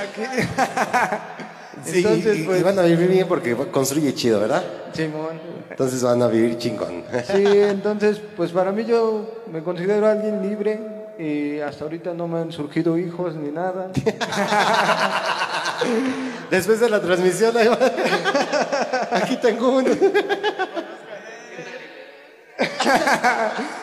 Sí, 1.83 1.97
Entonces, 1.99 2.37
y- 2.37 2.41
y 2.41 2.43
pues- 2.45 2.61
van 2.63 2.77
a 2.77 2.83
vivir 2.83 3.07
bien 3.09 3.27
porque 3.27 3.55
construye 3.55 4.13
chido, 4.13 4.39
¿verdad? 4.39 4.61
Simón. 4.93 5.39
Entonces 5.67 6.03
van 6.03 6.21
a 6.21 6.27
vivir 6.27 6.55
chingón. 6.59 7.03
Sí, 7.25 7.43
entonces, 7.43 8.21
pues 8.37 8.51
para 8.51 8.71
mí 8.71 8.85
yo 8.85 9.41
me 9.51 9.63
considero 9.63 10.05
alguien 10.05 10.47
libre 10.47 10.79
y 11.17 11.59
hasta 11.59 11.85
ahorita 11.85 12.13
no 12.13 12.27
me 12.27 12.37
han 12.39 12.51
surgido 12.51 12.99
hijos 12.99 13.33
ni 13.35 13.49
nada. 13.49 13.89
Después 16.51 16.79
de 16.81 16.89
la 16.89 17.01
transmisión, 17.01 17.57
ahí 17.57 17.67
va. 17.67 17.79
aquí 19.11 19.37
tengo 19.37 19.77
uno. 19.77 19.89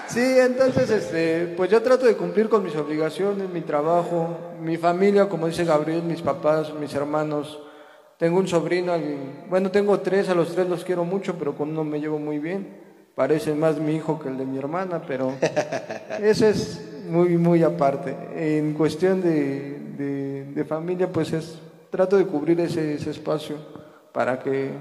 Sí, 0.09 0.21
entonces, 0.39 0.91
este, 0.91 1.55
pues 1.57 1.71
yo 1.71 1.83
trato 1.83 2.07
de 2.07 2.17
cumplir 2.17 2.49
con 2.49 2.63
mis 2.65 2.75
obligaciones, 2.77 3.49
mi 3.49 3.61
trabajo, 3.61 4.37
mi 4.61 4.77
familia, 4.77 5.29
como 5.29 5.47
dice 5.47 5.65
Gabriel, 5.65 6.03
mis 6.03 6.23
papás, 6.23 6.73
mis 6.75 6.95
hermanos. 6.95 7.59
Tengo 8.19 8.39
un 8.39 8.49
sobrino, 8.49 8.93
bueno, 9.49 9.71
tengo 9.71 10.01
tres, 10.01 10.29
a 10.29 10.35
los 10.35 10.53
tres 10.55 10.69
los 10.69 10.85
quiero 10.85 11.05
mucho, 11.05 11.37
pero 11.39 11.55
con 11.57 11.71
uno 11.71 11.85
me 11.85 12.01
llevo 12.01 12.19
muy 12.19 12.39
bien. 12.39 12.67
Parece 13.15 13.55
más 13.55 13.79
mi 13.79 13.97
hijo 13.97 14.19
que 14.19 14.29
el 14.29 14.39
de 14.39 14.47
mi 14.47 14.59
hermana, 14.59 15.03
pero 15.07 15.33
eso 16.23 16.47
es 16.47 16.81
muy, 17.09 17.37
muy 17.37 17.63
aparte. 17.63 18.17
En 18.35 18.75
cuestión 18.75 19.21
de, 19.23 19.79
de- 19.97 20.45
de 20.55 20.65
familia, 20.65 21.09
pues 21.13 21.33
es, 21.33 21.59
trato 21.91 22.17
de 22.17 22.27
cubrir 22.27 22.61
ese, 22.61 22.95
ese 22.95 23.11
espacio 23.11 23.57
para 24.19 24.41
que 24.41 24.73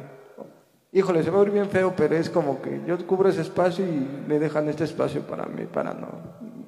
Híjole, 0.92 1.22
se 1.22 1.30
va 1.30 1.38
a 1.38 1.42
oír 1.42 1.52
bien 1.52 1.70
feo, 1.70 1.94
pero 1.96 2.18
es 2.18 2.28
como 2.28 2.60
que 2.60 2.82
yo 2.88 2.98
cubro 3.06 3.30
ese 3.30 3.42
espacio 3.42 3.86
y 3.86 4.08
me 4.28 4.40
dejan 4.40 4.68
este 4.68 4.84
espacio 4.84 5.22
para 5.28 5.46
mí, 5.46 5.66
para 5.72 5.94
no, 5.94 6.08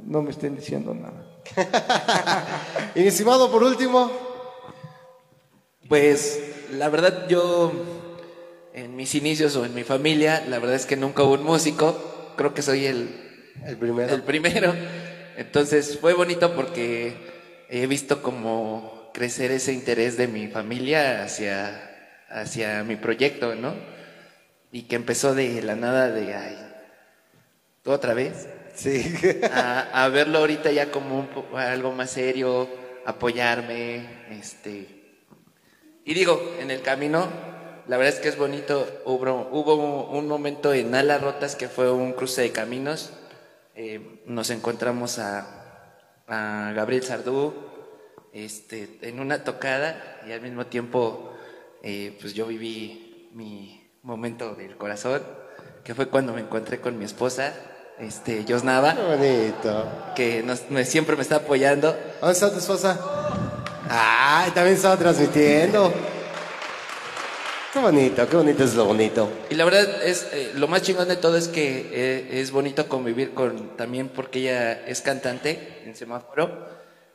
no 0.06 0.22
me 0.22 0.30
estén 0.30 0.56
diciendo 0.56 0.94
nada. 0.94 1.26
Y 2.96 3.08
estimado, 3.08 3.50
por 3.50 3.64
último. 3.64 4.12
Pues 5.88 6.40
la 6.74 6.90
verdad 6.90 7.28
yo 7.28 7.72
en 8.76 8.96
mis 8.96 9.16
inicios 9.16 9.56
o 9.56 9.66
en 9.66 9.74
mi 9.74 9.84
familia, 9.84 10.46
la 10.48 10.60
verdad 10.60 10.76
es 10.76 10.86
que 10.86 10.96
nunca 10.96 11.24
hubo 11.24 11.34
un 11.34 11.44
músico, 11.44 11.98
creo 12.38 12.54
que 12.54 12.62
soy 12.62 12.86
el, 12.86 13.10
el 13.66 13.78
primero. 13.78 14.14
El 14.14 14.22
primero. 14.22 14.76
Entonces 15.38 15.98
fue 16.00 16.14
bonito 16.14 16.54
porque 16.54 17.16
he 17.68 17.88
visto 17.88 18.22
como 18.22 19.10
crecer 19.12 19.50
ese 19.50 19.74
interés 19.74 20.18
de 20.18 20.28
mi 20.28 20.50
familia 20.50 21.24
hacia, 21.24 21.89
hacia 22.30 22.84
mi 22.84 22.96
proyecto, 22.96 23.56
¿no? 23.56 23.74
Y 24.72 24.84
que 24.84 24.96
empezó 24.96 25.34
de 25.36 25.62
la 25.62 25.76
nada 25.76 26.10
de, 26.12 26.36
ay, 26.36 26.58
¿tú 27.84 27.92
otra 27.92 28.14
vez? 28.14 28.48
Sí. 28.76 29.14
A, 29.52 30.06
a 30.06 30.10
verlo 30.10 30.40
ahorita 30.40 30.72
ya 30.72 30.92
como 30.92 31.20
un 31.20 31.30
algo 31.58 31.92
más 31.92 32.12
serio, 32.12 32.70
apoyarme, 33.06 34.28
este... 34.32 34.96
Y 36.06 36.14
digo, 36.14 36.56
en 36.60 36.72
el 36.72 36.82
camino, 36.82 37.28
la 37.88 37.98
verdad 37.98 38.16
es 38.16 38.20
que 38.20 38.30
es 38.30 38.38
bonito. 38.38 38.88
Hubo, 39.06 39.50
hubo 39.52 40.10
un 40.10 40.28
momento 40.28 40.74
en 40.74 40.96
Alas 40.96 41.22
Rotas 41.22 41.56
que 41.56 41.68
fue 41.68 41.92
un 41.92 42.14
cruce 42.14 42.42
de 42.42 42.52
caminos. 42.52 43.14
eh, 43.76 44.22
nos 44.26 44.50
encontramos 44.50 45.20
a, 45.20 45.92
a 46.28 46.72
Gabriel 46.74 47.04
Sardú 47.04 47.54
este, 48.34 49.00
en 49.02 49.20
una 49.20 49.44
tocada 49.44 50.22
y 50.28 50.32
al 50.32 50.42
mismo 50.42 50.66
tiempo 50.68 51.29
eh, 51.84 52.18
pues 52.20 52.34
yo 52.34 52.46
viví 52.48 53.30
mi 53.34 53.88
momento 54.04 54.56
del 54.56 54.76
corazón, 54.78 55.22
que 55.84 55.94
fue 55.96 56.08
cuando 56.08 56.34
me 56.34 56.42
encontré 56.42 56.80
con 56.80 56.98
mi 56.98 57.06
esposa, 57.06 57.54
este. 58.00 58.44
Qué 58.96 59.02
bonito. 59.04 59.92
Que 60.16 60.42
nos- 60.44 60.70
me- 60.70 60.86
siempre 60.86 61.16
me 61.16 61.22
está 61.22 61.38
apoyando. 61.38 61.96
¿Dónde 62.22 62.34
está 62.34 62.52
tu 62.52 62.60
esposa? 62.60 62.98
Ay, 63.90 64.52
también 64.52 64.76
estaba 64.76 64.98
transmitiendo. 64.98 65.92
Qué 67.74 67.80
bonito, 67.80 68.28
qué 68.28 68.36
bonito 68.36 68.64
es 68.64 68.74
lo 68.74 68.86
bonito. 68.86 69.30
Y 69.52 69.56
la 69.56 69.64
verdad 69.64 70.04
es, 70.04 70.28
eh, 70.34 70.52
lo 70.56 70.68
más 70.68 70.82
chingón 70.82 71.08
de 71.08 71.18
todo 71.18 71.38
es 71.38 71.48
que 71.48 71.88
eh, 71.92 72.40
es 72.42 72.50
bonito 72.52 72.88
convivir 72.88 73.34
con, 73.36 73.78
también 73.78 74.10
porque 74.10 74.40
ella 74.40 74.88
es 74.88 75.02
cantante 75.02 75.82
en 75.86 75.96
semáforo, 75.96 76.68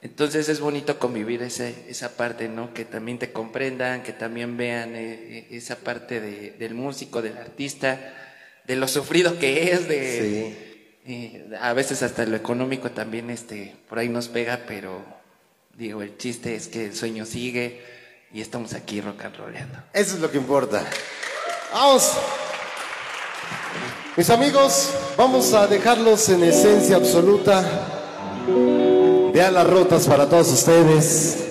entonces 0.04 0.48
es 0.50 0.60
bonito 0.60 0.98
convivir 0.98 1.42
ese, 1.42 1.74
esa 1.88 2.10
parte, 2.16 2.46
¿no? 2.48 2.72
Que 2.74 2.84
también 2.84 3.18
te 3.18 3.32
comprendan, 3.32 4.02
que 4.02 4.12
también 4.12 4.56
vean 4.56 4.94
eh, 4.94 5.14
eh, 5.14 5.46
esa 5.50 5.76
parte 5.76 6.20
de- 6.20 6.50
del 6.52 6.74
músico, 6.74 7.22
del 7.22 7.36
artista, 7.38 7.98
de 8.66 8.76
lo 8.76 8.86
sufrido 8.86 9.38
que 9.38 9.72
es, 9.72 9.88
de 9.88 11.00
eh, 11.06 11.46
a 11.60 11.72
veces 11.72 12.02
hasta 12.02 12.24
lo 12.26 12.36
económico 12.36 12.90
también 12.90 13.30
este, 13.30 13.74
por 13.88 13.98
ahí 13.98 14.08
nos 14.10 14.28
pega, 14.28 14.60
pero 14.68 15.02
digo, 15.76 16.02
el 16.02 16.16
chiste 16.18 16.54
es 16.54 16.68
que 16.68 16.84
el 16.84 16.94
sueño 16.94 17.24
sigue 17.26 17.80
y 18.32 18.40
estamos 18.42 18.74
aquí 18.74 19.00
rock 19.00 19.24
and 19.24 19.36
rollando. 19.36 19.78
Eso 19.92 20.16
es 20.16 20.20
lo 20.20 20.30
que 20.30 20.36
importa. 20.38 20.84
Vamos. 21.72 22.12
Mis 24.16 24.30
amigos, 24.30 24.90
vamos 25.16 25.52
a 25.54 25.66
dejarlos 25.66 26.28
en 26.28 26.44
esencia 26.44 26.96
absoluta 26.96 27.64
de 29.34 29.42
alas 29.42 29.68
rotas 29.68 30.06
para 30.06 30.28
todos 30.28 30.52
ustedes. 30.52 31.48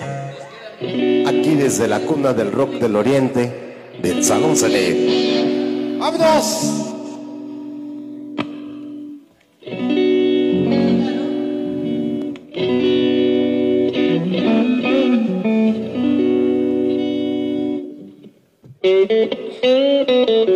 Aquí 0.80 1.54
desde 1.54 1.86
la 1.86 2.00
cuna 2.00 2.32
del 2.32 2.50
rock 2.50 2.76
del 2.80 2.96
oriente, 2.96 3.76
del 4.00 4.24
Salón 4.24 4.56
Salé. 4.56 5.98
¡Vámonos! 5.98 6.80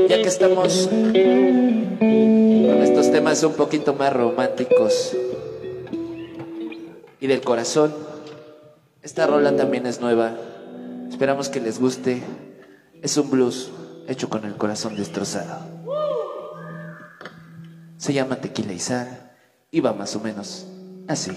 Ya 0.09 0.22
que 0.22 0.28
estamos 0.28 0.88
con 0.88 2.82
estos 2.82 3.12
temas 3.12 3.42
un 3.42 3.52
poquito 3.52 3.92
más 3.92 4.14
románticos 4.14 5.14
del 7.28 7.42
corazón, 7.42 7.94
esta 9.02 9.26
rola 9.26 9.55
también 9.56 9.86
es 9.86 10.00
nueva. 10.00 10.36
Esperamos 11.09 11.48
que 11.48 11.60
les 11.60 11.78
guste. 11.78 12.22
Es 13.02 13.16
un 13.16 13.30
blues 13.30 13.70
hecho 14.09 14.28
con 14.28 14.44
el 14.44 14.56
corazón 14.56 14.96
destrozado. 14.96 15.66
Se 17.96 18.12
llama 18.12 18.36
Tequila 18.36 18.76
Sal 18.78 19.32
y 19.70 19.80
va 19.80 19.92
más 19.92 20.16
o 20.16 20.20
menos 20.20 20.66
así. 21.06 21.32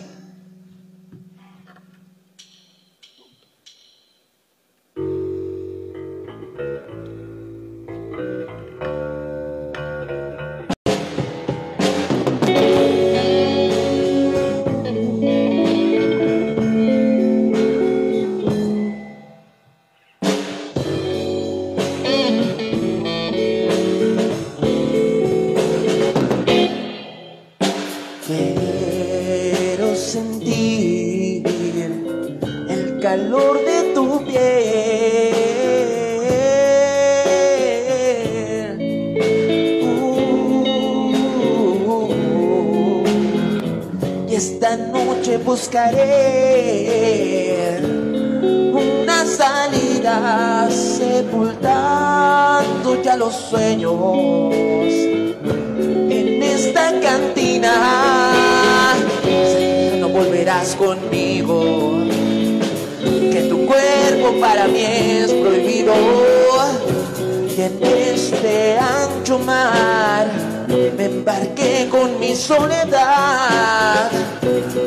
Soledad, 72.42 74.10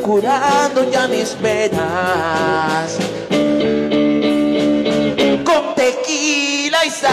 curando 0.03 0.91
ya 0.91 1.07
mis 1.07 1.29
penas. 1.29 2.97
Con 5.43 5.75
tequila 5.75 6.85
y 6.85 6.89
sal. 6.89 7.11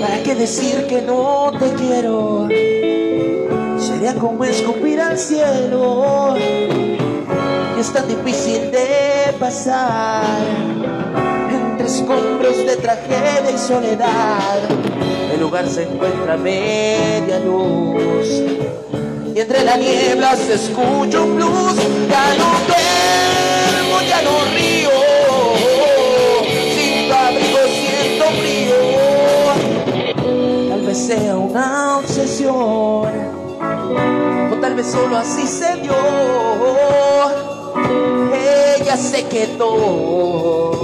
¿Para 0.00 0.22
qué 0.22 0.34
decir 0.34 0.86
que 0.86 1.00
no 1.00 1.52
te 1.58 1.72
quiero? 1.74 2.48
Sería 3.78 4.14
como 4.16 4.44
escupir 4.44 5.00
al 5.00 5.18
cielo. 5.18 6.36
Y 7.76 7.80
es 7.80 7.92
tan 7.92 8.06
difícil 8.06 8.70
de 8.70 9.34
pasar 9.40 10.83
escombros 11.94 12.56
de 12.58 12.76
tragedia 12.76 13.50
y 13.52 13.58
soledad. 13.58 14.58
El 15.32 15.40
lugar 15.40 15.68
se 15.68 15.84
encuentra 15.84 16.36
media 16.36 17.38
luz. 17.40 18.26
Y 19.34 19.40
entre 19.40 19.64
la 19.64 19.76
niebla 19.76 20.36
se 20.36 20.54
escucha 20.54 21.20
un 21.20 21.36
blues. 21.36 21.76
Ya 22.10 22.34
no 22.38 22.50
duermo, 22.68 24.00
ya 24.08 24.22
no 24.22 24.44
río. 24.54 24.90
Sin 26.74 27.08
tu 27.08 27.14
abrigo 27.14 27.58
siento 27.78 28.24
frío. 28.40 28.76
Tal 30.70 30.82
vez 30.86 30.98
sea 30.98 31.36
una 31.36 31.98
obsesión. 31.98 33.12
O 34.52 34.56
tal 34.60 34.74
vez 34.74 34.86
solo 34.86 35.16
así 35.16 35.46
se 35.46 35.76
dio. 35.76 35.94
Ella 38.32 38.96
se 38.96 39.24
quedó. 39.26 40.83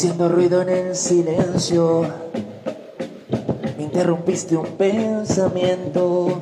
haciendo 0.00 0.30
ruido 0.30 0.62
en 0.62 0.70
el 0.70 0.96
silencio. 0.96 2.06
Me 3.76 3.82
interrumpiste 3.82 4.56
un 4.56 4.64
pensamiento. 4.64 6.40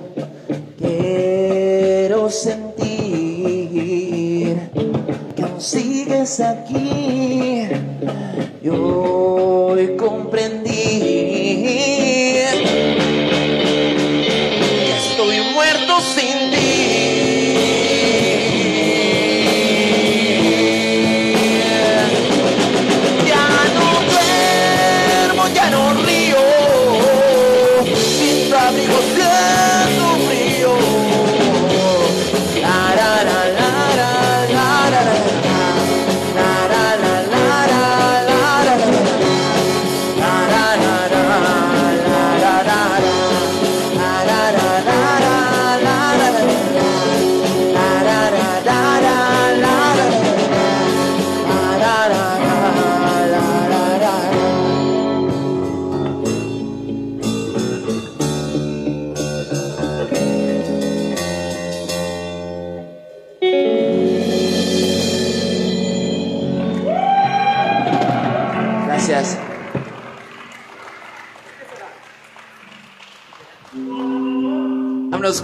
Quiero 0.78 2.30
sentir 2.30 2.70
que 5.34 5.42
aún 5.42 5.60
sigues 5.60 6.38
aquí. 6.38 6.87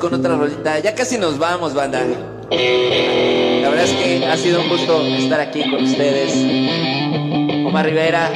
Con 0.05 0.20
otra 0.20 0.36
rolita. 0.36 0.78
Ya 0.81 0.94
casi 0.94 1.16
nos 1.16 1.39
vamos, 1.39 1.72
banda. 1.72 2.01
La 2.01 3.70
verdad 3.70 3.85
es 3.85 3.93
que 3.93 4.26
ha 4.26 4.36
sido 4.36 4.60
un 4.60 4.68
gusto 4.68 5.01
estar 5.01 5.40
aquí 5.40 5.62
con 5.70 5.82
ustedes. 5.82 6.35
Omar 7.66 7.86
Rivera, 7.86 8.31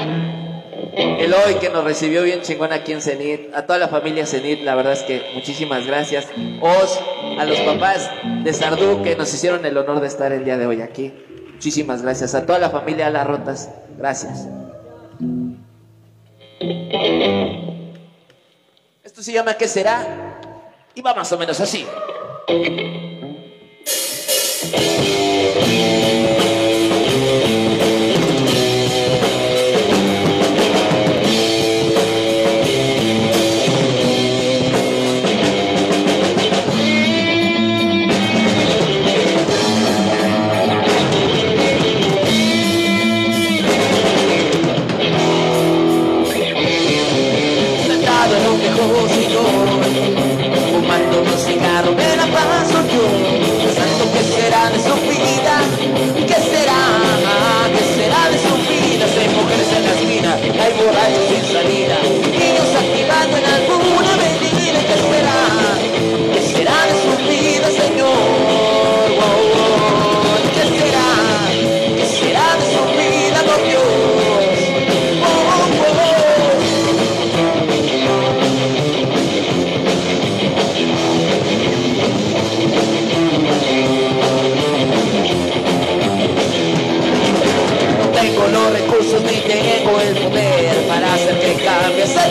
Eloy 0.97 1.57
que 1.61 1.69
nos 1.69 1.85
recibió 1.85 2.23
bien 2.23 2.41
chingón 2.41 2.73
aquí 2.73 2.93
en 2.93 3.03
Cenit, 3.03 3.55
a 3.55 3.67
toda 3.67 3.79
la 3.79 3.89
familia 3.89 4.25
Cenit, 4.25 4.63
la 4.63 4.75
verdad 4.75 4.95
es 4.95 5.03
que 5.03 5.23
muchísimas 5.35 5.87
gracias. 5.87 6.27
Os, 6.63 6.99
a 7.39 7.45
los 7.45 7.61
papás 7.61 8.11
de 8.43 8.53
Sardú 8.55 9.03
que 9.03 9.15
nos 9.15 9.33
hicieron 9.35 9.65
el 9.67 9.77
honor 9.77 10.01
de 10.01 10.07
estar 10.07 10.33
el 10.33 10.45
día 10.45 10.57
de 10.57 10.67
hoy 10.67 10.81
aquí. 10.81 11.13
Muchísimas 11.53 12.01
gracias. 12.01 12.35
A 12.35 12.47
toda 12.47 12.59
la 12.59 12.71
familia 12.71 13.11
Las 13.11 13.27
Rotas, 13.27 13.71
gracias. 13.99 14.49
Esto 19.05 19.23
se 19.23 19.33
llama 19.33 19.55
¿Qué 19.55 19.69
será? 19.69 20.28
Y 20.99 21.01
va 21.01 21.15
más 21.15 21.31
o 21.31 21.39
menos 21.39 21.61
así. 21.61 21.87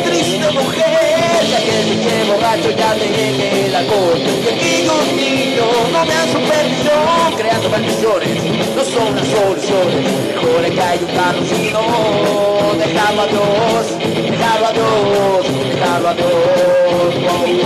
Triste 0.03 0.51
mujer. 0.51 1.45
Ya 1.49 1.59
que 1.63 1.79
el 1.79 1.85
pinche 1.87 2.23
borracho 2.25 2.71
ya 2.71 2.93
le 2.95 3.07
llegue 3.07 3.65
el 3.67 3.75
alcohol. 3.75 4.19
Que 4.43 4.51
niños, 4.55 5.13
niños, 5.15 5.91
no 5.91 6.05
me 6.05 6.13
dan 6.13 6.31
supervisión, 6.31 7.33
creando 7.37 7.69
maldiciones. 7.69 8.43
No 8.75 8.83
son 8.83 9.15
las 9.15 9.27
soluciones. 9.27 10.05
Mejor 10.27 10.63
que 10.73 10.81
hay 10.81 10.99
un 10.99 11.11
camino. 11.15 11.81
Dejarlo 12.77 13.21
a 13.21 13.27
Dios, 13.27 13.85
dejarlo 14.29 14.67
a 14.67 14.73
Dios, 14.73 15.45
dejarlo 15.73 16.09
a 16.09 16.13
Dios. 16.13 17.56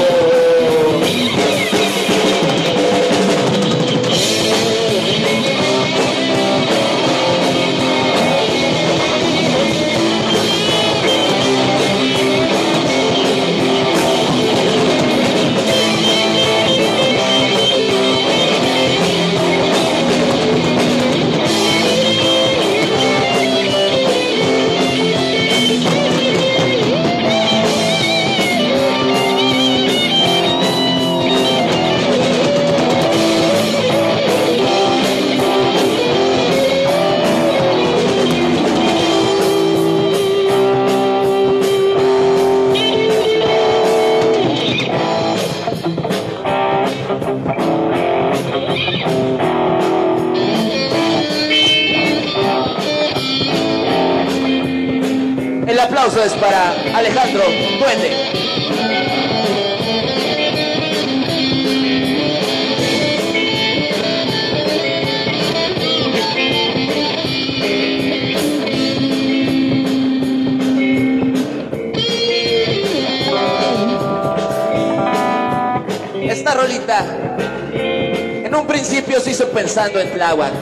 Tláhuac, 80.21 80.53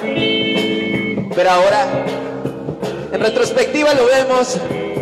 pero 1.35 1.51
ahora 1.51 1.85
en 3.11 3.19
retrospectiva 3.19 3.93
lo 3.93 4.05
vemos 4.05 4.55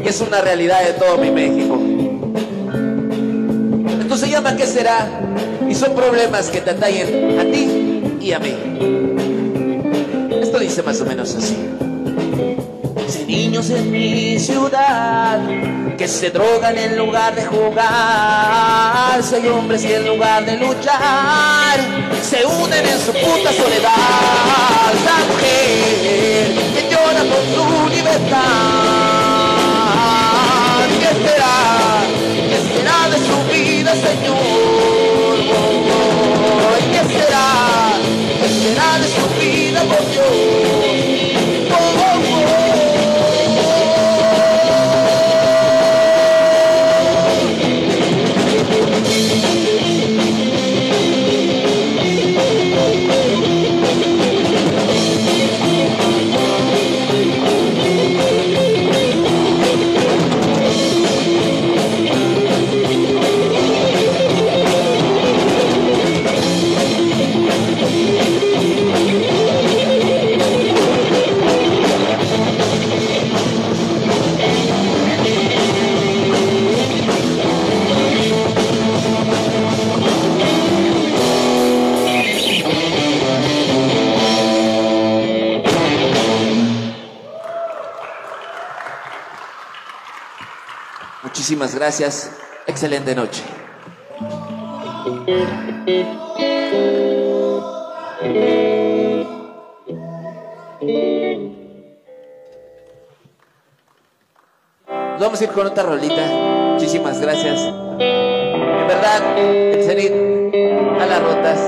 y 0.03 0.07
es 0.07 0.19
una 0.19 0.41
realidad 0.41 0.83
de 0.83 0.93
todo 0.93 1.19
mi 1.19 1.29
México. 1.29 1.79
Esto 4.01 4.17
se 4.17 4.29
llama 4.31 4.57
¿Qué 4.57 4.65
será? 4.65 5.21
Y 5.69 5.75
son 5.75 5.93
problemas 5.93 6.49
que 6.49 6.61
te 6.61 6.71
atañen 6.71 7.39
a 7.39 7.43
ti 7.43 8.17
y 8.19 8.31
a 8.31 8.39
mí. 8.39 8.55
Esto 10.41 10.57
dice 10.57 10.81
más 10.81 10.99
o 11.01 11.05
menos 11.05 11.35
así. 11.35 11.55
Si 13.09 13.25
niños 13.25 13.69
en 13.69 13.91
mi 13.91 14.39
ciudad 14.39 15.39
que 15.99 16.07
se 16.07 16.31
drogan 16.31 16.79
en 16.79 16.97
lugar 16.97 17.35
de 17.35 17.45
jugar, 17.45 19.21
si 19.21 19.35
hay 19.35 19.49
hombres 19.49 19.83
que 19.83 19.97
en 19.97 20.07
lugar 20.07 20.43
de 20.47 20.57
luchar 20.57 22.06
se 22.21 22.45
unen 22.45 22.85
en 22.85 22.99
su 22.99 23.11
puta 23.13 23.51
soledad. 23.53 23.93
Esa 24.93 25.17
mujer 25.29 26.53
que 26.73 26.81
llora 26.89 27.23
por 27.23 27.43
su 27.53 27.65
libertad, 27.89 28.37
¿qué 30.99 31.11
será? 31.27 31.57
¿Qué 32.49 32.59
será 32.69 33.09
de 33.09 33.17
su 33.17 33.37
vida, 33.51 33.91
Señor? 33.95 34.37
¿Qué 36.91 37.01
será? 37.13 37.49
¿Qué 38.41 38.49
será 38.49 38.89
de 38.99 39.07
su 39.07 39.25
vida, 39.39 39.81
por 39.83 40.03
Dios? 40.11 40.66
Muchísimas 91.47 91.75
gracias. 91.75 92.29
Excelente 92.65 93.15
noche. 93.15 93.41
Nos 105.13 105.21
vamos 105.21 105.39
a 105.39 105.43
ir 105.45 105.49
con 105.51 105.67
otra 105.67 105.83
rolita. 105.83 106.27
Muchísimas 106.73 107.21
gracias. 107.21 107.61
En 107.61 108.87
verdad, 108.89 109.37
el 109.37 109.83
Zenit 109.85 110.11
a 110.99 111.05
las 111.05 111.23
rotas 111.23 111.59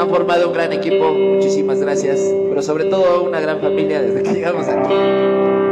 han 0.00 0.08
formado 0.08 0.48
un 0.48 0.54
gran 0.54 0.72
equipo. 0.72 1.12
Muchísimas 1.12 1.78
gracias. 1.78 2.20
Pero 2.48 2.62
sobre 2.62 2.86
todo 2.86 3.24
una 3.24 3.40
gran 3.40 3.60
familia 3.60 4.00
desde 4.00 4.22
que 4.22 4.32
llegamos 4.32 4.66
aquí. 4.66 5.65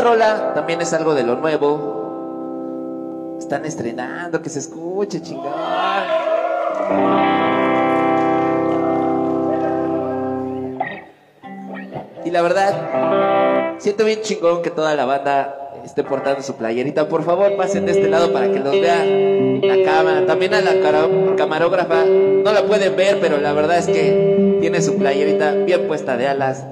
Rola 0.00 0.52
también 0.54 0.80
es 0.80 0.92
algo 0.92 1.14
de 1.14 1.22
lo 1.22 1.36
nuevo. 1.36 3.36
Están 3.38 3.64
estrenando, 3.64 4.42
que 4.42 4.50
se 4.50 4.60
escuche, 4.60 5.20
chingada. 5.22 6.06
Y 12.24 12.30
la 12.30 12.42
verdad, 12.42 13.74
siento 13.78 14.04
bien 14.04 14.20
chingón 14.22 14.62
que 14.62 14.70
toda 14.70 14.94
la 14.94 15.04
banda 15.04 15.56
esté 15.84 16.04
portando 16.04 16.42
su 16.42 16.54
playerita. 16.54 17.08
Por 17.08 17.24
favor, 17.24 17.56
pasen 17.56 17.86
de 17.86 17.92
este 17.92 18.08
lado 18.08 18.32
para 18.32 18.50
que 18.50 18.60
los 18.60 18.72
vea 18.72 19.04
la 19.04 19.84
cámara. 19.84 20.26
También 20.26 20.54
a 20.54 20.60
la 20.60 20.74
camarógrafa. 21.36 22.04
No 22.04 22.52
la 22.52 22.64
pueden 22.64 22.96
ver, 22.96 23.18
pero 23.20 23.38
la 23.38 23.52
verdad 23.52 23.78
es 23.78 23.86
que 23.86 24.58
tiene 24.60 24.82
su 24.82 24.96
playerita 24.96 25.54
bien 25.54 25.88
puesta 25.88 26.16
de 26.16 26.28
alas. 26.28 26.64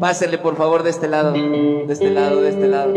Pásenle 0.00 0.38
por 0.38 0.56
favor 0.56 0.82
de 0.82 0.90
este 0.90 1.08
lado. 1.08 1.32
De 1.32 1.92
este 1.92 2.10
lado, 2.10 2.40
de 2.42 2.50
este 2.50 2.68
lado. 2.68 2.94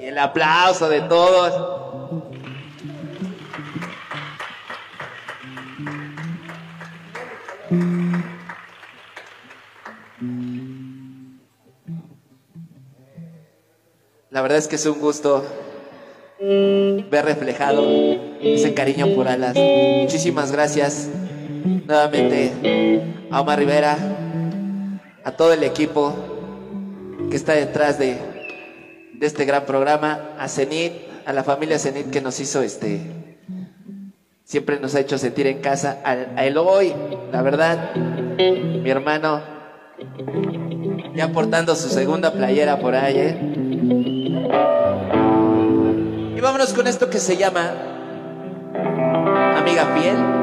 Y 0.00 0.04
el 0.04 0.18
aplauso 0.18 0.88
de 0.88 1.00
todos. 1.02 1.82
La 14.30 14.40
verdad 14.40 14.58
es 14.58 14.66
que 14.66 14.76
es 14.76 14.86
un 14.86 14.98
gusto 14.98 15.44
ver 16.42 17.24
reflejado 17.24 17.84
ese 18.40 18.74
cariño 18.74 19.14
por 19.14 19.28
alas. 19.28 19.56
Muchísimas 19.56 20.50
gracias 20.50 21.08
nuevamente 21.86 22.52
a 23.30 23.40
Omar 23.40 23.58
Rivera, 23.58 23.96
a 25.24 25.32
todo 25.32 25.52
el 25.52 25.62
equipo 25.62 26.14
que 27.30 27.36
está 27.36 27.52
detrás 27.52 27.98
de, 27.98 28.18
este 29.20 29.44
gran 29.44 29.66
programa, 29.66 30.30
a 30.36 30.48
Zenit, 30.48 30.92
a 31.26 31.32
la 31.32 31.44
familia 31.44 31.78
Zenit 31.78 32.10
que 32.10 32.20
nos 32.20 32.40
hizo 32.40 32.60
este, 32.60 33.00
siempre 34.42 34.80
nos 34.80 34.96
ha 34.96 35.00
hecho 35.00 35.16
sentir 35.16 35.46
en 35.46 35.60
casa, 35.60 36.00
a, 36.04 36.10
a 36.10 36.50
la 36.50 37.42
verdad, 37.42 37.94
mi 37.94 38.90
hermano, 38.90 39.40
ya 41.14 41.28
portando 41.28 41.76
su 41.76 41.88
segunda 41.88 42.32
playera 42.32 42.80
por 42.80 42.96
ahí, 42.96 43.16
¿eh? 43.16 44.11
Vámonos 46.42 46.72
con 46.72 46.88
esto 46.88 47.08
que 47.08 47.20
se 47.20 47.36
llama 47.36 47.72
Amiga 49.56 49.86
Fiel. 49.94 50.41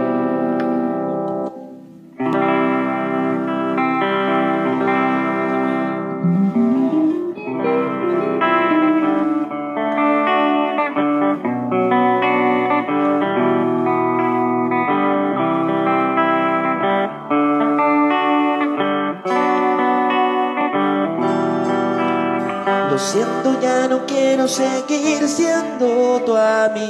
Siento, 23.00 23.60
ya 23.62 23.88
no 23.88 24.06
quiero 24.06 24.48
seguir 24.48 25.28
siendo 25.28 26.22
tu 26.26 26.36
amigo. 26.36 26.90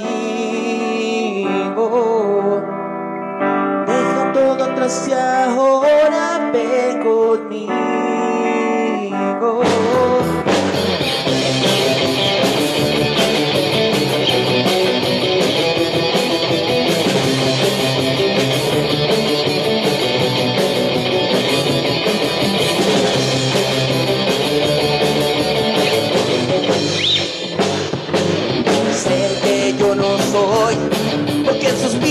Deja 3.85 4.31
todo 4.33 4.63
atrás 4.63 5.07
y 5.07 5.13
ahora 5.13 6.51
ve 6.51 6.99
conmigo. 7.03 7.88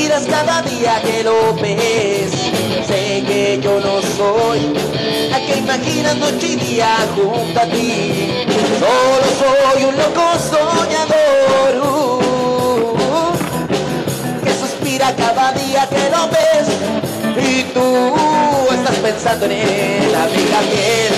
Suspiras 0.09 0.27
cada 0.27 0.63
día 0.63 1.01
que 1.03 1.23
lo 1.23 1.55
ves. 1.55 2.33
Sé 2.87 3.23
que 3.27 3.61
yo 3.63 3.81
no 3.81 4.01
soy, 4.17 4.73
a 5.33 5.39
que 5.41 5.59
imaginas 5.59 6.17
noche 6.17 6.47
y 6.49 6.57
día 6.57 6.97
junto 7.15 7.61
a 7.61 7.65
ti. 7.67 8.47
Solo 8.79 9.27
soy 9.39 9.85
un 9.85 9.97
loco 9.97 10.23
soñador, 10.39 11.73
uh, 11.87 13.35
que 14.45 14.53
suspira 14.55 15.15
cada 15.15 15.53
día 15.53 15.87
que 15.89 16.11
lo 16.11 16.29
ves. 16.29 16.69
Y 17.37 17.63
tú 17.75 18.15
estás 18.73 18.97
pensando 18.97 19.45
en 19.47 19.53
él, 19.53 20.15
amiga 20.15 20.61
fiel. 20.71 21.15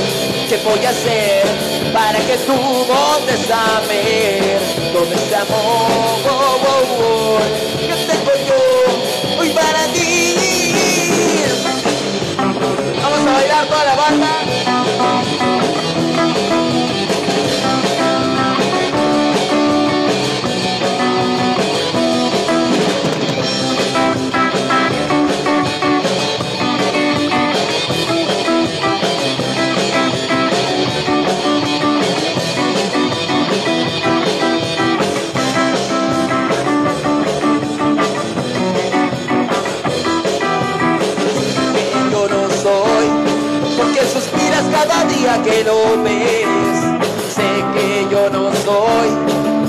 ¿Qué 0.48 0.56
voy 0.64 0.84
a 0.84 0.90
hacer 0.90 1.46
para 1.92 2.18
que 2.18 2.36
tú 2.38 2.54
voltes 2.54 3.50
a 3.50 3.80
ver 3.88 4.58
todo 4.92 5.12
ese 5.12 5.36
amor 5.36 6.10
ti? 14.18 14.39
Que 45.44 45.64
lo 45.64 46.02
ves. 46.02 46.78
Sé 47.34 47.50
que 47.74 48.06
yo 48.10 48.28
no 48.30 48.50
soy 48.64 49.08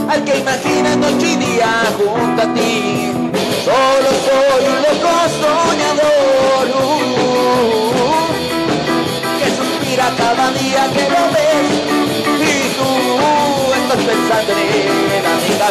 al 0.09 0.23
que 0.23 0.37
imagina 0.39 0.95
noche 0.95 1.27
y 1.31 1.35
día 1.35 1.83
junto 1.97 2.41
a 2.41 2.53
ti. 2.53 3.13
Solo 3.63 4.09
soy 4.27 4.63
un 4.73 4.79
loco 4.85 5.13
soñador 5.41 6.65
uh, 6.75 6.91
que 9.39 9.47
suspira 9.57 10.07
cada 10.17 10.45
día 10.51 10.83
que 10.95 11.03
lo 11.15 11.23
ves. 11.35 11.69
Y 12.41 12.53
tú 12.77 12.91
estás 13.79 14.01
pensando 14.09 14.51
en 15.17 15.25
amiga. 15.25 15.67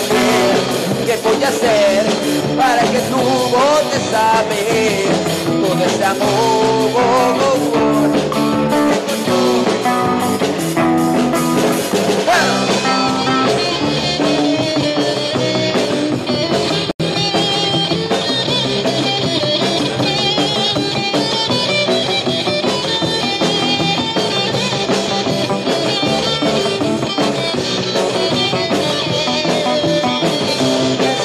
¿Qué 1.07 1.15
voy 1.25 1.43
a 1.43 1.49
hacer 1.49 2.07
para 2.57 2.83
que 2.83 3.01
tu 3.11 3.17
voz 3.17 3.83
te 3.91 3.99
sabe 4.13 4.61
todo 5.61 5.85
ese 5.85 6.05
amor? 6.05 6.91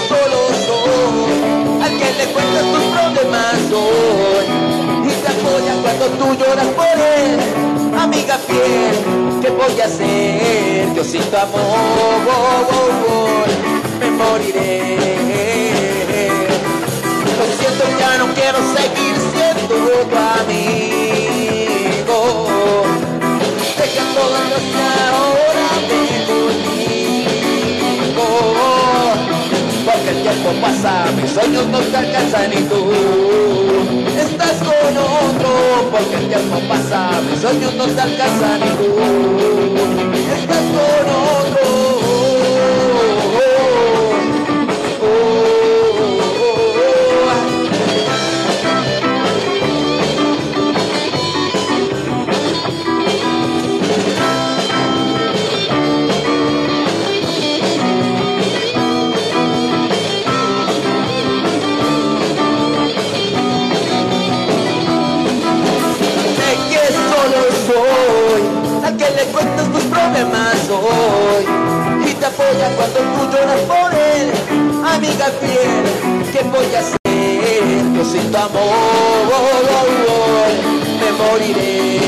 Solo 0.07 0.39
soy 0.65 1.83
al 1.83 1.97
que 1.97 2.13
le 2.13 2.25
cuentas 2.33 2.63
tus 2.63 2.83
problemas 2.95 3.57
hoy. 3.71 4.45
Y 5.03 5.11
te 5.21 5.27
apoya 5.27 5.73
cuando 5.81 6.05
tú 6.17 6.33
lloras 6.43 6.67
por 6.67 6.85
él 6.85 7.39
¿qué 9.41 9.49
voy 9.49 9.81
a 9.81 9.85
hacer? 9.85 10.65
yo 10.95 11.03
sin 11.03 11.21
tu 11.23 11.35
amor 11.35 11.61
me 13.99 14.11
moriré. 14.11 14.97
Lo 17.37 17.45
siento 17.57 17.83
ya 17.99 18.17
no 18.17 18.25
quiero 18.33 18.59
seguir 18.75 19.15
siendo 19.33 19.75
tu 20.09 20.15
amigo. 20.41 22.19
Deja 23.77 24.03
todo 24.13 24.37
lo 24.51 24.57
que 24.71 24.83
ahora 25.11 25.67
ven 25.89 26.13
conmigo 26.29 28.27
porque 29.85 30.09
el 30.11 30.19
tiempo 30.21 30.49
pasa, 30.61 30.91
mis 31.21 31.29
sueños 31.31 31.65
no 31.67 31.79
te 31.79 31.97
alcanzan 31.97 32.53
y 32.53 32.61
tú 32.69 33.74
porque 35.91 36.15
el 36.15 36.27
tiempo 36.27 36.59
pasa, 36.67 37.09
mis 37.29 37.39
sueños 37.39 37.73
no 37.75 37.85
te 37.85 38.01
alcanzan 38.01 38.61
estás. 40.35 41.44
Tus 70.05 70.13
problemas 70.13 70.69
hoy 70.69 71.45
y 72.07 72.13
te 72.13 72.25
apoya 72.25 72.69
cuando 72.75 72.99
tú 72.99 73.21
lloras 73.31 73.61
por 73.61 73.93
él, 73.93 74.31
amiga 74.85 75.25
fiel. 75.39 75.85
¿Qué 76.31 76.43
voy 76.43 76.75
a 76.75 76.79
hacer? 76.79 76.97
Yo 77.95 78.05
sin 78.05 78.31
tu 78.31 78.37
amor 78.37 79.31
me 80.99 81.11
moriré. 81.23 81.99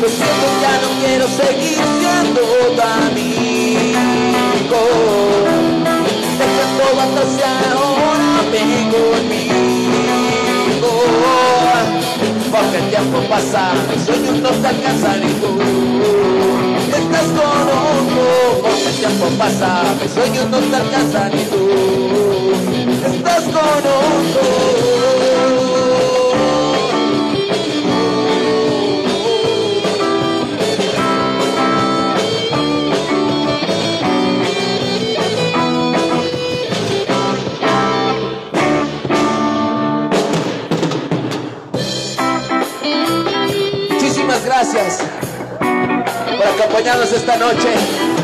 Lo 0.00 0.08
siento, 0.08 0.46
ya 0.62 0.72
no 0.82 0.88
quiero 1.00 1.26
seguir 1.28 1.78
siendo 1.98 2.40
tu 2.74 2.82
amigo. 3.06 3.96
El 12.76 12.90
tiempo 12.90 13.20
pasa, 13.28 13.72
mis 13.90 14.04
sueños 14.04 14.40
no 14.40 14.50
te 14.50 14.68
alcanzan 14.68 15.22
y 15.22 15.32
tú. 15.34 15.58
Estás 16.88 17.26
con 17.26 17.62
otro, 17.68 18.62
porque 18.62 18.86
el 18.86 18.96
tiempo 18.96 19.26
pasa, 19.38 19.82
mis 20.00 20.10
sueños 20.12 20.50
no 20.50 20.58
te 20.58 20.76
alcanzan 20.76 21.32
y 21.38 21.44
tú. 21.44 21.68
Estás 23.06 23.42
con 23.44 23.54
otro. 23.54 25.15
Acompañarnos 46.56 47.12
esta 47.12 47.36
noche 47.36 47.68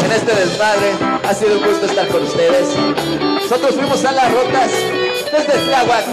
en 0.04 0.12
este 0.12 0.34
desmadre. 0.34 0.92
Ha 1.28 1.34
sido 1.34 1.59
un 1.59 1.64
gusto 1.64 1.86
estar 1.86 2.09
con 2.09 2.22
ustedes. 2.22 2.68
Nosotros 3.42 3.74
fuimos 3.74 4.04
a 4.04 4.12
las 4.12 4.32
rotas 4.32 4.70
desde 5.24 5.59
Tláhuac, 5.66 6.04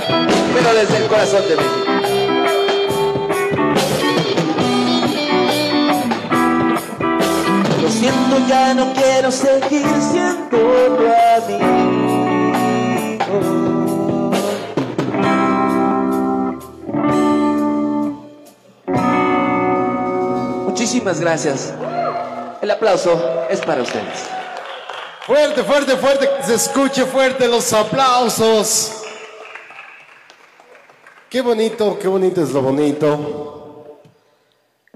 pero 0.54 0.74
desde 0.74 0.98
el 0.98 1.08
corazón 1.08 1.44
de 1.48 1.56
México. 1.56 1.86
Lo 7.82 7.90
siento, 7.90 8.48
ya 8.48 8.74
no 8.74 8.94
quiero 8.94 9.32
seguir 9.32 9.88
siendo 10.12 10.50
tu 10.50 10.58
amigo. 11.38 11.90
Muchísimas 20.68 21.20
gracias. 21.20 21.74
El 22.62 22.72
aplauso 22.72 23.48
es 23.50 23.62
para 23.62 23.82
ustedes. 23.82 24.28
Fuerte, 25.26 25.64
fuerte, 25.64 25.96
fuerte, 25.96 26.30
que 26.38 26.44
se 26.44 26.56
escuche 26.56 27.06
fuerte 27.06 27.48
los 27.48 27.72
aplausos. 27.72 29.04
Qué 31.30 31.42
bonito, 31.42 31.98
qué 32.00 32.08
bonito 32.08 32.42
es 32.42 32.52
lo 32.52 32.62
bonito. 32.62 34.02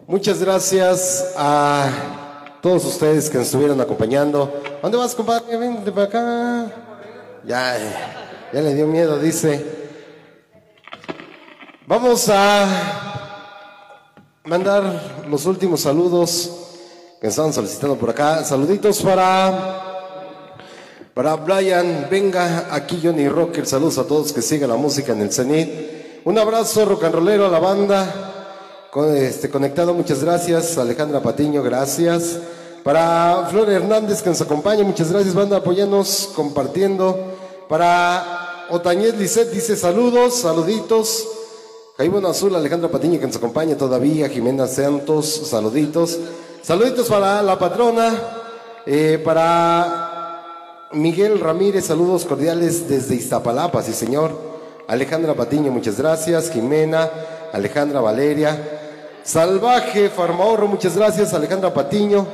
Muchas 0.08 0.42
gracias 0.42 1.34
a 1.38 2.58
todos 2.62 2.84
ustedes 2.84 3.30
que 3.30 3.38
nos 3.38 3.48
estuvieron 3.48 3.80
acompañando. 3.80 4.62
¿Dónde 4.82 4.98
vas, 4.98 5.16
compadre? 5.16 5.56
Vente 5.56 5.92
para 5.92 6.08
acá. 6.08 6.72
Ya, 7.46 7.78
ya 8.52 8.62
le 8.62 8.74
dio 8.74 8.88
miedo, 8.88 9.20
dice. 9.20 9.64
Vamos 11.86 12.28
a 12.30 12.66
mandar 14.44 15.24
los 15.30 15.46
últimos 15.46 15.82
saludos 15.82 16.63
que 17.24 17.30
estaban 17.30 17.54
solicitando 17.54 17.96
por 17.96 18.10
acá. 18.10 18.44
Saluditos 18.44 19.02
para 19.02 20.60
para 21.14 21.38
Brian, 21.38 22.08
venga 22.12 22.68
aquí 22.70 23.00
Johnny 23.02 23.30
Rocker, 23.30 23.66
saludos 23.66 23.98
a 23.98 24.04
todos 24.04 24.34
que 24.34 24.42
sigan 24.42 24.70
la 24.70 24.76
música 24.76 25.14
en 25.14 25.22
el 25.22 25.32
Cenit. 25.32 25.70
Un 26.26 26.38
abrazo 26.38 26.84
rock 26.84 27.06
and 27.06 27.16
rollero 27.16 27.46
a 27.46 27.50
la 27.50 27.60
banda. 27.60 28.90
Con, 28.92 29.16
este, 29.16 29.50
conectado, 29.50 29.94
muchas 29.94 30.22
gracias. 30.22 30.78
Alejandra 30.78 31.22
Patiño, 31.22 31.64
gracias. 31.64 32.40
Para 32.84 33.48
Flor 33.50 33.70
Hernández 33.70 34.22
que 34.22 34.30
nos 34.30 34.42
acompaña, 34.42 34.84
muchas 34.84 35.10
gracias, 35.10 35.34
banda, 35.34 35.56
apoyarnos, 35.56 36.30
compartiendo. 36.36 37.18
Para 37.70 38.66
Otañez 38.70 39.16
Lisset 39.18 39.50
dice 39.50 39.78
saludos, 39.78 40.42
saluditos. 40.42 41.26
Jaibono 41.96 42.28
Azul, 42.28 42.54
Alejandra 42.54 42.92
Patiño 42.92 43.18
que 43.18 43.28
nos 43.28 43.38
acompaña 43.38 43.78
todavía, 43.78 44.28
Jimena 44.28 44.68
Santos, 44.68 45.44
saluditos. 45.46 46.20
Saluditos 46.64 47.10
para 47.10 47.42
la 47.42 47.60
patrona, 47.60 48.14
eh, 48.86 49.22
para 49.22 50.88
Miguel 50.94 51.42
Ramírez, 51.42 51.88
saludos 51.88 52.24
cordiales 52.24 52.88
desde 52.88 53.16
Iztapalapa, 53.16 53.84
sí 53.84 53.92
señor. 53.92 54.32
Alejandra 54.88 55.34
Patiño, 55.34 55.74
muchas 55.74 55.98
gracias. 55.98 56.50
Jimena, 56.50 57.10
Alejandra 57.52 58.00
Valeria. 58.00 58.58
Salvaje 59.26 60.10
Farmahorro, 60.10 60.68
muchas 60.68 60.96
gracias. 60.96 61.34
Alejandra 61.34 61.74
Patiño. 61.74 62.26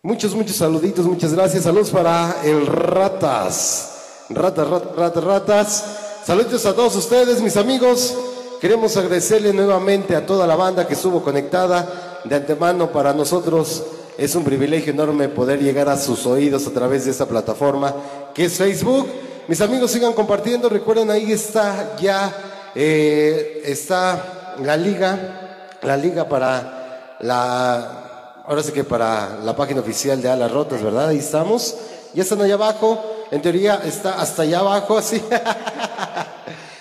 Muchos, 0.00 0.34
muchos 0.34 0.56
saluditos, 0.56 1.04
muchas 1.04 1.34
gracias. 1.34 1.64
Saludos 1.64 1.90
para 1.90 2.36
el 2.44 2.66
Ratas. 2.66 4.24
Ratas, 4.30 4.66
ratas, 4.66 4.96
ratas, 4.96 5.24
ratas. 5.24 5.84
Saludos 6.24 6.64
a 6.64 6.74
todos 6.74 6.96
ustedes, 6.96 7.42
mis 7.42 7.58
amigos. 7.58 8.16
queremos 8.58 8.96
agradecerle 8.96 9.52
nuevamente 9.52 10.16
a 10.16 10.24
toda 10.24 10.46
la 10.46 10.56
banda 10.56 10.86
que 10.86 10.94
estuvo 10.94 11.22
conectada. 11.22 12.07
De 12.24 12.36
antemano, 12.36 12.90
para 12.90 13.12
nosotros 13.12 13.84
es 14.16 14.34
un 14.34 14.44
privilegio 14.44 14.92
enorme 14.92 15.28
poder 15.28 15.62
llegar 15.62 15.88
a 15.88 15.96
sus 15.96 16.26
oídos 16.26 16.66
a 16.66 16.70
través 16.70 17.04
de 17.04 17.12
esta 17.12 17.26
plataforma 17.26 17.94
que 18.34 18.46
es 18.46 18.54
Facebook. 18.54 19.08
Mis 19.46 19.60
amigos, 19.60 19.90
sigan 19.90 20.12
compartiendo. 20.12 20.68
Recuerden, 20.68 21.10
ahí 21.10 21.32
está 21.32 21.96
ya, 22.00 22.70
eh, 22.74 23.62
está 23.64 24.56
la 24.62 24.76
liga, 24.76 25.76
la 25.82 25.96
liga 25.96 26.28
para 26.28 27.16
la, 27.20 28.42
ahora 28.44 28.62
sí 28.62 28.72
que 28.72 28.84
para 28.84 29.38
la 29.44 29.54
página 29.56 29.80
oficial 29.80 30.20
de 30.20 30.28
Alas 30.28 30.50
Rotas, 30.50 30.82
¿verdad? 30.82 31.08
Ahí 31.08 31.18
estamos. 31.18 31.76
Ya 32.14 32.22
están 32.22 32.40
allá 32.40 32.54
abajo. 32.54 33.26
En 33.30 33.42
teoría 33.42 33.82
está 33.84 34.20
hasta 34.20 34.42
allá 34.42 34.60
abajo, 34.60 34.98
así. 34.98 35.22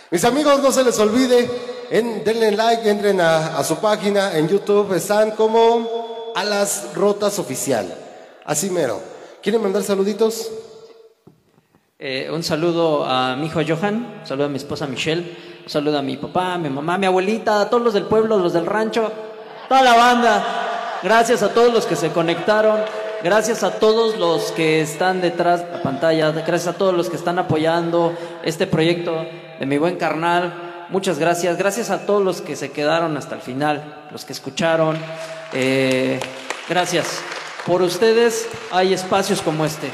Mis 0.09 0.23
amigos, 0.23 0.61
no 0.61 0.71
se 0.71 0.83
les 0.83 0.97
olvide, 0.99 1.49
en, 1.89 2.23
denle 2.23 2.51
like, 2.51 2.89
entren 2.89 3.21
a, 3.21 3.57
a 3.57 3.63
su 3.63 3.77
página 3.77 4.37
en 4.37 4.47
YouTube, 4.47 4.93
están 4.93 5.31
como 5.31 6.31
Alas 6.35 6.89
Rotas 6.95 7.39
Oficial. 7.39 7.93
Así 8.45 8.69
mero. 8.69 9.01
¿Quieren 9.41 9.61
mandar 9.61 9.83
saluditos? 9.83 10.51
Eh, 11.99 12.29
un 12.31 12.43
saludo 12.43 13.05
a 13.05 13.35
mi 13.35 13.47
hijo 13.47 13.59
Johan, 13.67 14.19
un 14.19 14.27
saludo 14.27 14.45
a 14.45 14.49
mi 14.49 14.57
esposa 14.57 14.85
Michelle, 14.85 15.35
un 15.63 15.69
saludo 15.69 15.97
a 15.97 16.03
mi 16.03 16.15
papá, 16.15 16.53
a 16.53 16.57
mi 16.59 16.69
mamá, 16.69 16.93
a 16.93 16.97
mi 16.99 17.07
abuelita, 17.07 17.59
a 17.59 17.69
todos 17.71 17.81
los 17.81 17.93
del 17.95 18.03
pueblo, 18.03 18.37
los 18.37 18.53
del 18.53 18.67
rancho, 18.67 19.11
toda 19.67 19.81
la 19.81 19.95
banda. 19.95 20.99
Gracias 21.01 21.41
a 21.41 21.55
todos 21.55 21.73
los 21.73 21.87
que 21.87 21.95
se 21.95 22.11
conectaron, 22.11 22.81
gracias 23.23 23.63
a 23.63 23.79
todos 23.79 24.15
los 24.17 24.51
que 24.51 24.81
están 24.81 25.21
detrás 25.21 25.65
de 25.65 25.71
la 25.71 25.81
pantalla, 25.81 26.31
gracias 26.31 26.67
a 26.67 26.77
todos 26.77 26.93
los 26.93 27.09
que 27.09 27.15
están 27.15 27.39
apoyando 27.39 28.13
este 28.43 28.67
proyecto 28.67 29.25
de 29.59 29.65
mi 29.65 29.79
buen 29.79 29.95
carnal. 29.95 30.66
Muchas 30.89 31.19
gracias, 31.19 31.57
gracias 31.57 31.89
a 31.89 32.05
todos 32.05 32.23
los 32.23 32.41
que 32.41 32.55
se 32.55 32.71
quedaron 32.71 33.17
hasta 33.17 33.35
el 33.35 33.41
final, 33.41 34.07
los 34.09 34.23
que 34.23 34.31
escucharon. 34.31 34.97
Eh, 35.51 36.17
gracias. 36.69 37.19
Por 37.65 37.81
ustedes 37.81 38.47
hay 38.71 38.93
espacios 38.93 39.41
como 39.41 39.65
este. 39.65 39.89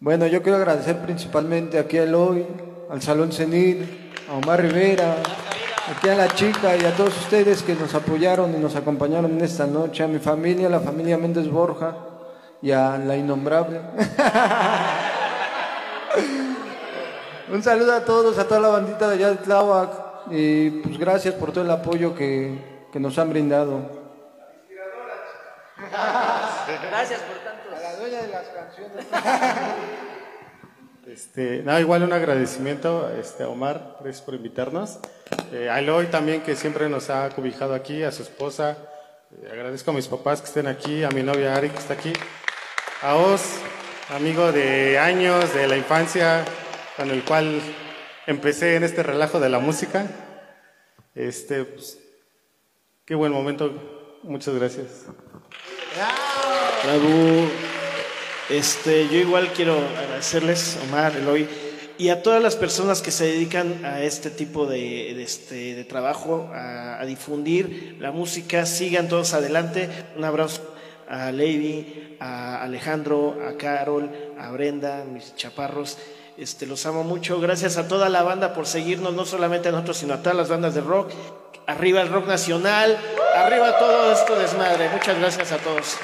Bueno, 0.00 0.26
yo 0.26 0.42
quiero 0.42 0.56
agradecer 0.56 0.98
principalmente 0.98 1.78
aquí 1.78 1.98
a 1.98 2.02
Eloy, 2.02 2.44
al 2.90 3.00
Salón 3.02 3.30
Cenit, 3.30 3.84
a 4.28 4.34
Omar 4.34 4.62
Rivera, 4.62 5.18
aquí 5.94 6.08
a 6.08 6.16
la 6.16 6.26
chica 6.28 6.76
y 6.76 6.84
a 6.84 6.96
todos 6.96 7.16
ustedes 7.18 7.62
que 7.62 7.76
nos 7.76 7.94
apoyaron 7.94 8.52
y 8.52 8.58
nos 8.58 8.74
acompañaron 8.74 9.30
en 9.30 9.44
esta 9.44 9.66
noche, 9.66 10.02
a 10.02 10.08
mi 10.08 10.18
familia, 10.18 10.66
a 10.66 10.70
la 10.70 10.80
familia 10.80 11.16
Méndez 11.18 11.48
Borja 11.48 11.94
y 12.60 12.72
a 12.72 12.98
la 12.98 13.16
innombrable. 13.16 13.80
Un 17.52 17.62
saludo 17.64 17.92
a 17.92 18.04
todos, 18.04 18.38
a 18.38 18.46
toda 18.46 18.60
la 18.60 18.68
bandita 18.68 19.08
de 19.08 19.14
allá 19.14 19.30
de 19.30 19.36
Tláhuac 19.38 19.90
y 20.30 20.70
pues 20.70 20.98
gracias 20.98 21.34
por 21.34 21.50
todo 21.50 21.64
el 21.64 21.70
apoyo 21.70 22.14
que, 22.14 22.86
que 22.92 23.00
nos 23.00 23.18
han 23.18 23.30
brindado. 23.30 23.90
Gracias 25.76 27.20
por 27.22 27.38
tanto. 27.38 27.76
A 27.76 27.80
la 27.80 27.96
dueña 27.96 28.22
de 28.22 28.28
las 28.28 28.46
canciones. 28.48 29.06
Este, 31.06 31.64
nada, 31.64 31.80
igual 31.80 32.04
un 32.04 32.12
agradecimiento 32.12 33.10
este, 33.18 33.42
a 33.42 33.48
Omar, 33.48 33.96
gracias 34.00 34.24
por 34.24 34.34
invitarnos. 34.34 35.00
Eh, 35.50 35.68
a 35.68 35.80
Eloy 35.80 36.06
también, 36.06 36.40
que 36.42 36.54
siempre 36.54 36.88
nos 36.88 37.10
ha 37.10 37.30
cobijado 37.30 37.74
aquí, 37.74 38.04
a 38.04 38.12
su 38.12 38.22
esposa. 38.22 38.76
Eh, 39.32 39.48
agradezco 39.50 39.90
a 39.90 39.94
mis 39.94 40.06
papás 40.06 40.40
que 40.40 40.46
estén 40.46 40.68
aquí, 40.68 41.02
a 41.02 41.08
mi 41.08 41.24
novia 41.24 41.56
Ari 41.56 41.70
que 41.70 41.78
está 41.78 41.94
aquí. 41.94 42.12
A 43.02 43.16
Oz, 43.16 43.42
amigo 44.14 44.52
de 44.52 45.00
años, 45.00 45.52
de 45.52 45.66
la 45.66 45.76
infancia, 45.76 46.44
con 47.00 47.10
el 47.10 47.24
cual 47.24 47.62
empecé 48.26 48.76
en 48.76 48.84
este 48.84 49.02
relajo 49.02 49.40
de 49.40 49.48
la 49.48 49.58
música. 49.58 50.06
Este, 51.14 51.64
pues, 51.64 51.98
qué 53.06 53.14
buen 53.14 53.32
momento. 53.32 54.18
Muchas 54.22 54.54
gracias. 54.54 55.06
Bravo. 56.84 57.48
Este, 58.50 59.08
yo 59.08 59.16
igual 59.16 59.50
quiero 59.54 59.78
agradecerles, 59.96 60.78
Omar, 60.88 61.16
Eloy, 61.16 61.48
y 61.96 62.10
a 62.10 62.22
todas 62.22 62.42
las 62.42 62.54
personas 62.54 63.00
que 63.00 63.12
se 63.12 63.24
dedican 63.24 63.82
a 63.86 64.02
este 64.02 64.28
tipo 64.28 64.66
de, 64.66 65.22
este, 65.22 65.74
de 65.74 65.84
trabajo, 65.84 66.50
a, 66.52 67.00
a 67.00 67.06
difundir 67.06 67.96
la 67.98 68.12
música. 68.12 68.66
Sigan 68.66 69.08
todos 69.08 69.32
adelante. 69.32 69.88
Un 70.18 70.24
abrazo 70.24 70.74
a 71.08 71.32
Lady, 71.32 72.18
a 72.20 72.62
Alejandro, 72.62 73.38
a 73.48 73.56
Carol, 73.56 74.10
a 74.38 74.50
Brenda, 74.50 75.06
mis 75.10 75.34
chaparros. 75.34 75.96
Este, 76.36 76.66
los 76.66 76.86
amo 76.86 77.04
mucho. 77.04 77.40
Gracias 77.40 77.76
a 77.76 77.88
toda 77.88 78.08
la 78.08 78.22
banda 78.22 78.52
por 78.54 78.66
seguirnos, 78.66 79.14
no 79.14 79.24
solamente 79.24 79.68
a 79.68 79.72
nosotros, 79.72 79.98
sino 79.98 80.14
a 80.14 80.18
todas 80.18 80.36
las 80.36 80.48
bandas 80.48 80.74
de 80.74 80.80
rock. 80.80 81.12
Arriba 81.66 82.00
el 82.00 82.08
rock 82.08 82.26
nacional, 82.26 82.98
arriba 83.36 83.78
todo 83.78 84.12
esto 84.12 84.38
desmadre. 84.38 84.88
Muchas 84.88 85.18
gracias 85.18 85.52
a 85.52 85.58
todos. 85.58 85.96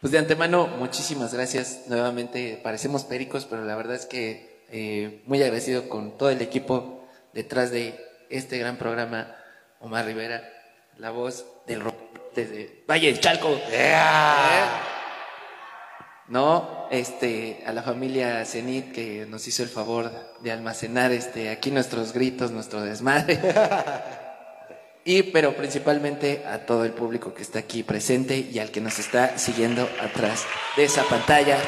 Pues 0.00 0.12
de 0.12 0.18
antemano, 0.18 0.66
muchísimas 0.66 1.34
gracias. 1.34 1.82
Nuevamente, 1.86 2.60
parecemos 2.62 3.04
pericos, 3.04 3.44
pero 3.44 3.64
la 3.64 3.76
verdad 3.76 3.96
es 3.96 4.06
que 4.06 4.64
eh, 4.70 5.22
muy 5.26 5.42
agradecido 5.42 5.88
con 5.88 6.16
todo 6.16 6.30
el 6.30 6.42
equipo 6.42 7.06
detrás 7.32 7.70
de 7.70 7.98
este 8.30 8.58
gran 8.58 8.78
programa. 8.78 9.36
Omar 9.80 10.06
Rivera, 10.06 10.42
la 10.98 11.10
voz 11.10 11.44
del 11.66 11.80
rock 11.80 11.96
desde 12.34 12.84
Valle 12.88 13.08
del 13.08 13.20
Chalco. 13.20 13.60
No, 16.28 16.88
este, 16.90 17.62
a 17.66 17.72
la 17.72 17.82
familia 17.82 18.44
Zenit 18.44 18.92
que 18.92 19.26
nos 19.26 19.46
hizo 19.46 19.62
el 19.62 19.68
favor 19.68 20.10
de 20.40 20.50
almacenar 20.50 21.12
este, 21.12 21.50
aquí 21.50 21.70
nuestros 21.70 22.12
gritos, 22.12 22.50
nuestro 22.50 22.80
desmadre. 22.80 23.40
Y, 25.08 25.22
pero 25.22 25.54
principalmente 25.54 26.44
a 26.44 26.66
todo 26.66 26.84
el 26.84 26.90
público 26.90 27.32
que 27.32 27.42
está 27.42 27.60
aquí 27.60 27.84
presente 27.84 28.38
y 28.38 28.58
al 28.58 28.72
que 28.72 28.80
nos 28.80 28.98
está 28.98 29.38
siguiendo 29.38 29.88
atrás 30.00 30.44
de 30.76 30.82
esa 30.82 31.04
pantalla. 31.04 31.58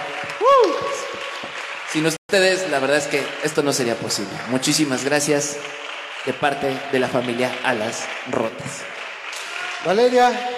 Sin 1.93 2.05
ustedes, 2.05 2.69
la 2.69 2.81
verdad 2.81 2.97
es 2.97 3.07
que 3.07 3.23
esto 3.45 3.63
no 3.63 3.73
sería 3.73 3.95
posible. 3.95 4.33
Muchísimas 4.51 5.05
gracias 5.05 5.57
de 6.27 6.33
parte 6.33 6.77
de 6.91 6.99
la 6.99 7.07
familia 7.07 7.57
Alas 7.63 8.07
Rotas. 8.29 8.83
Valeria. 9.87 10.58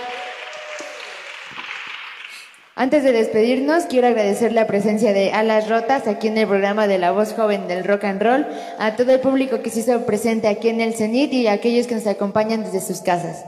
Antes 2.81 3.05
de 3.05 3.13
despedirnos, 3.13 3.85
quiero 3.85 4.07
agradecer 4.07 4.53
la 4.53 4.67
presencia 4.67 5.13
de 5.13 5.33
Alas 5.33 5.69
Rotas 5.69 6.09
aquí 6.09 6.29
en 6.29 6.39
el 6.39 6.49
programa 6.49 6.87
de 6.87 6.97
La 6.97 7.13
Voz 7.13 7.35
Joven 7.35 7.69
del 7.69 7.85
Rock 7.85 8.05
and 8.05 8.23
Roll, 8.23 8.47
a 8.79 8.97
todo 8.97 9.13
el 9.13 9.21
público 9.21 9.61
que 9.61 9.69
se 9.69 9.81
hizo 9.81 10.07
presente 10.07 10.49
aquí 10.49 10.71
en 10.71 10.81
el 10.81 10.95
CENIT 10.95 11.31
y 11.31 11.47
a 11.47 11.53
aquellos 11.53 11.87
que 11.87 11.97
nos 11.97 12.07
acompañan 12.07 12.65
desde 12.65 12.81
sus 12.81 13.03
casas. 13.03 13.45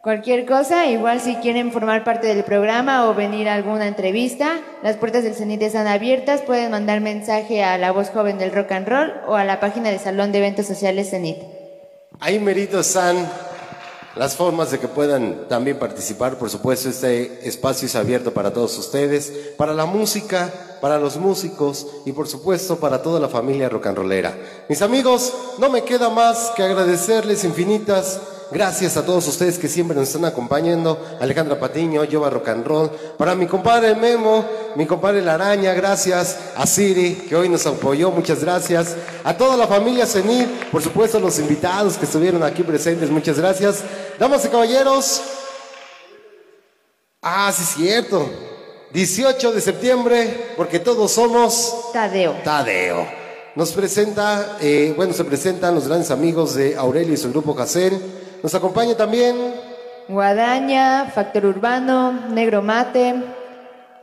Cualquier 0.00 0.46
cosa, 0.46 0.86
igual 0.86 1.20
si 1.20 1.34
quieren 1.34 1.72
formar 1.72 2.04
parte 2.04 2.28
del 2.28 2.44
programa 2.44 3.08
o 3.10 3.16
venir 3.16 3.48
a 3.48 3.54
alguna 3.54 3.88
entrevista, 3.88 4.60
las 4.80 4.96
puertas 4.96 5.24
del 5.24 5.34
CENIT 5.34 5.62
están 5.62 5.88
abiertas, 5.88 6.42
pueden 6.42 6.70
mandar 6.70 7.00
mensaje 7.00 7.64
a 7.64 7.76
La 7.78 7.90
Voz 7.90 8.10
Joven 8.10 8.38
del 8.38 8.52
Rock 8.52 8.70
and 8.70 8.86
Roll 8.86 9.12
o 9.26 9.34
a 9.34 9.42
la 9.42 9.58
página 9.58 9.90
de 9.90 9.98
Salón 9.98 10.30
de 10.30 10.38
Eventos 10.38 10.66
Sociales 10.66 11.10
CENIT. 11.10 11.38
Ahí 12.20 12.38
merito 12.38 12.78
están 12.78 13.16
las 14.16 14.34
formas 14.34 14.70
de 14.70 14.78
que 14.78 14.88
puedan 14.88 15.46
también 15.48 15.78
participar. 15.78 16.38
Por 16.38 16.50
supuesto, 16.50 16.88
este 16.88 17.46
espacio 17.46 17.86
es 17.86 17.94
abierto 17.94 18.32
para 18.32 18.52
todos 18.52 18.76
ustedes, 18.78 19.32
para 19.56 19.74
la 19.74 19.86
música, 19.86 20.52
para 20.80 20.98
los 20.98 21.16
músicos 21.16 21.86
y 22.04 22.12
por 22.12 22.28
supuesto 22.28 22.76
para 22.76 23.02
toda 23.02 23.20
la 23.20 23.28
familia 23.28 23.68
rollera. 23.68 24.36
Mis 24.68 24.82
amigos, 24.82 25.32
no 25.58 25.70
me 25.70 25.84
queda 25.84 26.10
más 26.10 26.52
que 26.56 26.62
agradecerles 26.62 27.44
infinitas 27.44 28.20
Gracias 28.52 28.96
a 28.96 29.04
todos 29.04 29.26
ustedes 29.26 29.58
que 29.58 29.68
siempre 29.68 29.96
nos 29.96 30.06
están 30.08 30.24
acompañando. 30.24 31.04
Alejandra 31.20 31.58
Patiño, 31.58 32.04
Yoba 32.04 32.30
Rock 32.30 32.48
and 32.48 32.66
Roll. 32.66 32.90
Para 33.18 33.34
mi 33.34 33.46
compadre 33.46 33.96
Memo, 33.96 34.44
mi 34.76 34.86
compadre 34.86 35.20
La 35.20 35.34
Araña, 35.34 35.74
gracias. 35.74 36.38
A 36.56 36.64
Siri, 36.64 37.14
que 37.28 37.34
hoy 37.34 37.48
nos 37.48 37.66
apoyó, 37.66 38.10
muchas 38.12 38.42
gracias. 38.42 38.96
A 39.24 39.36
toda 39.36 39.56
la 39.56 39.66
familia 39.66 40.06
Senil, 40.06 40.46
por 40.70 40.80
supuesto, 40.80 41.18
los 41.18 41.38
invitados 41.40 41.96
que 41.96 42.04
estuvieron 42.04 42.42
aquí 42.44 42.62
presentes, 42.62 43.10
muchas 43.10 43.38
gracias. 43.38 43.82
Damas 44.18 44.44
y 44.44 44.48
caballeros. 44.48 45.22
Ah, 47.20 47.52
sí, 47.52 47.62
es 47.62 47.68
cierto. 47.70 48.30
18 48.92 49.52
de 49.52 49.60
septiembre, 49.60 50.52
porque 50.56 50.78
todos 50.78 51.10
somos 51.10 51.90
Tadeo. 51.92 52.36
Tadeo. 52.44 53.06
Nos 53.56 53.72
presenta, 53.72 54.58
eh, 54.60 54.92
bueno, 54.96 55.12
se 55.12 55.24
presentan 55.24 55.74
los 55.74 55.88
grandes 55.88 56.12
amigos 56.12 56.54
de 56.54 56.76
Aurelio 56.76 57.14
y 57.14 57.16
su 57.16 57.30
grupo 57.30 57.54
Jacén. 57.54 58.00
Nos 58.42 58.54
acompaña 58.54 58.96
también 58.96 59.36
Guadaña, 60.08 61.10
Factor 61.14 61.46
Urbano, 61.46 62.12
Negro 62.30 62.62
Mate, 62.62 63.14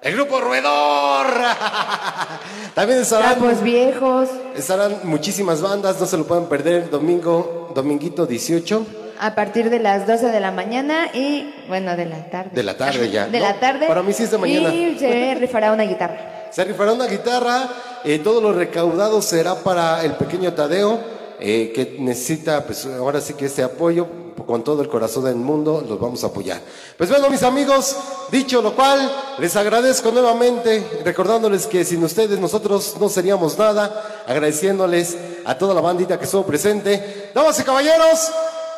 el 0.01 0.15
grupo 0.15 0.41
Ruedor. 0.41 1.27
también 2.75 2.99
estarán, 2.99 3.39
Trapos 3.39 3.63
Viejos, 3.63 4.29
estarán 4.53 4.99
muchísimas 5.03 5.61
bandas, 5.61 5.97
no 5.97 6.05
se 6.05 6.17
lo 6.17 6.25
pueden 6.25 6.47
perder. 6.47 6.89
Domingo, 6.89 7.71
dominguito 7.73 8.25
18 8.25 8.85
a 9.19 9.35
partir 9.35 9.69
de 9.69 9.79
las 9.79 10.05
12 10.05 10.27
de 10.27 10.39
la 10.41 10.51
mañana 10.51 11.07
y, 11.13 11.53
bueno, 11.69 11.95
de 11.95 12.05
la 12.05 12.29
tarde. 12.29 12.49
de 12.51 12.63
la 12.63 12.75
tarde 12.75 13.09
ya. 13.09 13.27
De 13.27 13.39
¿no? 13.39 13.45
la 13.45 13.59
tarde. 13.61 13.87
Para 13.87 14.03
mí 14.03 14.11
sí 14.11 14.23
es 14.23 14.31
de 14.31 14.37
mañana. 14.37 14.73
Y 14.73 14.99
se 14.99 15.35
rifará 15.39 15.71
una 15.71 15.83
guitarra. 15.83 16.49
Se 16.51 16.65
rifará 16.65 16.91
una 16.91 17.07
guitarra, 17.07 17.69
eh, 18.03 18.19
todo 18.19 18.41
lo 18.41 18.51
recaudado 18.51 19.21
será 19.21 19.55
para 19.55 20.03
el 20.03 20.15
pequeño 20.15 20.53
Tadeo, 20.53 20.99
eh, 21.39 21.71
que 21.73 21.97
necesita, 21.99 22.63
pues 22.65 22.85
ahora 22.85 23.21
sí 23.21 23.33
que 23.33 23.45
este 23.45 23.63
apoyo, 23.63 24.07
con 24.45 24.63
todo 24.63 24.81
el 24.81 24.89
corazón 24.89 25.25
del 25.25 25.35
mundo, 25.35 25.83
los 25.87 25.99
vamos 25.99 26.23
a 26.23 26.27
apoyar. 26.27 26.61
Pues 26.97 27.09
bueno, 27.09 27.29
mis 27.29 27.43
amigos, 27.43 27.95
dicho 28.31 28.61
lo 28.61 28.75
cual, 28.75 29.11
les 29.39 29.55
agradezco 29.55 30.11
nuevamente, 30.11 31.01
recordándoles 31.03 31.67
que 31.67 31.85
sin 31.85 32.03
ustedes 32.03 32.39
nosotros 32.39 32.95
no 32.99 33.09
seríamos 33.09 33.57
nada, 33.57 34.23
agradeciéndoles 34.27 35.17
a 35.45 35.57
toda 35.57 35.73
la 35.73 35.81
bandita 35.81 36.17
que 36.17 36.25
estuvo 36.25 36.45
presente. 36.45 37.31
Damas 37.33 37.59
y 37.59 37.63
caballeros, 37.63 38.31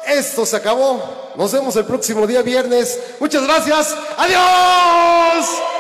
esto 0.08 0.46
se 0.46 0.56
acabó. 0.56 1.02
Nos 1.36 1.52
vemos 1.52 1.76
el 1.76 1.86
próximo 1.86 2.28
día 2.28 2.42
viernes. 2.42 3.00
Muchas 3.20 3.44
gracias. 3.44 3.96
Adiós. 4.18 5.75